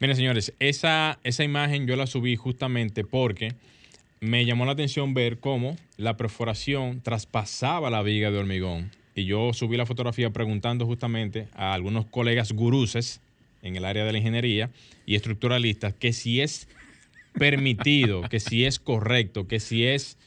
Miren, 0.00 0.16
señores, 0.16 0.52
esa, 0.58 1.18
esa 1.22 1.44
imagen 1.44 1.86
yo 1.86 1.96
la 1.96 2.06
subí 2.06 2.36
justamente 2.36 3.04
porque 3.04 3.54
me 4.20 4.44
llamó 4.44 4.64
la 4.64 4.72
atención 4.72 5.14
ver 5.14 5.38
cómo 5.38 5.76
la 5.96 6.16
perforación 6.16 7.00
traspasaba 7.02 7.90
la 7.90 8.02
viga 8.02 8.30
de 8.30 8.38
hormigón. 8.38 8.90
Y 9.14 9.24
yo 9.24 9.52
subí 9.52 9.76
la 9.76 9.86
fotografía 9.86 10.30
preguntando 10.30 10.86
justamente 10.86 11.48
a 11.54 11.74
algunos 11.74 12.06
colegas 12.06 12.52
guruses 12.52 13.20
en 13.62 13.76
el 13.76 13.84
área 13.84 14.04
de 14.04 14.12
la 14.12 14.18
ingeniería 14.18 14.70
y 15.06 15.14
estructuralistas 15.14 15.94
que 15.94 16.12
si 16.12 16.40
es 16.40 16.68
permitido, 17.32 18.22
que 18.22 18.40
si 18.40 18.64
es 18.64 18.78
correcto, 18.78 19.46
que 19.46 19.60
si 19.60 19.86
es 19.86 20.18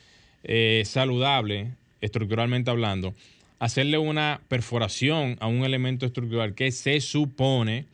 eh, 0.43 0.83
saludable, 0.85 1.71
estructuralmente 2.01 2.71
hablando, 2.71 3.13
hacerle 3.59 3.97
una 3.97 4.41
perforación 4.47 5.37
a 5.39 5.47
un 5.47 5.63
elemento 5.63 6.05
estructural 6.05 6.53
que 6.55 6.71
se 6.71 6.99
supone 7.01 7.85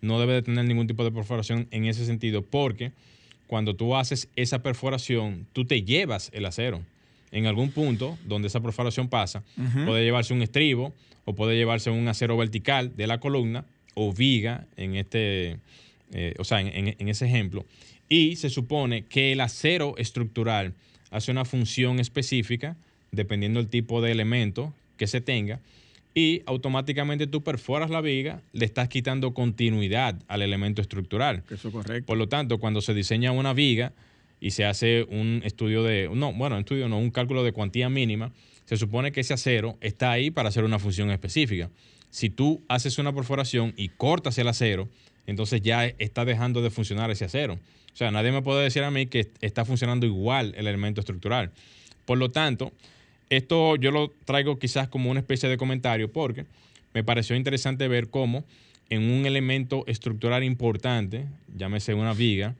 no 0.00 0.20
debe 0.20 0.34
de 0.34 0.42
tener 0.42 0.64
ningún 0.64 0.86
tipo 0.86 1.04
de 1.04 1.10
perforación 1.10 1.66
en 1.70 1.84
ese 1.86 2.06
sentido, 2.06 2.42
porque 2.44 2.92
cuando 3.46 3.74
tú 3.74 3.96
haces 3.96 4.28
esa 4.36 4.62
perforación, 4.62 5.46
tú 5.52 5.64
te 5.64 5.82
llevas 5.82 6.30
el 6.34 6.44
acero. 6.46 6.82
En 7.30 7.46
algún 7.46 7.70
punto 7.72 8.16
donde 8.26 8.48
esa 8.48 8.60
perforación 8.60 9.08
pasa, 9.08 9.42
puede 9.86 10.04
llevarse 10.04 10.32
un 10.34 10.42
estribo 10.42 10.94
o 11.24 11.34
puede 11.34 11.56
llevarse 11.56 11.90
un 11.90 12.06
acero 12.08 12.36
vertical 12.36 12.96
de 12.96 13.06
la 13.06 13.20
columna 13.20 13.64
o 13.94 14.12
viga 14.12 14.66
en 14.76 14.94
este, 14.94 15.58
eh, 16.12 16.34
o 16.38 16.44
sea, 16.44 16.60
en, 16.60 16.68
en- 16.68 16.96
en 16.98 17.08
ese 17.08 17.26
ejemplo. 17.26 17.66
Y 18.08 18.36
se 18.36 18.48
supone 18.48 19.02
que 19.04 19.32
el 19.32 19.40
acero 19.40 19.94
estructural 19.98 20.72
hace 21.10 21.30
una 21.30 21.44
función 21.44 21.98
específica 22.00 22.76
dependiendo 23.12 23.60
del 23.60 23.68
tipo 23.68 24.00
de 24.00 24.12
elemento 24.12 24.72
que 24.98 25.06
se 25.06 25.22
tenga 25.22 25.60
y 26.14 26.42
automáticamente 26.46 27.26
tú 27.26 27.42
perforas 27.42 27.90
la 27.90 28.00
viga, 28.00 28.42
le 28.52 28.64
estás 28.64 28.88
quitando 28.88 29.34
continuidad 29.34 30.16
al 30.26 30.42
elemento 30.42 30.82
estructural. 30.82 31.44
Eso 31.50 31.68
es 31.68 31.74
correcto. 31.74 32.06
Por 32.06 32.18
lo 32.18 32.28
tanto, 32.28 32.58
cuando 32.58 32.80
se 32.80 32.92
diseña 32.92 33.30
una 33.30 33.52
viga 33.52 33.92
y 34.40 34.50
se 34.50 34.64
hace 34.64 35.04
un 35.04 35.42
estudio 35.44 35.82
de, 35.84 36.10
no, 36.12 36.32
bueno, 36.32 36.56
un 36.56 36.60
estudio 36.60 36.88
no, 36.88 36.98
un 36.98 37.10
cálculo 37.10 37.44
de 37.44 37.52
cuantía 37.52 37.88
mínima, 37.88 38.32
se 38.64 38.76
supone 38.76 39.12
que 39.12 39.20
ese 39.20 39.32
acero 39.32 39.78
está 39.80 40.10
ahí 40.10 40.30
para 40.30 40.48
hacer 40.48 40.64
una 40.64 40.78
función 40.78 41.10
específica. 41.10 41.70
Si 42.10 42.30
tú 42.30 42.62
haces 42.68 42.98
una 42.98 43.14
perforación 43.14 43.72
y 43.76 43.88
cortas 43.90 44.38
el 44.38 44.48
acero, 44.48 44.88
entonces 45.26 45.60
ya 45.60 45.86
está 45.86 46.24
dejando 46.24 46.62
de 46.62 46.70
funcionar 46.70 47.10
ese 47.10 47.26
acero. 47.26 47.54
O 47.92 47.96
sea, 47.96 48.10
nadie 48.10 48.32
me 48.32 48.42
puede 48.42 48.64
decir 48.64 48.82
a 48.82 48.90
mí 48.90 49.06
que 49.06 49.30
está 49.40 49.64
funcionando 49.64 50.06
igual 50.06 50.54
el 50.56 50.66
elemento 50.66 51.00
estructural. 51.00 51.52
Por 52.04 52.18
lo 52.18 52.30
tanto, 52.30 52.72
esto 53.30 53.76
yo 53.76 53.90
lo 53.90 54.10
traigo 54.24 54.58
quizás 54.58 54.88
como 54.88 55.10
una 55.10 55.20
especie 55.20 55.48
de 55.48 55.56
comentario 55.56 56.10
porque 56.10 56.46
me 56.94 57.04
pareció 57.04 57.36
interesante 57.36 57.88
ver 57.88 58.08
cómo 58.08 58.44
en 58.90 59.02
un 59.10 59.26
elemento 59.26 59.84
estructural 59.86 60.42
importante, 60.44 61.26
llámese 61.54 61.94
una 61.94 62.14
viga, 62.14 62.54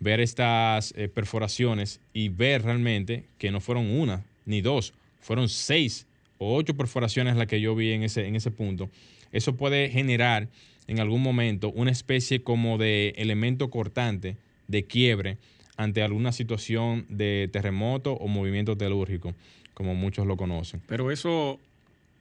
ver 0.00 0.20
estas 0.20 0.94
eh, 0.96 1.08
perforaciones 1.08 2.00
y 2.12 2.28
ver 2.28 2.62
realmente 2.62 3.24
que 3.38 3.50
no 3.50 3.60
fueron 3.60 3.90
una 3.90 4.24
ni 4.46 4.60
dos, 4.60 4.94
fueron 5.20 5.48
seis 5.48 6.06
o 6.38 6.56
ocho 6.56 6.74
perforaciones 6.74 7.36
las 7.36 7.46
que 7.46 7.60
yo 7.60 7.74
vi 7.74 7.92
en 7.92 8.02
ese, 8.02 8.26
en 8.26 8.36
ese 8.36 8.50
punto. 8.50 8.90
Eso 9.32 9.56
puede 9.56 9.90
generar 9.90 10.48
en 10.86 11.00
algún 11.00 11.22
momento 11.22 11.70
una 11.70 11.90
especie 11.90 12.42
como 12.42 12.78
de 12.78 13.14
elemento 13.16 13.70
cortante, 13.70 14.36
de 14.68 14.84
quiebre, 14.84 15.38
ante 15.76 16.02
alguna 16.02 16.32
situación 16.32 17.06
de 17.08 17.48
terremoto 17.52 18.12
o 18.14 18.28
movimiento 18.28 18.76
telúrgico, 18.76 19.34
como 19.74 19.94
muchos 19.94 20.26
lo 20.26 20.36
conocen. 20.36 20.80
Pero 20.86 21.10
eso, 21.10 21.58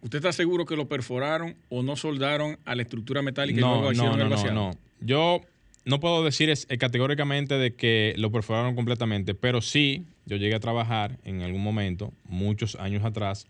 ¿usted 0.02 0.18
está 0.18 0.34
seguro 0.34 0.66
que 0.66 0.76
lo 0.76 0.88
perforaron 0.88 1.56
o 1.70 1.84
no 1.84 1.96
soldaron 1.96 2.58
a 2.66 2.76
la 2.76 2.82
estructura 2.82 3.22
metálica 3.22 3.60
y 3.60 3.62
No, 3.62 3.70
luego 3.74 3.86
no, 3.86 3.92
hicieron 3.92 4.18
no, 4.18 4.24
el 4.24 4.30
no, 4.30 4.36
vaciado? 4.36 4.56
no. 4.56 4.72
Yo 5.00 5.42
no 5.86 6.00
puedo 6.00 6.24
decir 6.24 6.50
es- 6.50 6.66
eh, 6.70 6.78
categóricamente 6.78 7.56
de 7.58 7.76
que 7.76 8.14
lo 8.18 8.32
perforaron 8.32 8.76
completamente, 8.76 9.36
pero 9.36 9.62
sí, 9.62 10.06
yo 10.26 10.38
llegué 10.38 10.56
a 10.56 10.60
trabajar 10.60 11.18
en 11.26 11.42
algún 11.42 11.62
momento, 11.62 12.12
muchos 12.28 12.76
años 12.76 13.04
atrás, 13.04 13.46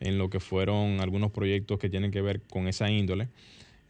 en 0.00 0.18
lo 0.18 0.30
que 0.30 0.38
fueron 0.40 1.00
algunos 1.00 1.30
proyectos 1.32 1.78
que 1.78 1.88
tienen 1.90 2.10
que 2.10 2.20
ver 2.20 2.40
con 2.42 2.68
esa 2.68 2.90
índole. 2.90 3.28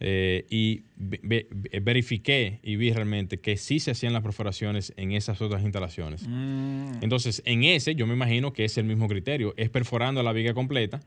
Eh, 0.01 0.47
y 0.49 0.83
ve- 0.97 1.21
ve- 1.51 1.81
verifiqué 1.81 2.61
y 2.63 2.77
vi 2.77 2.93
realmente 2.93 3.39
que 3.39 3.57
sí 3.57 3.81
se 3.81 3.91
hacían 3.91 4.13
las 4.13 4.23
perforaciones 4.23 4.93
en 4.97 5.13
esas 5.13 5.41
otras 5.41 5.63
instalaciones. 5.63 6.27
Mm, 6.29 7.03
Entonces, 7.03 7.43
en 7.45 7.65
ese, 7.65 7.95
yo 7.95 8.07
me 8.07 8.15
imagino 8.15 8.53
que 8.53 8.65
es 8.65 8.79
el 8.79 8.85
mismo 8.85 9.09
criterio, 9.09 9.55
es 9.57 9.71
perforando 9.71 10.23
la 10.23 10.33
viga 10.33 10.55
completa. 10.55 11.01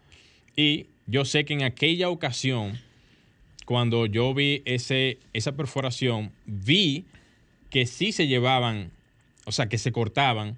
Y 0.55 0.87
yo 1.07 1.23
sé 1.25 1.45
que 1.45 1.53
en 1.53 1.63
aquella 1.63 2.09
ocasión, 2.09 2.77
cuando 3.65 4.05
yo 4.05 4.33
vi 4.33 4.61
ese, 4.65 5.19
esa 5.33 5.55
perforación, 5.55 6.31
vi 6.45 7.05
que 7.69 7.85
sí 7.85 8.11
se 8.11 8.27
llevaban, 8.27 8.91
o 9.45 9.51
sea, 9.53 9.69
que 9.69 9.77
se 9.77 9.91
cortaban 9.93 10.57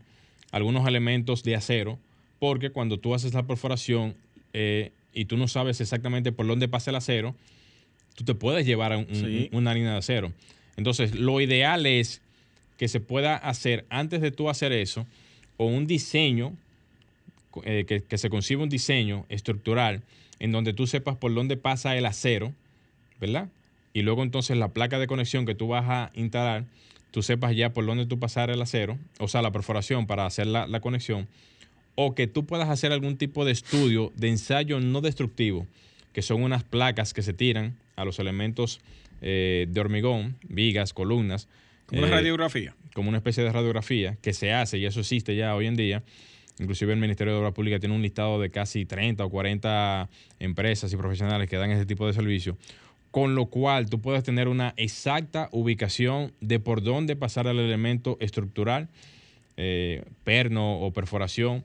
algunos 0.51 0.87
elementos 0.87 1.43
de 1.43 1.55
acero, 1.55 1.99
porque 2.39 2.71
cuando 2.71 2.97
tú 2.99 3.13
haces 3.13 3.33
la 3.33 3.45
perforación 3.45 4.15
eh, 4.53 4.91
y 5.13 5.25
tú 5.25 5.37
no 5.37 5.47
sabes 5.47 5.79
exactamente 5.81 6.31
por 6.31 6.47
dónde 6.47 6.67
pasa 6.67 6.89
el 6.89 6.95
acero, 6.95 7.35
tú 8.15 8.23
te 8.23 8.35
puedes 8.35 8.65
llevar 8.65 8.95
un- 8.95 9.07
una 9.51 9.71
harina 9.71 9.91
de 9.93 9.97
acero. 9.97 10.33
Entonces, 10.77 11.15
lo 11.15 11.39
ideal 11.41 11.85
es 11.85 12.21
que 12.77 12.87
se 12.87 12.99
pueda 12.99 13.35
hacer 13.37 13.85
antes 13.89 14.21
de 14.21 14.31
tú 14.31 14.49
hacer 14.49 14.71
eso, 14.71 15.05
o 15.57 15.65
un 15.65 15.85
diseño, 15.87 16.53
eh, 17.63 17.85
que, 17.87 18.01
que 18.03 18.17
se 18.17 18.29
conciba 18.29 18.63
un 18.63 18.69
diseño 18.69 19.25
estructural 19.29 20.01
en 20.39 20.51
donde 20.51 20.73
tú 20.73 20.87
sepas 20.87 21.15
por 21.15 21.33
dónde 21.33 21.55
pasa 21.57 21.95
el 21.95 22.05
acero, 22.05 22.53
¿verdad? 23.21 23.49
Y 23.93 24.01
luego 24.01 24.23
entonces 24.23 24.57
la 24.57 24.69
placa 24.69 24.97
de 24.97 25.05
conexión 25.07 25.45
que 25.45 25.53
tú 25.53 25.67
vas 25.67 25.85
a 25.87 26.11
instalar, 26.15 26.65
tú 27.11 27.21
sepas 27.21 27.55
ya 27.55 27.71
por 27.71 27.85
dónde 27.85 28.07
tú 28.07 28.17
pasar 28.19 28.49
el 28.49 28.59
acero, 28.61 28.97
o 29.19 29.27
sea, 29.27 29.43
la 29.43 29.51
perforación 29.51 30.07
para 30.07 30.25
hacer 30.25 30.47
la, 30.47 30.65
la 30.65 30.79
conexión, 30.79 31.27
o 31.95 32.15
que 32.15 32.25
tú 32.25 32.45
puedas 32.47 32.69
hacer 32.69 32.91
algún 32.91 33.17
tipo 33.17 33.45
de 33.45 33.51
estudio 33.51 34.11
de 34.15 34.29
ensayo 34.29 34.79
no 34.79 35.01
destructivo, 35.01 35.67
que 36.11 36.23
son 36.23 36.41
unas 36.41 36.63
placas 36.63 37.13
que 37.13 37.21
se 37.21 37.33
tiran 37.33 37.75
a 37.95 38.05
los 38.05 38.19
elementos 38.19 38.81
eh, 39.21 39.67
de 39.69 39.79
hormigón, 39.79 40.35
vigas, 40.47 40.93
columnas. 40.93 41.47
como 41.85 42.01
una 42.01 42.09
eh, 42.09 42.11
radiografía. 42.11 42.75
como 42.93 43.09
una 43.09 43.19
especie 43.19 43.43
de 43.43 43.51
radiografía 43.51 44.17
que 44.21 44.33
se 44.33 44.51
hace 44.51 44.77
y 44.77 44.85
eso 44.85 44.99
existe 44.99 45.35
ya 45.35 45.55
hoy 45.55 45.67
en 45.67 45.75
día. 45.75 46.03
Inclusive 46.59 46.93
el 46.93 46.99
Ministerio 46.99 47.33
de 47.33 47.39
Obras 47.39 47.53
Públicas 47.53 47.79
tiene 47.79 47.95
un 47.95 48.01
listado 48.01 48.39
de 48.39 48.51
casi 48.51 48.85
30 48.85 49.25
o 49.25 49.29
40 49.29 50.09
empresas 50.39 50.93
y 50.93 50.97
profesionales 50.97 51.49
que 51.49 51.57
dan 51.57 51.71
ese 51.71 51.85
tipo 51.85 52.05
de 52.05 52.13
servicio. 52.13 52.57
con 53.11 53.35
lo 53.35 53.45
cual 53.45 53.91
tú 53.91 54.01
puedes 54.01 54.23
tener 54.23 54.47
una 54.47 54.73
exacta 54.75 55.47
ubicación 55.51 56.33
de 56.41 56.59
por 56.59 56.81
dónde 56.81 57.15
pasar 57.15 57.45
el 57.45 57.59
elemento 57.59 58.17
estructural, 58.19 58.89
eh, 59.55 60.03
perno 60.23 60.79
o 60.79 60.91
perforación, 60.91 61.63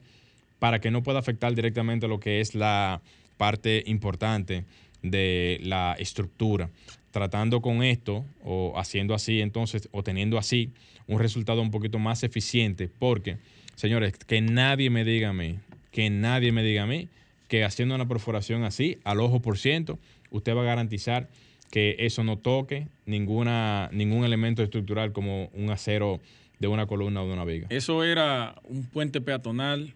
para 0.58 0.78
que 0.78 0.90
no 0.90 1.02
pueda 1.02 1.20
afectar 1.20 1.54
directamente 1.54 2.06
lo 2.06 2.20
que 2.20 2.40
es 2.42 2.54
la 2.54 3.00
parte 3.38 3.82
importante 3.86 4.64
de 5.02 5.60
la 5.62 5.96
estructura. 5.98 6.70
Tratando 7.10 7.60
con 7.60 7.82
esto 7.82 8.24
o 8.44 8.78
haciendo 8.78 9.14
así, 9.14 9.40
entonces, 9.40 9.88
o 9.92 10.02
teniendo 10.02 10.38
así 10.38 10.70
un 11.06 11.18
resultado 11.18 11.62
un 11.62 11.70
poquito 11.70 11.98
más 11.98 12.22
eficiente, 12.22 12.88
porque, 12.98 13.38
señores, 13.74 14.14
que 14.18 14.40
nadie 14.40 14.90
me 14.90 15.04
diga 15.04 15.30
a 15.30 15.32
mí, 15.32 15.58
que 15.90 16.10
nadie 16.10 16.52
me 16.52 16.62
diga 16.62 16.82
a 16.82 16.86
mí 16.86 17.08
que 17.48 17.64
haciendo 17.64 17.94
una 17.94 18.06
perforación 18.06 18.62
así, 18.64 18.98
al 19.04 19.20
ojo 19.20 19.40
por 19.40 19.58
ciento, 19.58 19.98
usted 20.30 20.54
va 20.54 20.60
a 20.60 20.66
garantizar 20.66 21.28
que 21.70 21.96
eso 21.98 22.24
no 22.24 22.36
toque 22.36 22.86
ninguna, 23.06 23.88
ningún 23.92 24.24
elemento 24.24 24.62
estructural 24.62 25.12
como 25.12 25.50
un 25.54 25.70
acero 25.70 26.20
de 26.58 26.68
una 26.68 26.86
columna 26.86 27.22
o 27.22 27.26
de 27.26 27.32
una 27.32 27.44
viga. 27.44 27.66
Eso 27.70 28.04
era 28.04 28.54
un 28.64 28.84
puente 28.84 29.20
peatonal, 29.20 29.94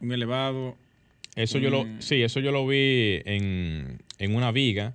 un 0.00 0.12
elevado. 0.12 0.76
Eso 1.36 1.58
yo 1.58 1.70
lo, 1.70 1.86
sí, 1.98 2.22
eso 2.22 2.40
yo 2.40 2.52
lo 2.52 2.66
vi 2.66 3.20
en, 3.24 3.98
una 4.20 4.52
viga 4.52 4.94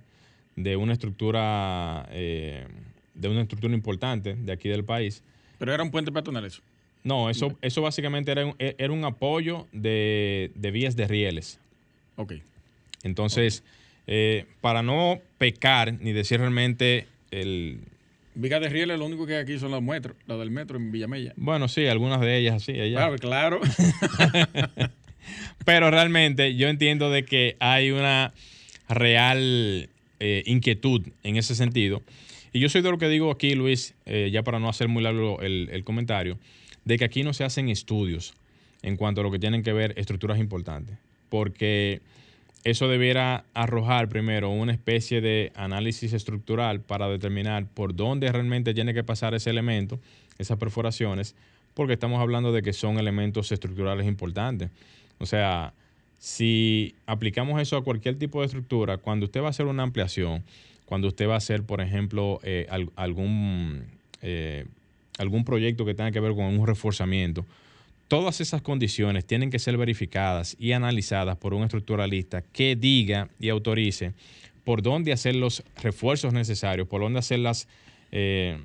de 0.56 0.76
una 0.76 0.92
estructura, 0.92 2.08
eh, 2.10 2.66
de 3.14 3.28
una 3.28 3.42
estructura 3.42 3.74
importante 3.74 4.34
de 4.34 4.52
aquí 4.52 4.68
del 4.68 4.84
país. 4.84 5.22
Pero 5.58 5.72
era 5.72 5.82
un 5.82 5.90
puente 5.90 6.12
peatonal 6.12 6.44
eso. 6.44 6.62
No, 7.02 7.30
eso, 7.30 7.56
eso 7.62 7.80
básicamente 7.80 8.30
era 8.30 8.46
un, 8.46 8.54
era 8.58 8.92
un 8.92 9.04
apoyo 9.04 9.66
de, 9.72 10.50
de 10.54 10.70
vías 10.70 10.96
de 10.96 11.08
rieles. 11.08 11.58
Ok. 12.16 12.34
Entonces, 13.02 13.62
eh, 14.06 14.44
para 14.60 14.82
no 14.82 15.20
pecar 15.38 15.94
ni 16.00 16.12
decir 16.12 16.40
realmente 16.40 17.06
el... 17.30 17.80
Viga 18.34 18.60
de 18.60 18.68
Rieles, 18.68 18.98
lo 18.98 19.06
único 19.06 19.26
que 19.26 19.36
hay 19.36 19.42
aquí 19.42 19.58
son 19.58 19.70
las 19.70 19.82
metros, 19.82 20.16
las 20.26 20.38
del 20.38 20.50
metro 20.50 20.76
en 20.76 20.92
Villamella. 20.92 21.32
Bueno, 21.36 21.68
sí, 21.68 21.86
algunas 21.86 22.20
de 22.20 22.38
ellas 22.38 22.62
sí. 22.62 22.74
Claro, 22.74 23.16
claro. 23.16 23.60
Pero 25.64 25.90
realmente 25.90 26.54
yo 26.54 26.68
entiendo 26.68 27.10
de 27.10 27.24
que 27.24 27.56
hay 27.60 27.90
una 27.90 28.32
real 28.90 29.88
eh, 30.18 30.42
inquietud 30.46 31.08
en 31.22 31.36
ese 31.36 31.54
sentido. 31.54 32.02
Y 32.52 32.60
yo 32.60 32.68
soy 32.68 32.82
de 32.82 32.90
lo 32.90 32.98
que 32.98 33.08
digo 33.08 33.30
aquí, 33.30 33.54
Luis, 33.54 33.94
eh, 34.06 34.30
ya 34.32 34.42
para 34.42 34.58
no 34.58 34.68
hacer 34.68 34.88
muy 34.88 35.02
largo 35.02 35.40
el, 35.40 35.68
el 35.72 35.84
comentario, 35.84 36.38
de 36.84 36.98
que 36.98 37.04
aquí 37.04 37.22
no 37.22 37.32
se 37.32 37.44
hacen 37.44 37.68
estudios 37.68 38.34
en 38.82 38.96
cuanto 38.96 39.20
a 39.20 39.24
lo 39.24 39.30
que 39.30 39.38
tienen 39.38 39.62
que 39.62 39.72
ver 39.72 39.94
estructuras 39.96 40.38
importantes 40.38 40.98
porque 41.30 42.02
eso 42.64 42.88
debiera 42.88 43.44
arrojar 43.54 44.10
primero 44.10 44.50
una 44.50 44.72
especie 44.72 45.22
de 45.22 45.50
análisis 45.54 46.12
estructural 46.12 46.82
para 46.82 47.08
determinar 47.08 47.66
por 47.66 47.96
dónde 47.96 48.30
realmente 48.30 48.74
tiene 48.74 48.92
que 48.92 49.02
pasar 49.02 49.32
ese 49.34 49.48
elemento, 49.48 49.98
esas 50.36 50.58
perforaciones, 50.58 51.34
porque 51.72 51.94
estamos 51.94 52.20
hablando 52.20 52.52
de 52.52 52.60
que 52.60 52.74
son 52.74 52.98
elementos 52.98 53.50
estructurales 53.50 54.06
importantes. 54.06 54.70
O 55.18 55.24
sea, 55.24 55.72
si 56.20 56.94
aplicamos 57.06 57.60
eso 57.60 57.76
a 57.76 57.82
cualquier 57.82 58.16
tipo 58.16 58.38
de 58.40 58.46
estructura, 58.46 58.98
cuando 58.98 59.26
usted 59.26 59.40
va 59.40 59.48
a 59.48 59.50
hacer 59.50 59.66
una 59.66 59.82
ampliación, 59.82 60.44
cuando 60.84 61.08
usted 61.08 61.28
va 61.28 61.34
a 61.34 61.38
hacer, 61.38 61.64
por 61.64 61.80
ejemplo, 61.80 62.38
eh, 62.44 62.68
algún, 62.94 63.82
eh, 64.22 64.66
algún 65.18 65.44
proyecto 65.44 65.84
que 65.84 65.94
tenga 65.94 66.12
que 66.12 66.20
ver 66.20 66.34
con 66.34 66.44
un 66.44 66.64
reforzamiento, 66.64 67.44
Todas 68.10 68.40
esas 68.40 68.60
condiciones 68.60 69.24
tienen 69.24 69.50
que 69.50 69.60
ser 69.60 69.76
verificadas 69.76 70.56
y 70.58 70.72
analizadas 70.72 71.36
por 71.36 71.54
un 71.54 71.62
estructuralista 71.62 72.42
que 72.42 72.74
diga 72.74 73.28
y 73.38 73.50
autorice 73.50 74.14
por 74.64 74.82
dónde 74.82 75.12
hacer 75.12 75.36
los 75.36 75.62
refuerzos 75.80 76.32
necesarios, 76.32 76.88
por 76.88 77.02
dónde 77.02 77.20
hacer 77.20 77.38
las, 77.38 77.68
eh, 78.10 78.58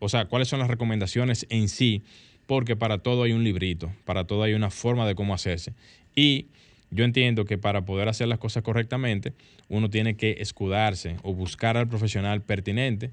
o 0.00 0.08
sea, 0.08 0.24
cuáles 0.24 0.48
son 0.48 0.58
las 0.58 0.66
recomendaciones 0.66 1.46
en 1.50 1.68
sí, 1.68 2.02
porque 2.48 2.74
para 2.74 2.98
todo 2.98 3.22
hay 3.22 3.30
un 3.30 3.44
librito, 3.44 3.92
para 4.04 4.24
todo 4.24 4.42
hay 4.42 4.54
una 4.54 4.70
forma 4.70 5.06
de 5.06 5.14
cómo 5.14 5.34
hacerse. 5.34 5.72
Y 6.16 6.46
yo 6.90 7.04
entiendo 7.04 7.44
que 7.44 7.58
para 7.58 7.84
poder 7.84 8.08
hacer 8.08 8.28
las 8.28 8.38
cosas 8.38 8.62
correctamente, 8.62 9.32
uno 9.68 9.90
tiene 9.90 10.16
que 10.16 10.36
escudarse 10.38 11.16
o 11.22 11.34
buscar 11.34 11.76
al 11.76 11.88
profesional 11.88 12.40
pertinente 12.42 13.10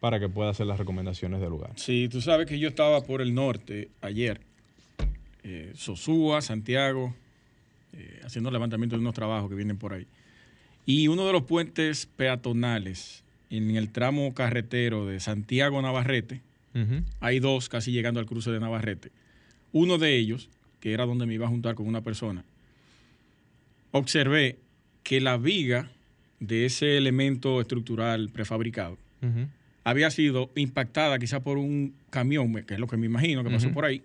para 0.00 0.20
que 0.20 0.28
pueda 0.28 0.50
hacer 0.50 0.66
las 0.66 0.78
recomendaciones 0.78 1.40
del 1.40 1.50
lugar. 1.50 1.72
Sí, 1.76 2.08
tú 2.10 2.20
sabes 2.20 2.46
que 2.46 2.58
yo 2.58 2.68
estaba 2.68 3.02
por 3.02 3.20
el 3.20 3.34
norte 3.34 3.88
ayer 4.00 4.40
eh, 5.42 5.72
Sosúa, 5.74 6.42
Santiago, 6.42 7.14
eh, 7.94 8.20
haciendo 8.24 8.50
levantamiento 8.50 8.96
de 8.96 9.00
unos 9.00 9.14
trabajos 9.14 9.48
que 9.48 9.56
vienen 9.56 9.78
por 9.78 9.94
ahí. 9.94 10.06
Y 10.84 11.08
uno 11.08 11.26
de 11.26 11.32
los 11.32 11.44
puentes 11.44 12.06
peatonales 12.06 13.24
en 13.50 13.74
el 13.76 13.90
tramo 13.90 14.34
carretero 14.34 15.06
de 15.06 15.20
Santiago 15.20 15.80
Navarrete, 15.80 16.42
hay 17.18 17.40
dos 17.40 17.68
casi 17.68 17.90
llegando 17.90 18.20
al 18.20 18.26
cruce 18.26 18.52
de 18.52 18.60
Navarrete. 18.60 19.10
Uno 19.72 19.98
de 19.98 20.16
ellos, 20.16 20.48
que 20.78 20.92
era 20.92 21.06
donde 21.06 21.26
me 21.26 21.34
iba 21.34 21.46
a 21.46 21.48
juntar 21.48 21.74
con 21.74 21.88
una 21.88 22.02
persona, 22.02 22.44
observé 23.92 24.58
que 25.02 25.20
la 25.20 25.36
viga 25.36 25.90
de 26.40 26.66
ese 26.66 26.96
elemento 26.96 27.60
estructural 27.60 28.28
prefabricado 28.30 28.96
había 29.84 30.10
sido 30.10 30.50
impactada 30.54 31.18
quizá 31.18 31.40
por 31.40 31.58
un 31.58 31.94
camión, 32.10 32.52
que 32.64 32.74
es 32.74 32.80
lo 32.80 32.86
que 32.86 32.96
me 32.96 33.06
imagino 33.06 33.42
que 33.42 33.50
pasó 33.50 33.72
por 33.72 33.84
ahí, 33.84 34.02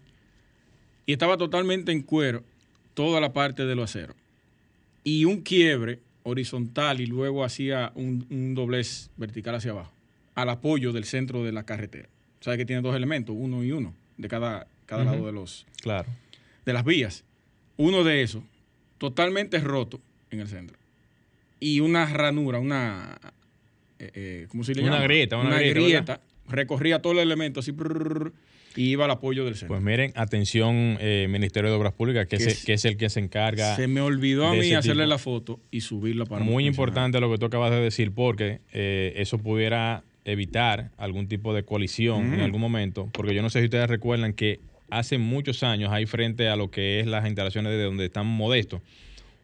y 1.06 1.12
estaba 1.12 1.38
totalmente 1.38 1.92
en 1.92 2.02
cuero 2.02 2.44
toda 2.94 3.20
la 3.20 3.34
parte 3.34 3.66
de 3.66 3.76
lo 3.76 3.84
acero. 3.84 4.16
Y 5.04 5.26
un 5.26 5.42
quiebre 5.42 6.00
horizontal 6.24 7.02
y 7.02 7.06
luego 7.06 7.44
hacía 7.44 7.92
un, 7.96 8.56
doblez 8.56 9.10
vertical 9.18 9.56
hacia 9.56 9.72
abajo, 9.72 9.92
al 10.36 10.50
apoyo 10.50 10.94
del 10.94 11.04
centro 11.04 11.44
de 11.44 11.52
la 11.52 11.66
carretera. 11.66 12.08
O 12.40 12.44
sea 12.44 12.58
que 12.58 12.66
tiene 12.66 12.82
dos 12.82 12.96
elementos, 12.96 13.36
uno 13.38 13.64
y 13.64 13.72
uno, 13.72 13.94
de 14.18 14.28
cada, 14.28 14.68
cada 14.86 15.04
lado 15.04 15.26
de 15.26 15.34
los 15.34 15.66
claro. 15.82 16.10
de 16.66 16.74
las 16.74 16.86
vías. 16.86 17.24
Uno 17.76 18.04
de 18.04 18.22
esos, 18.22 18.44
totalmente 19.04 19.60
roto 19.60 20.00
en 20.32 20.40
el 20.40 20.48
centro. 20.48 20.78
Y 21.60 21.82
una 21.82 22.06
ranura, 22.06 22.60
una 22.60 23.20
eh, 24.00 24.12
eh 24.14 24.46
¿cómo 24.48 24.64
se 24.64 24.74
le 24.74 24.82
llama? 24.82 24.96
Una 24.96 25.04
grieta, 25.04 25.36
una, 25.36 25.60
grieta, 25.60 26.22
recorría 26.48 27.02
todo 27.02 27.12
el 27.12 27.20
elemento 27.20 27.60
así 27.60 27.74
y 28.78 28.92
iba 28.92 29.04
al 29.04 29.12
apoyo 29.12 29.44
del 29.44 29.56
centro. 29.56 29.76
Pues 29.76 29.84
miren, 29.84 30.14
atención, 30.16 30.98
eh, 31.02 31.28
Ministerio 31.30 31.70
de 31.70 31.76
Obras 31.76 31.92
Públicas, 31.92 32.28
que, 32.28 32.38
es, 32.38 32.64
que 32.64 32.72
es 32.72 32.86
el 32.86 32.96
que 32.96 33.10
se 33.10 33.20
encarga. 33.20 33.76
Se 33.76 33.90
me 33.90 34.00
olvidó 34.00 34.48
a 34.48 34.54
mí 34.54 34.74
hacerle 34.74 35.06
la 35.06 35.18
foto 35.18 35.60
y 35.70 35.82
subirla 35.82 36.24
para. 36.24 36.46
Muy 36.46 36.66
importante 36.66 37.20
lo 37.20 37.30
que 37.30 37.38
tú 37.38 37.46
acabas 37.48 37.72
de 37.72 37.82
decir, 37.82 38.14
porque 38.14 38.62
eh, 38.72 39.12
eso 39.18 39.38
pudiera 39.38 40.06
evitar 40.24 40.92
algún 40.96 41.28
tipo 41.28 41.54
de 41.54 41.64
colisión 41.64 42.36
en 42.36 42.40
algún 42.40 42.62
momento, 42.62 43.10
porque 43.12 43.36
yo 43.36 43.42
no 43.42 43.50
sé 43.50 43.60
si 43.60 43.66
ustedes 43.66 43.90
recuerdan 43.90 44.32
que 44.32 44.62
hace 44.98 45.18
muchos 45.18 45.64
años, 45.64 45.92
ahí 45.92 46.06
frente 46.06 46.48
a 46.48 46.56
lo 46.56 46.72
que 46.72 47.00
es 47.00 47.08
las 47.08 47.26
instalaciones 47.26 47.72
de 47.72 47.84
donde 47.84 48.06
están 48.06 48.28
modestos, 48.28 48.82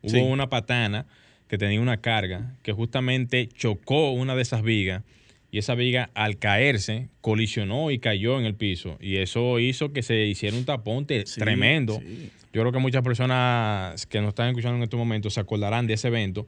hubo 0.01 0.25
una 0.25 0.49
patana 0.49 1.05
que 1.47 1.57
tenía 1.57 1.81
una 1.81 1.97
carga 1.97 2.55
que 2.63 2.71
justamente 2.71 3.47
chocó 3.47 4.11
una 4.11 4.35
de 4.35 4.43
esas 4.43 4.61
vigas 4.61 5.03
y 5.51 5.57
esa 5.57 5.73
viga 5.75 6.11
al 6.13 6.37
caerse 6.37 7.09
colisionó 7.21 7.91
y 7.91 7.99
cayó 7.99 8.39
en 8.39 8.45
el 8.45 8.53
piso 8.53 8.97
y 9.01 9.17
eso 9.17 9.59
hizo 9.59 9.91
que 9.91 10.03
se 10.03 10.25
hiciera 10.25 10.55
un 10.55 10.65
tapón 10.65 11.07
tremendo. 11.07 11.99
Yo 12.53 12.61
creo 12.61 12.71
que 12.71 12.79
muchas 12.79 13.03
personas 13.03 14.05
que 14.05 14.21
nos 14.21 14.29
están 14.29 14.49
escuchando 14.49 14.77
en 14.77 14.83
estos 14.83 14.97
momentos 14.97 15.33
se 15.33 15.39
acordarán 15.39 15.87
de 15.87 15.95
ese 15.95 16.07
evento 16.07 16.45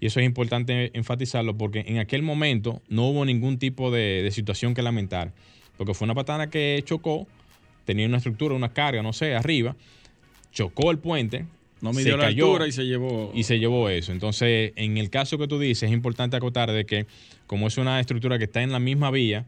y 0.00 0.06
eso 0.06 0.20
es 0.20 0.26
importante 0.26 0.90
enfatizarlo 0.94 1.56
porque 1.56 1.84
en 1.86 1.98
aquel 1.98 2.22
momento 2.22 2.82
no 2.88 3.08
hubo 3.08 3.24
ningún 3.24 3.58
tipo 3.58 3.90
de, 3.90 4.28
situación 4.32 4.74
que 4.74 4.82
lamentar 4.82 5.32
porque 5.76 5.94
fue 5.94 6.04
una 6.04 6.14
patana 6.14 6.50
que 6.50 6.82
chocó, 6.84 7.26
tenía 7.84 8.06
una 8.06 8.18
estructura, 8.18 8.54
una 8.54 8.72
carga, 8.72 9.02
no 9.02 9.12
sé, 9.12 9.34
arriba, 9.34 9.76
chocó 10.52 10.90
el 10.90 10.98
puente, 10.98 11.46
no 11.80 11.92
midió 11.92 12.16
la 12.16 12.26
altura 12.28 12.66
y 12.66 12.72
se 12.72 12.84
llevó. 12.84 13.32
Y 13.34 13.42
se 13.42 13.58
llevó 13.58 13.88
eso. 13.88 14.12
Entonces, 14.12 14.72
en 14.76 14.98
el 14.98 15.10
caso 15.10 15.36
que 15.36 15.48
tú 15.48 15.58
dices, 15.58 15.84
es 15.88 15.92
importante 15.92 16.36
acotar 16.36 16.70
de 16.70 16.86
que, 16.86 17.06
como 17.46 17.66
es 17.66 17.76
una 17.76 17.98
estructura 17.98 18.38
que 18.38 18.44
está 18.44 18.62
en 18.62 18.70
la 18.70 18.78
misma 18.78 19.10
vía, 19.10 19.46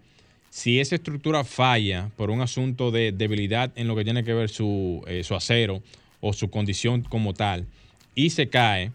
si 0.51 0.81
esa 0.81 0.97
estructura 0.97 1.45
falla 1.45 2.11
por 2.17 2.31
un 2.31 2.41
asunto 2.41 2.91
de 2.91 3.13
debilidad 3.13 3.73
en 3.77 3.87
lo 3.87 3.97
que 3.97 4.05
tiene 4.05 4.25
que 4.25 4.35
ver 4.35 4.49
su, 4.49 5.03
eh, 5.07 5.25
su 5.25 5.35
acero 5.35 5.83
o 6.21 6.33
su 6.33 6.51
condición 6.51 7.03
como 7.03 7.35
tal, 7.35 7.67
y 8.15 8.31
se 8.31 8.49
cae, 8.49 8.91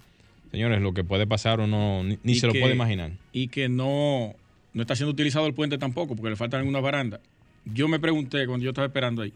señores, 0.52 0.82
lo 0.82 0.94
que 0.94 1.04
puede 1.04 1.28
pasar 1.28 1.60
uno 1.60 2.04
ni, 2.24 2.36
se 2.36 2.48
lo 2.48 2.54
puede 2.54 2.74
imaginar. 2.74 3.12
Y 3.34 3.50
que 3.50 3.70
no, 3.70 4.36
no 4.74 4.82
está 4.82 4.96
siendo 4.96 5.12
utilizado 5.12 5.48
el 5.48 5.54
puente 5.54 5.78
tampoco, 5.78 6.16
porque 6.16 6.30
le 6.30 6.36
faltan 6.36 6.60
algunas 6.60 6.82
barandas. 6.82 7.22
Yo 7.66 7.88
me 7.88 8.00
pregunté 8.00 8.46
cuando 8.48 8.64
yo 8.64 8.72
estaba 8.72 8.88
esperando 8.88 9.22
ahí, 9.22 9.34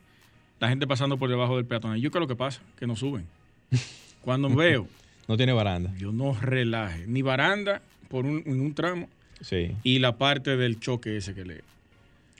la 0.59 0.69
gente 0.69 0.87
pasando 0.87 1.17
por 1.17 1.29
debajo 1.29 1.57
del 1.57 1.65
peatón, 1.65 1.97
¿yo 1.97 2.11
qué 2.11 2.17
es 2.17 2.21
lo 2.21 2.27
que 2.27 2.35
pasa? 2.35 2.61
Que 2.77 2.87
no 2.87 2.95
suben. 2.95 3.25
Cuando 4.21 4.49
veo. 4.49 4.87
no 5.27 5.35
tiene 5.35 5.51
baranda. 5.51 5.93
Yo 5.97 6.13
no 6.13 6.33
relaje. 6.39 7.05
Ni 7.07 7.21
baranda 7.21 7.81
por 8.07 8.25
un, 8.25 8.41
en 8.45 8.61
un 8.61 8.73
tramo. 8.73 9.09
Sí. 9.41 9.75
Y 9.83 9.99
la 9.99 10.17
parte 10.17 10.55
del 10.55 10.79
choque 10.79 11.17
ese 11.17 11.33
que 11.33 11.43
le. 11.43 11.61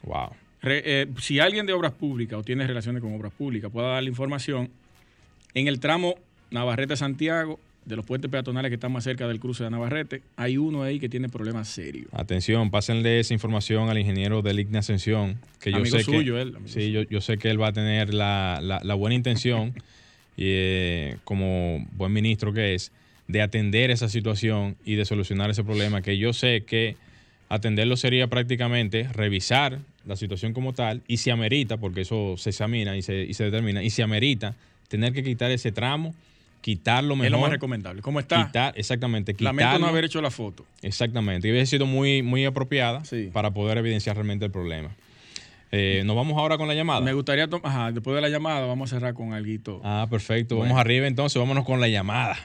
Wow. 0.03 0.29
Eh, 0.63 1.07
si 1.19 1.39
alguien 1.39 1.65
de 1.65 1.73
obras 1.73 1.91
públicas 1.91 2.39
o 2.39 2.43
tiene 2.43 2.65
relaciones 2.65 3.01
con 3.01 3.13
obras 3.13 3.33
públicas 3.33 3.69
pueda 3.69 3.89
dar 3.89 4.03
la 4.03 4.09
información, 4.09 4.69
en 5.53 5.67
el 5.67 5.81
tramo 5.81 6.15
Navarrete-Santiago 6.51 7.59
de 7.85 7.95
los 7.95 8.05
puentes 8.05 8.29
peatonales 8.31 8.69
que 8.69 8.75
están 8.75 8.91
más 8.91 9.03
cerca 9.03 9.27
del 9.27 9.39
cruce 9.39 9.63
de 9.63 9.69
Navarrete, 9.69 10.21
hay 10.37 10.57
uno 10.57 10.83
ahí 10.83 10.99
que 10.99 11.09
tiene 11.09 11.29
problemas 11.29 11.67
serios. 11.67 12.07
Atención, 12.13 12.71
pásenle 12.71 13.19
esa 13.19 13.33
información 13.33 13.89
al 13.89 13.97
ingeniero 13.97 14.41
del 14.41 14.59
Igna 14.59 14.79
Ascensión, 14.79 15.37
que 15.59 15.71
yo 15.71 15.77
Amigo 15.77 15.97
sé 15.97 16.03
suyo, 16.03 16.35
que, 16.35 16.41
él, 16.41 16.55
amigo 16.55 16.67
sí, 16.67 16.91
yo, 16.91 17.01
yo 17.03 17.21
sé 17.21 17.37
que 17.37 17.49
él 17.49 17.61
va 17.61 17.67
a 17.67 17.73
tener 17.73 18.13
la, 18.13 18.59
la- 18.61 18.81
la 18.83 18.93
buena 18.95 19.15
intención, 19.15 19.73
y, 20.37 20.43
eh, 20.47 21.17
como 21.23 21.85
buen 21.91 22.13
ministro 22.13 22.53
que 22.53 22.73
es, 22.73 22.91
de 23.27 23.41
atender 23.41 23.91
esa 23.91 24.09
situación 24.09 24.75
y 24.85 24.95
de 24.95 25.05
solucionar 25.05 25.49
ese 25.49 25.63
problema, 25.63 26.01
que 26.01 26.17
yo 26.17 26.33
sé 26.33 26.63
que 26.65 26.95
atenderlo 27.49 27.97
sería 27.97 28.27
prácticamente 28.27 29.07
revisar 29.13 29.79
la 30.05 30.15
situación 30.15 30.53
como 30.53 30.73
tal 30.73 31.01
y 31.07 31.17
si 31.17 31.29
amerita, 31.29 31.77
porque 31.77 32.01
eso 32.01 32.35
se 32.37 32.49
examina 32.49 32.97
y 32.97 33.01
se, 33.01 33.23
y 33.23 33.33
se 33.33 33.45
determina, 33.45 33.83
y 33.83 33.89
si 33.89 34.01
amerita 34.01 34.55
tener 34.89 35.13
que 35.13 35.23
quitar 35.23 35.51
ese 35.51 35.71
tramo, 35.71 36.13
quitarlo 36.63 37.15
mejor. 37.17 37.25
Es 37.25 37.31
lo 37.33 37.39
más 37.39 37.49
recomendable. 37.51 38.01
¿Cómo 38.01 38.21
está? 38.21 38.45
Quitar, 38.47 38.73
exactamente, 38.77 39.33
quitarlo. 39.33 39.59
Lamento 39.59 39.79
no 39.79 39.87
haber 39.87 40.05
hecho 40.05 40.21
la 40.21 40.31
foto. 40.31 40.65
Exactamente, 40.81 41.45
y 41.47 41.51
hubiese 41.51 41.71
sido 41.71 41.85
muy, 41.85 42.23
muy 42.23 42.45
apropiada 42.45 43.03
Sí. 43.03 43.29
para 43.33 43.51
poder 43.51 43.77
evidenciar 43.77 44.15
realmente 44.15 44.45
el 44.45 44.51
problema. 44.51 44.95
Eh, 45.73 46.03
Nos 46.05 46.15
vamos 46.15 46.37
ahora 46.37 46.57
con 46.57 46.69
la 46.69 46.73
llamada. 46.73 47.01
Me 47.01 47.11
gustaría, 47.13 47.49
ajá, 47.63 47.91
después 47.91 48.15
de 48.15 48.21
la 48.21 48.29
llamada, 48.29 48.65
vamos 48.65 48.93
a 48.93 48.95
cerrar 48.95 49.13
con 49.13 49.33
algo. 49.33 49.81
Ah, 49.83 50.07
perfecto. 50.09 50.55
Bueno. 50.55 50.73
Vamos 50.73 50.85
arriba 50.85 51.05
entonces, 51.05 51.37
vámonos 51.37 51.65
con 51.65 51.81
la 51.81 51.89
llamada. 51.89 52.37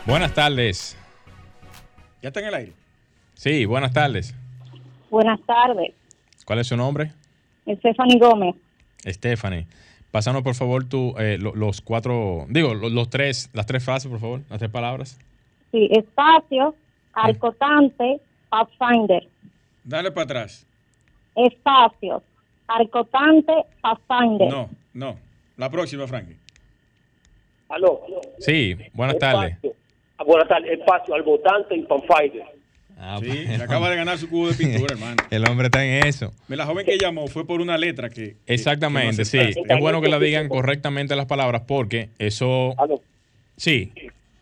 Buenas 0.05 0.33
tardes. 0.33 0.97
¿Ya 2.21 2.27
está 2.29 2.39
en 2.41 2.47
el 2.47 2.53
aire? 2.53 2.73
Sí, 3.33 3.63
buenas 3.63 3.93
tardes. 3.93 4.35
Buenas 5.09 5.39
tardes, 5.45 5.93
¿Cuál 6.45 6.59
es 6.59 6.67
su 6.67 6.75
nombre? 6.75 7.13
Stephanie 7.65 8.19
Gómez. 8.19 8.55
Stephanie. 9.05 9.65
Pásanos 10.11 10.41
por 10.41 10.55
favor 10.55 10.85
tú, 10.85 11.13
eh, 11.19 11.37
lo- 11.39 11.53
los 11.55 11.81
cuatro, 11.81 12.45
digo, 12.49 12.73
lo- 12.73 12.89
los, 12.89 13.09
tres, 13.09 13.49
las 13.53 13.65
tres 13.65 13.83
frases, 13.83 14.09
por 14.09 14.19
favor, 14.19 14.41
las 14.49 14.59
tres 14.59 14.71
palabras. 14.71 15.19
Sí, 15.71 15.87
espacio, 15.91 16.75
arcotante, 17.13 18.19
Pathfinder. 18.49 19.27
Dale 19.83 20.11
para 20.11 20.23
atrás. 20.25 20.65
Espacio, 21.35 22.23
arcotante, 22.67 23.53
Pathfinder. 23.81 24.49
No, 24.49 24.69
no. 24.93 25.17
La 25.57 25.69
próxima, 25.69 26.07
Frankie. 26.07 26.35
Aló. 27.69 28.01
Sí, 28.39 28.75
buenas 28.93 29.19
tardes. 29.19 29.57
Ah, 30.17 30.23
buenas 30.23 30.47
tardes. 30.47 30.71
Espacio 30.79 31.13
al 31.13 31.21
votante 31.23 31.75
y 31.75 31.83
Panfighter. 31.83 32.43
Ah, 33.01 33.19
Sí, 33.21 33.29
se 33.47 33.55
acaba 33.63 33.89
de 33.89 33.95
ganar 33.95 34.17
su 34.17 34.29
cubo 34.29 34.49
de 34.49 34.53
pintura, 34.57 34.93
hermano. 34.93 35.15
El 35.31 35.47
hombre 35.47 35.67
está 35.67 35.85
en 35.85 36.05
eso. 36.05 36.33
La 36.49 36.65
joven 36.65 36.85
que 36.85 36.97
llamó 36.97 37.27
fue 37.27 37.47
por 37.47 37.61
una 37.61 37.77
letra 37.77 38.09
que. 38.09 38.35
que- 38.45 38.53
Exactamente, 38.53 39.23
que 39.23 39.37
no 39.37 39.43
sí. 39.53 39.59
Es 39.69 39.79
bueno 39.79 40.01
que 40.01 40.09
la 40.09 40.19
digan 40.19 40.49
correctamente 40.49 41.15
las 41.15 41.25
palabras 41.25 41.63
porque 41.67 42.09
eso... 42.19 42.73
Aló. 42.77 43.01
Sí. 43.55 43.91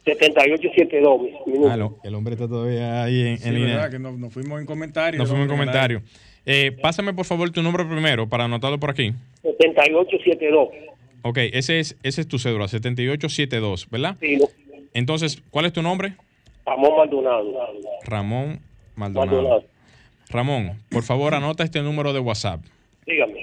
7872 0.06 1.22
minutos. 1.46 1.72
Ah, 1.72 1.78
no, 1.78 1.98
el 2.04 2.16
hombre 2.16 2.34
está 2.36 2.48
todavía 2.48 3.04
ahí 3.04 3.22
en, 3.28 3.38
Sí, 3.40 3.50
en 3.50 3.56
línea. 3.56 3.76
verdad, 3.76 3.92
que 3.92 4.00
nos, 4.00 4.18
nos 4.18 4.34
fuimos 4.34 4.60
en 4.60 4.66
comentarios. 4.66 5.20
Nos 5.20 5.28
fuimos 5.30 5.46
en 5.46 5.52
hombre, 5.52 5.66
comentario. 5.68 6.02
Eh, 6.46 6.72
pásame 6.82 7.14
por 7.14 7.26
favor 7.26 7.50
tu 7.52 7.62
nombre 7.62 7.84
primero 7.86 8.28
para 8.28 8.46
anotarlo 8.46 8.80
por 8.80 8.90
aquí. 8.92 9.14
7872. 9.44 10.70
Ok, 11.24 11.38
ese 11.52 11.80
es, 11.80 11.98
ese 12.04 12.22
es 12.22 12.28
tu 12.28 12.40
cédula, 12.40 12.68
7872, 12.70 13.90
¿verdad? 13.90 14.16
Sí, 14.20 14.38
no. 14.38 14.46
Entonces, 14.94 15.42
¿cuál 15.50 15.66
es 15.66 15.74
tu 15.74 15.82
nombre? 15.82 16.14
Ramón 16.66 16.92
Maldonado. 16.98 17.44
Ramón 18.08 18.60
Maldonado. 18.96 19.36
Maldonado. 19.38 19.66
Ramón, 20.30 20.78
por 20.90 21.04
favor 21.04 21.34
anota 21.36 21.64
este 21.64 21.82
número 21.82 22.12
de 22.14 22.20
WhatsApp. 22.20 22.62
Dígame. 23.06 23.40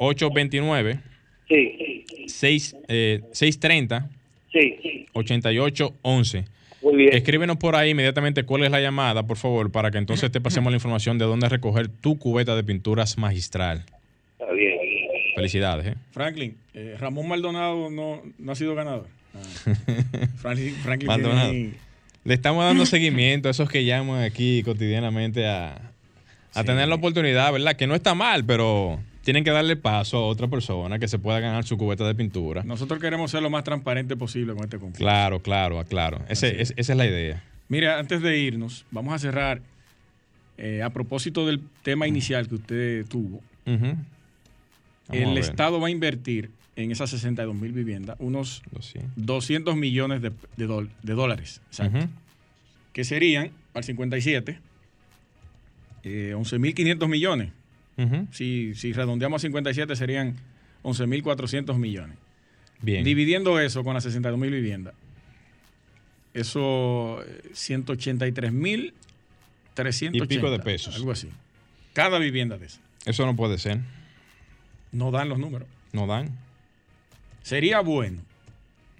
829 0.00 1.00
Sí, 1.48 2.04
6, 2.26 2.76
eh, 2.88 3.20
630 3.32 4.08
sí. 4.52 5.06
8811. 5.12 6.44
Muy 6.82 6.96
bien. 6.96 7.12
Escríbenos 7.14 7.56
por 7.58 7.76
ahí 7.76 7.90
inmediatamente 7.90 8.44
cuál 8.44 8.64
es 8.64 8.70
la 8.70 8.80
llamada, 8.80 9.26
por 9.26 9.36
favor, 9.36 9.70
para 9.70 9.90
que 9.90 9.98
entonces 9.98 10.30
te 10.32 10.40
pasemos 10.40 10.72
la 10.72 10.76
información 10.76 11.18
de 11.18 11.26
dónde 11.26 11.48
recoger 11.48 11.88
tu 11.88 12.18
cubeta 12.18 12.56
de 12.56 12.64
pinturas 12.64 13.18
magistral. 13.18 13.84
Está 14.38 14.50
bien. 14.52 14.78
Felicidades, 15.34 15.86
¿eh? 15.88 15.94
Franklin, 16.12 16.56
eh, 16.74 16.96
Ramón 16.98 17.28
Maldonado 17.28 17.90
no, 17.90 18.22
no 18.38 18.52
ha 18.52 18.54
sido 18.54 18.74
ganador. 18.74 19.06
Ah. 19.34 19.74
Franklin, 20.36 20.74
Franklin 20.76 21.06
Maldonado. 21.08 21.50
tiene 21.50 21.72
Le 22.24 22.34
estamos 22.34 22.64
dando 22.64 22.84
seguimiento 22.86 23.48
a 23.48 23.50
esos 23.52 23.68
que 23.68 23.84
llaman 23.84 24.22
aquí 24.22 24.62
cotidianamente 24.62 25.46
a, 25.46 25.92
a 26.54 26.64
tener 26.64 26.88
la 26.88 26.94
oportunidad, 26.96 27.52
¿verdad? 27.52 27.76
Que 27.76 27.86
no 27.86 27.94
está 27.94 28.14
mal, 28.14 28.44
pero 28.44 29.00
tienen 29.22 29.44
que 29.44 29.50
darle 29.50 29.76
paso 29.76 30.18
a 30.18 30.26
otra 30.26 30.48
persona 30.48 30.98
que 30.98 31.08
se 31.08 31.18
pueda 31.18 31.40
ganar 31.40 31.64
su 31.64 31.76
cubeta 31.76 32.06
de 32.06 32.14
pintura. 32.14 32.62
Nosotros 32.64 33.00
queremos 33.00 33.30
ser 33.30 33.42
lo 33.42 33.50
más 33.50 33.64
transparente 33.64 34.16
posible 34.16 34.54
con 34.54 34.64
este 34.64 34.78
concurso. 34.78 34.98
Claro, 34.98 35.40
claro, 35.40 35.82
claro. 35.88 36.22
Ese- 36.28 36.60
es- 36.60 36.74
esa 36.76 36.92
es 36.92 36.96
la 36.96 37.06
idea. 37.06 37.42
Mira, 37.68 37.98
antes 37.98 38.20
de 38.22 38.36
irnos, 38.38 38.84
vamos 38.90 39.14
a 39.14 39.18
cerrar 39.18 39.60
eh, 40.58 40.82
a 40.82 40.90
propósito 40.90 41.46
del 41.46 41.60
tema 41.82 42.06
inicial 42.06 42.48
que 42.48 42.56
usted 42.56 43.06
tuvo. 43.06 43.40
El. 45.10 45.38
Estado 45.38 45.80
va 45.80 45.86
a 45.88 45.90
invertir 45.90 46.50
en 46.82 46.92
esas 46.92 47.10
62 47.10 47.54
mil 47.54 47.72
viviendas 47.72 48.16
unos 48.18 48.62
200. 48.72 49.12
200 49.16 49.76
millones 49.76 50.22
de, 50.22 50.32
de 50.56 50.66
dol- 50.68 50.90
de 51.02 51.12
dólares, 51.14 51.60
exacto, 51.68 51.98
Ujú. 51.98 52.08
que 52.92 53.04
serían, 53.04 53.50
al 53.74 53.84
57, 53.84 54.58
eh, 56.04 56.32
11.500 56.36 57.08
millones. 57.08 57.52
Ujú. 57.96 58.26
Si, 58.32 58.74
si 58.74 58.92
redondeamos 58.92 59.40
a 59.40 59.46
57 59.46 59.94
serían 59.96 60.36
11.400 60.82 61.76
millones. 61.76 62.16
Bien. 62.82 63.04
Dividiendo 63.04 63.60
eso 63.60 63.84
con 63.84 63.92
las 63.94 64.04
62 64.04 64.38
mil 64.40 64.50
viviendas, 64.50 64.94
eso 66.34 67.22
eh, 67.26 67.50
183 67.52 68.52
mil 68.52 68.94
380. 69.74 70.24
Y 70.24 70.26
pico 70.26 70.50
de 70.50 70.58
pesos. 70.60 70.94
Algo 70.96 71.12
así. 71.12 71.28
Cada 71.92 72.18
vivienda 72.18 72.56
de 72.58 72.66
esas. 72.66 72.80
Eso 73.04 73.26
no 73.26 73.34
puede 73.36 73.58
ser. 73.58 73.78
No 74.92 75.10
dan 75.10 75.28
los 75.28 75.38
números. 75.38 75.68
No 75.92 76.06
dan. 76.06 76.30
Sería 77.42 77.80
bueno. 77.80 78.20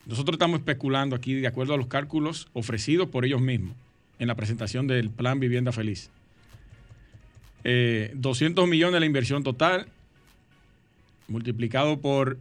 Nosotros 0.07 0.35
estamos 0.35 0.61
especulando 0.61 1.15
aquí 1.15 1.35
de 1.35 1.47
acuerdo 1.47 1.75
a 1.75 1.77
los 1.77 1.87
cálculos 1.87 2.49
ofrecidos 2.53 3.09
por 3.09 3.25
ellos 3.25 3.41
mismos 3.41 3.75
en 4.19 4.29
la 4.29 4.35
presentación 4.35 4.87
del 4.87 5.11
Plan 5.11 5.41
Vivienda 5.41 5.73
Feliz. 5.73 6.11
Eh, 7.65 8.13
200 8.15 8.67
millones 8.69 9.01
la 9.01 9.07
inversión 9.07 9.43
total, 9.43 9.87
multiplicado 11.29 12.01
por, 12.01 12.39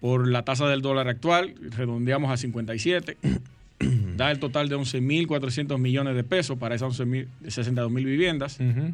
por 0.00 0.28
la 0.28 0.44
tasa 0.44 0.68
del 0.68 0.82
dólar 0.82 1.08
actual, 1.08 1.54
redondeamos 1.76 2.30
a 2.30 2.36
57, 2.36 3.16
da 4.16 4.30
el 4.30 4.38
total 4.38 4.68
de 4.68 4.76
11.400 4.76 5.78
millones 5.78 6.14
de 6.14 6.24
pesos 6.24 6.58
para 6.58 6.74
esas 6.74 6.98
11.000 7.00 7.26
62.000 7.44 8.04
viviendas. 8.04 8.60
Ujú. 8.60 8.92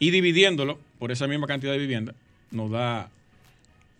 Y 0.00 0.10
dividiéndolo 0.10 0.78
por 0.98 1.10
esa 1.10 1.26
misma 1.26 1.46
cantidad 1.46 1.72
de 1.72 1.78
viviendas, 1.78 2.14
nos 2.50 2.70
da 2.70 3.10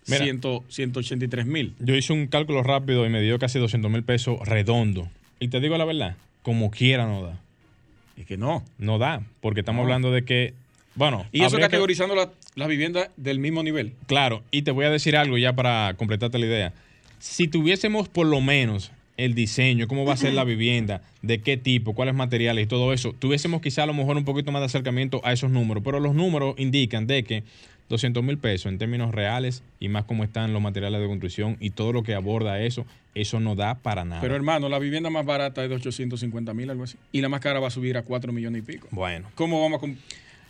Mira. 0.09 0.25
100 0.25 0.41
183 0.69 1.47
mil. 1.47 1.75
Yo 1.79 1.95
hice 1.95 2.13
un 2.13 2.27
cálculo 2.27 2.63
rápido 2.63 3.07
y 3.07 3.09
me 3.09 3.21
dio 3.21 3.39
casi 3.39 3.59
200 3.59 3.91
mil 3.91 4.03
pesos 4.03 4.39
redondo. 4.47 5.09
Y 5.41 5.49
te 5.49 5.61
digo 5.61 5.77
la 5.79 5.85
verdad, 5.85 6.17
como 6.43 6.71
quiera 6.71 7.07
no 7.07 7.23
da. 7.23 7.39
Es 8.17 8.27
que 8.27 8.37
no. 8.37 8.65
No 8.79 8.99
da, 8.99 9.23
porque 9.41 9.61
estamos 9.61 9.79
No. 9.81 9.83
hablando 9.85 10.11
de 10.11 10.25
que, 10.25 10.55
bueno, 10.97 11.27
Y 11.31 11.39
eso 11.39 11.47
habría 11.55 11.67
que- 11.69 11.73
categorizando 11.73 12.15
la- 12.17 12.31
las 12.57 12.69
viviendas 12.69 13.11
del 13.17 13.39
mismo 13.39 13.63
nivel. 13.63 13.93
Claro, 14.07 14.43
y 14.51 14.63
te 14.63 14.71
voy 14.73 14.85
a 14.87 14.91
decir 14.91 15.17
algo 15.17 15.39
ya 15.39 15.53
para 15.55 15.95
completarte 15.97 16.39
la 16.39 16.47
idea. 16.47 16.73
Si 17.21 17.47
tuviésemos 17.49 18.09
por 18.09 18.27
lo 18.27 18.41
menos 18.41 18.91
el 19.17 19.35
diseño, 19.35 19.89
cómo 19.89 20.05
va 20.05 20.15
a 20.15 20.17
ser 20.17 20.33
la 20.35 20.45
vivienda, 20.45 21.03
de 21.23 21.41
qué 21.41 21.57
tipo, 21.57 21.93
cuáles 21.95 22.15
materiales 22.15 22.65
y 22.65 22.69
todo 22.69 22.93
eso, 22.93 23.13
tuviésemos 23.19 23.61
quizá 23.61 23.83
a 23.83 23.87
lo 23.87 23.95
mejor 23.95 24.17
un 24.17 24.25
poquito 24.25 24.53
más 24.53 24.61
de 24.63 24.67
acercamiento 24.67 25.21
a 25.25 25.33
esos 25.33 25.51
números, 25.51 25.83
pero 25.85 25.99
los 25.99 26.15
números 26.15 26.55
indican 26.57 27.07
de 27.09 27.25
que 27.25 27.43
200 27.89 28.23
mil 28.23 28.39
pesos 28.39 28.71
en 28.71 28.79
términos 28.79 29.15
reales 29.15 29.63
y 29.81 29.89
más 29.89 30.05
como 30.05 30.25
están 30.25 30.53
los 30.53 30.61
materiales 30.63 31.01
de 31.01 31.07
construcción 31.07 31.57
y 31.61 31.71
todo 31.71 31.93
lo 31.93 32.03
que 32.03 32.15
aborda 32.15 32.61
eso, 32.61 32.87
eso 33.15 33.41
no 33.41 33.55
da 33.55 33.77
para 33.77 34.05
nada. 34.05 34.21
Pero 34.21 34.35
hermano, 34.37 34.69
la 34.69 34.79
vivienda 34.79 35.11
más 35.11 35.25
barata 35.25 35.63
es 35.65 35.71
de 35.71 35.77
850 35.77 36.55
mil, 36.55 36.71
algo 36.71 36.85
así. 36.85 36.97
Y 37.13 37.21
la 37.21 37.29
más 37.29 37.41
cara 37.41 37.61
va 37.61 37.69
a 37.69 37.71
subir 37.71 37.97
a 37.97 38.03
4 38.03 38.33
millones 38.33 38.63
y 38.63 38.63
pico. 38.63 38.89
bueno, 38.91 39.29
¿Cómo 39.35 39.61
vamos 39.63 39.83
a... 39.83 39.87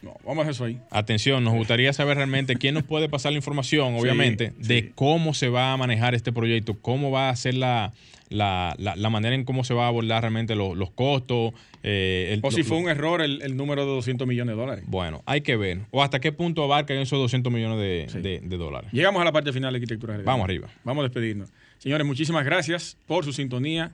No, 0.01 0.15
vamos 0.25 0.47
a 0.47 0.51
eso 0.51 0.65
ahí. 0.65 0.79
Atención, 0.91 1.43
nos 1.43 1.55
gustaría 1.55 1.93
saber 1.93 2.19
realmente 2.19 2.55
quién 2.55 2.75
nos 2.75 2.85
puede 2.85 3.09
pasar 3.09 3.33
la 3.33 3.39
información, 3.39 3.95
Sí, 3.97 4.01
obviamente, 4.01 4.53
de 4.57 4.81
sí. 4.81 4.93
cómo 4.95 5.35
se 5.35 5.49
va 5.49 5.73
a 5.73 5.77
manejar 5.77 6.15
este 6.15 6.33
proyecto, 6.33 6.79
cómo 6.81 7.11
va 7.11 7.31
a 7.31 7.37
ser 7.37 7.55
la, 7.55 7.93
la, 8.31 8.75
la- 8.79 8.95
la 8.97 9.11
manera 9.11 9.35
en 9.35 9.45
cómo 9.45 9.65
se 9.65 9.75
va 9.75 9.85
a 9.85 9.89
abordar 9.89 10.23
realmente 10.23 10.55
lo- 10.55 10.75
los 10.75 10.91
costos. 10.91 11.53
eh, 11.83 12.31
el- 12.33 12.41
O 12.43 12.51
si 12.51 12.59
lo- 12.59 12.65
fue 12.67 12.79
un 12.79 12.89
error 12.89 13.21
el, 13.23 13.41
el 13.43 13.57
número 13.57 13.83
de 13.87 13.93
200 13.93 14.27
millones 14.27 14.55
de 14.57 14.61
dólares. 14.61 14.85
Bueno, 14.89 15.23
hay 15.27 15.41
que 15.43 15.57
ver. 15.57 15.81
O 15.91 16.03
hasta 16.03 16.21
qué 16.21 16.33
punto 16.33 16.63
abarcan 16.65 16.99
esos 16.99 17.19
200 17.19 17.53
millones 17.53 17.79
de, 17.79 18.07
Sí. 18.09 18.21
de- 18.21 18.41
de 18.41 18.57
dólares. 18.57 18.91
Llegamos 18.93 19.23
a 19.23 19.25
la 19.25 19.33
parte 19.33 19.53
final 19.53 19.73
de 19.73 19.77
Arquitectura 19.79 20.15
General. 20.15 20.27
Vamos 20.27 20.45
arriba. 20.45 20.69
Vamos 20.85 21.03
a 21.03 21.05
despedirnos. 21.05 21.51
Señores, 21.79 22.07
muchísimas 22.07 22.45
gracias 22.45 22.97
por 23.07 23.25
su 23.25 23.33
sintonía. 23.33 23.93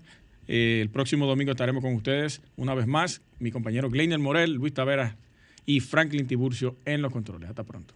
Eh, 0.48 0.80
el 0.82 0.90
próximo 0.90 1.26
domingo 1.26 1.52
estaremos 1.52 1.82
con 1.82 1.94
ustedes 1.94 2.42
una 2.56 2.74
vez 2.74 2.86
más. 2.86 3.22
Mi 3.38 3.50
compañero 3.50 3.88
Gleiner 3.90 4.18
Morel, 4.18 4.52
Luis 4.54 4.74
Taveras 4.74 5.14
y 5.66 5.80
Franklin 5.80 6.26
Tiburcio 6.26 6.76
en 6.84 7.00
los 7.02 7.12
controles. 7.12 7.48
Hasta 7.48 7.64
pronto. 7.64 7.94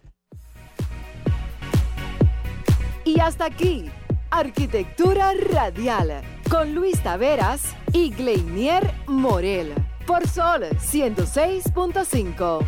Y 3.05 3.19
hasta 3.19 3.45
aquí, 3.45 3.85
Arquitectura 4.31 5.33
Radial, 5.33 6.21
con 6.49 6.75
Luis 6.75 7.01
Taveras 7.01 7.61
y 7.93 8.11
Gleinier 8.11 8.93
Morel, 9.07 9.73
por 10.05 10.27
Sol 10.27 10.65
106.5. 10.77 12.65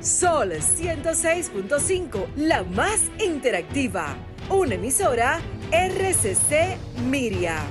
Sol 0.00 0.52
106.5, 0.52 2.34
la 2.36 2.64
más 2.64 3.02
interactiva. 3.24 4.16
Una 4.50 4.74
emisora 4.74 5.40
RCC 5.70 6.78
Miria. 7.08 7.64